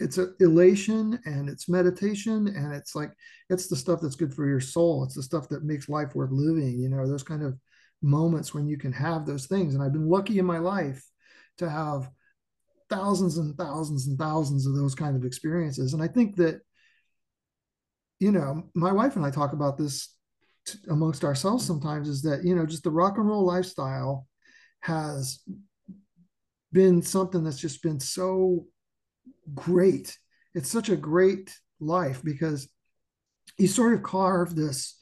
[0.00, 3.12] it's a elation and it's meditation and it's like
[3.48, 5.04] it's the stuff that's good for your soul.
[5.04, 7.56] It's the stuff that makes life worth living you know those kind of
[8.02, 9.74] moments when you can have those things.
[9.74, 11.04] And i've been lucky in my life
[11.58, 12.10] to have
[12.90, 15.94] thousands and thousands and thousands of those kind of experiences.
[15.94, 16.60] And i think that
[18.18, 20.14] you know my wife and i talk about this
[20.88, 24.26] amongst ourselves sometimes is that you know just the rock and roll lifestyle
[24.80, 25.40] has
[26.72, 28.66] been something that's just been so
[29.54, 30.16] great.
[30.54, 32.68] It's such a great life because
[33.56, 34.98] he sort of carved this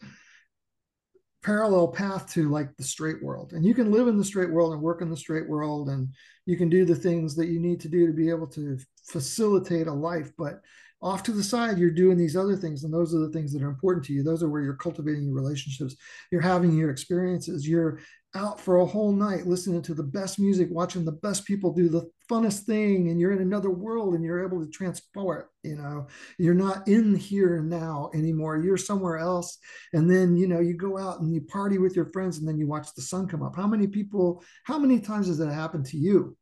[1.42, 3.52] parallel path to like the straight world.
[3.52, 6.08] And you can live in the straight world and work in the straight world and
[6.44, 9.86] you can do the things that you need to do to be able to facilitate
[9.86, 10.60] a life but
[11.02, 13.62] off to the side you're doing these other things and those are the things that
[13.62, 14.22] are important to you.
[14.22, 15.96] Those are where you're cultivating your relationships.
[16.30, 17.66] You're having your experiences.
[17.66, 18.00] You're
[18.34, 21.88] out for a whole night listening to the best music watching the best people do
[21.88, 26.06] the funnest thing and you're in another world and you're able to transport you know?
[26.38, 28.56] You're not in here and now anymore.
[28.56, 29.58] You're somewhere else
[29.92, 32.58] and then you know you go out and you party with your friends and then
[32.58, 33.56] you watch the sun come up.
[33.56, 36.36] How many people how many times has that happened to you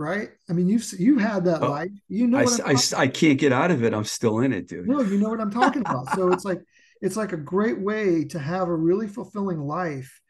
[0.00, 0.30] right?
[0.48, 1.90] I mean, you've you've had that oh, life.
[2.08, 3.92] You know, I, I, I, can't get out of it.
[3.92, 4.88] I'm still in it, dude.
[4.88, 6.14] No, you know what I'm talking about.
[6.14, 6.62] so it's like
[7.02, 10.20] it's like a great way to have a really fulfilling life,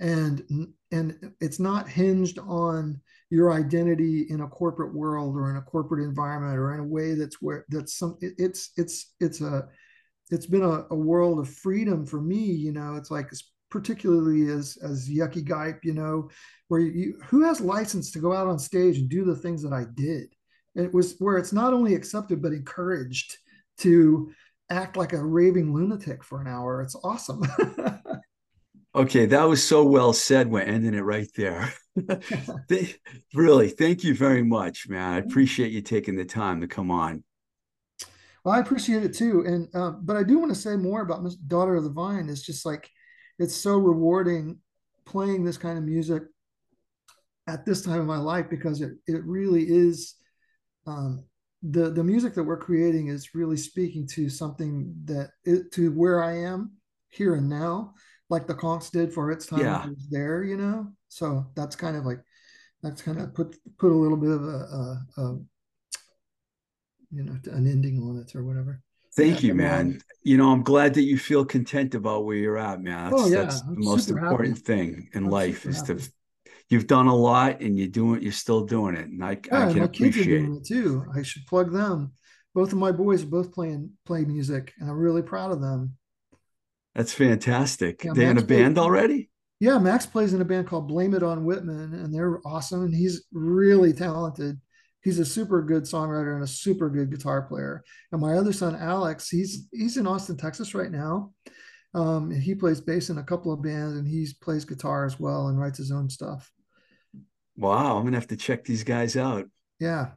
[0.00, 0.42] and
[0.90, 3.00] and it's not hinged on
[3.30, 7.14] your identity in a corporate world or in a corporate environment or in a way
[7.14, 9.68] that's where that's some it, it's it's it's a
[10.32, 13.30] it's been a, a world of freedom for me you know it's like
[13.70, 16.28] particularly as as Yukki Gipe you know
[16.68, 19.72] where you who has license to go out on stage and do the things that
[19.72, 20.34] i did?
[20.74, 23.36] It was where it's not only accepted but encouraged
[23.78, 24.32] to
[24.70, 26.80] act like a raving lunatic for an hour.
[26.80, 27.42] It's awesome.
[28.92, 30.50] Okay that was so well said.
[30.50, 31.72] We're ending it right there.
[33.34, 35.14] Really thank you very much man.
[35.14, 37.22] I appreciate you taking the time to come on.
[38.44, 39.44] Well i appreciate it too.
[39.46, 42.28] And uh, but i do want to say more about miss daughter of the vine.
[42.28, 42.90] It's just like
[43.40, 44.58] it's so rewarding
[45.06, 46.22] playing this kind of music
[47.48, 50.14] at this time of my life because it it really is
[50.86, 51.24] um,
[51.62, 56.22] the the music that we're creating is really speaking to something that it, to where
[56.22, 56.72] I am
[57.08, 57.94] here and now,
[58.28, 59.86] like the Konks did for its time yeah.
[60.10, 60.86] there, you know.
[61.08, 62.20] So that's kind of like
[62.82, 65.38] that's kind of put put a little bit of a, a, a
[67.10, 68.82] you know an ending on it or whatever.
[69.20, 70.00] Thank yeah, you, man.
[70.22, 73.10] You know, I'm glad that you feel content about where you're at, man.
[73.10, 73.42] That's, oh, yeah.
[73.42, 74.64] that's the most important happy.
[74.64, 76.00] thing in I'm life is happy.
[76.00, 76.10] to
[76.70, 79.08] you've done a lot and you're doing you're still doing it.
[79.08, 81.04] And I, yeah, I can appreciate it too.
[81.14, 82.12] I should plug them.
[82.54, 85.96] Both of my boys are both playing play music and I'm really proud of them.
[86.94, 88.04] That's fantastic.
[88.04, 89.30] Yeah, They're Max in a band plays, already?
[89.60, 92.82] Yeah, Max plays in a band called Blame It on Whitman, and they're awesome.
[92.82, 94.58] And he's really talented
[95.02, 97.82] he's a super good songwriter and a super good guitar player.
[98.12, 101.32] And my other son, Alex, he's he's in Austin, Texas right now.
[101.94, 105.48] Um, he plays bass in a couple of bands and he plays guitar as well
[105.48, 106.50] and writes his own stuff.
[107.56, 109.46] Wow, I'm gonna have to check these guys out.
[109.80, 110.12] Yeah.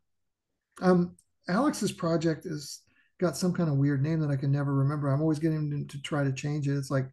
[0.82, 1.16] Um,
[1.50, 2.82] Alex's project is
[3.20, 5.10] got some kind of weird name that I can never remember.
[5.10, 6.78] I'm always getting to, to try to change it.
[6.78, 7.08] It's like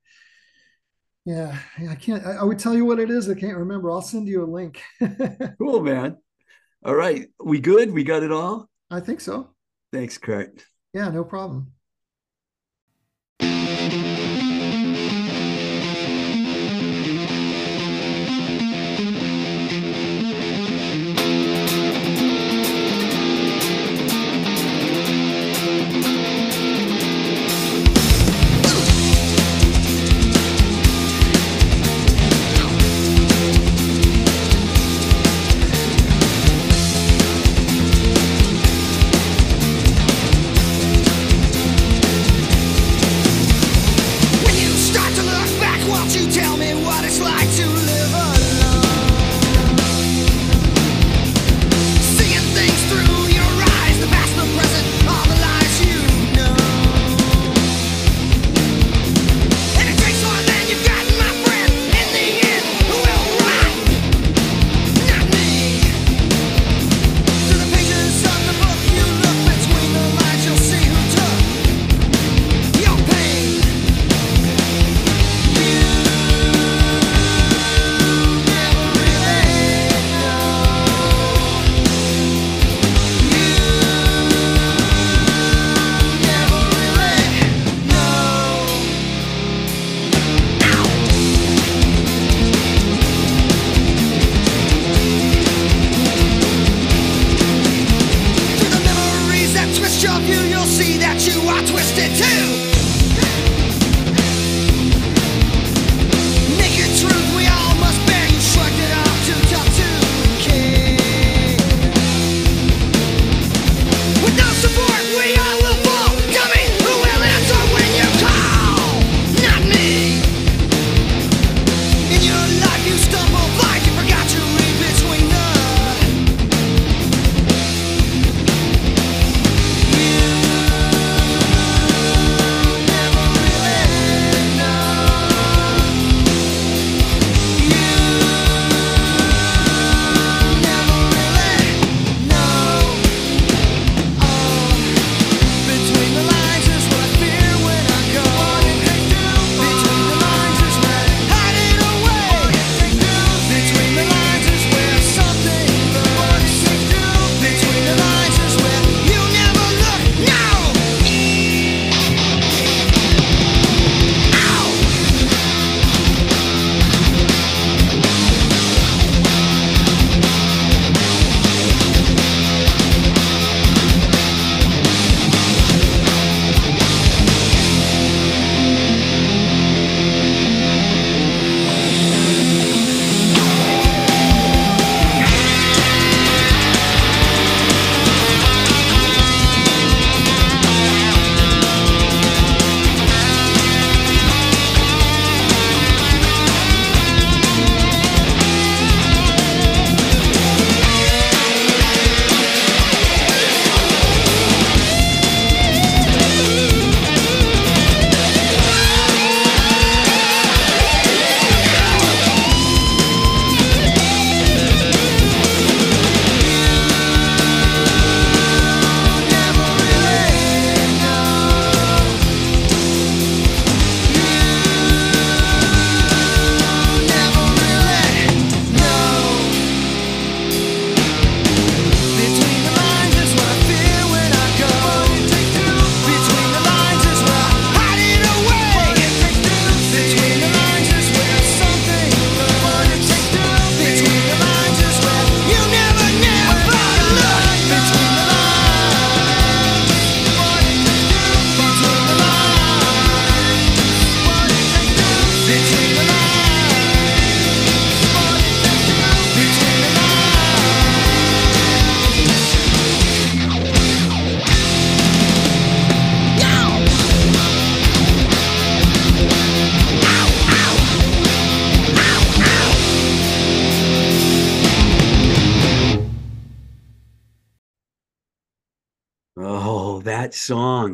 [1.25, 1.57] Yeah,
[1.89, 2.27] I can't.
[2.27, 3.29] I, I, would tell you what it is.
[3.29, 3.91] I can't remember.
[3.91, 4.83] I'll send you a link.
[5.59, 6.17] cool, man.
[6.83, 7.93] All right, we good?
[7.93, 8.69] We got it all.
[8.91, 9.51] I think so.
[9.93, 10.65] Thanks, Kurt.
[10.95, 11.73] Yeah, no problem.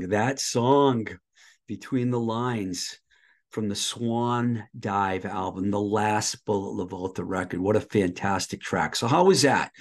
[0.09, 1.09] That song
[1.67, 2.99] between the lines
[3.51, 7.61] from the Swan Dive album, the last Bullet LaVolta record.
[7.61, 8.95] What a fantastic track.
[8.95, 9.73] So, how was that?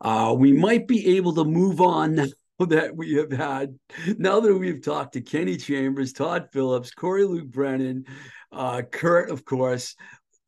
[0.00, 2.26] Uh, we might be able to move on now
[2.66, 3.78] that we have had,
[4.16, 8.04] now that we've talked to Kenny Chambers, Todd Phillips, Corey Loog Brennan,
[8.50, 9.94] Uh, Kurt, of course,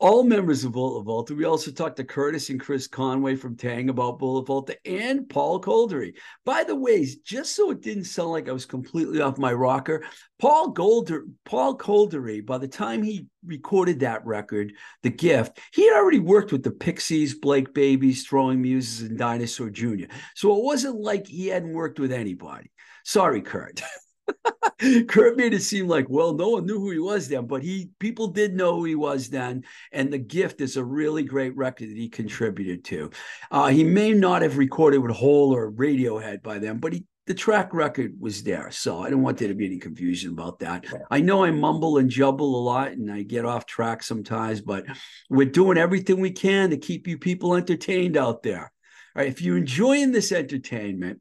[0.01, 1.35] all members of Bullet Volta.
[1.35, 5.61] We also talked to Curtis and Chris Conway from Taang about Bullet Volta and Paul
[5.61, 6.15] Kolderie.
[6.47, 10.03] By the way, just so it didn't sound like I was completely off my rocker,
[10.39, 14.73] Paul Golder, Paul Kolderie, by the time he recorded that record,
[15.03, 19.69] The Gift, he had already worked with the Pixies, Blake Babies, Throwing Muses, and Dinosaur
[19.69, 20.07] Jr.
[20.35, 22.71] So it wasn't like he hadn't worked with anybody.
[23.05, 23.83] Sorry, Kurt.
[25.09, 27.90] Kurt made it seem like, well, no one knew who he was then, but he
[27.98, 29.65] people did know who he was then.
[29.93, 33.11] And the gift is a really great record that he contributed to.
[33.51, 37.35] Uh, he may not have recorded with Hole or Radiohead by then, but he the
[37.35, 38.73] track record was there.
[38.73, 40.85] So I don't want there to be any confusion about that.
[41.12, 44.85] I know I mumble and jumble a lot and I get off track sometimes, but
[45.28, 48.73] we're doing everything we can to keep you people entertained out there.
[49.15, 51.20] All right, if you're enjoying this entertainment,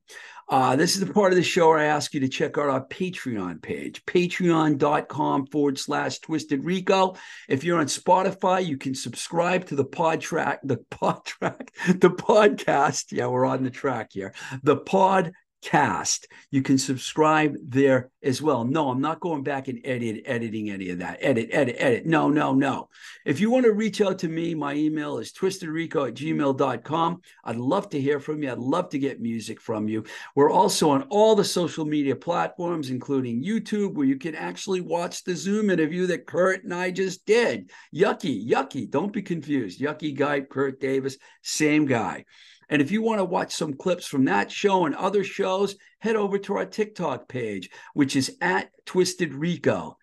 [0.50, 2.70] uh, this is the part of the show where I ask you to check out
[2.70, 7.16] our Patreon page, patreon.com forward slash twisted rico.
[7.48, 12.10] If you're on Spotify, you can subscribe to the pod track, the pod track, the
[12.10, 13.12] podcast.
[13.12, 14.34] Yeah, we're on the track here.
[14.64, 16.28] The pod cast.
[16.52, 18.64] You can subscribe there as well.
[18.64, 21.18] No, I'm not going back and edit, editing any of that.
[21.22, 22.06] Edit, edit, edit.
[22.06, 22.90] No, no, no.
[23.26, 27.22] If you want to reach out to me, my email is twistedrico at gmail.com.
[27.44, 28.52] I'd love to hear from you.
[28.52, 30.04] I'd love to get music from you.
[30.36, 35.24] We're also on all the social media platforms, including YouTube, where you can actually watch
[35.24, 37.72] the Zoom interview that Kurt and I just did.
[37.94, 38.90] Yukki, Yukki.
[38.90, 39.80] Don't be confused.
[39.80, 42.26] Yukki guy, Kurt Davis, same guy.
[42.70, 46.16] And if you want to watch some clips from that show and other shows, head
[46.16, 49.98] over to our TikTok page, which is at Twisted Rico.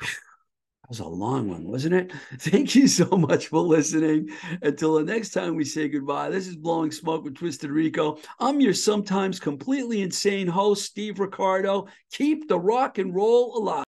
[0.82, 2.12] That was a long one, wasn't it?
[2.38, 4.28] Thank you so much for listening.
[4.62, 8.18] Until the next time we say goodbye, this is Blowing Smoke with Twisted Rico.
[8.38, 11.88] I'm your sometimes completely insane host, Steev Riccardo.
[12.12, 13.85] Keep the rock and roll alive.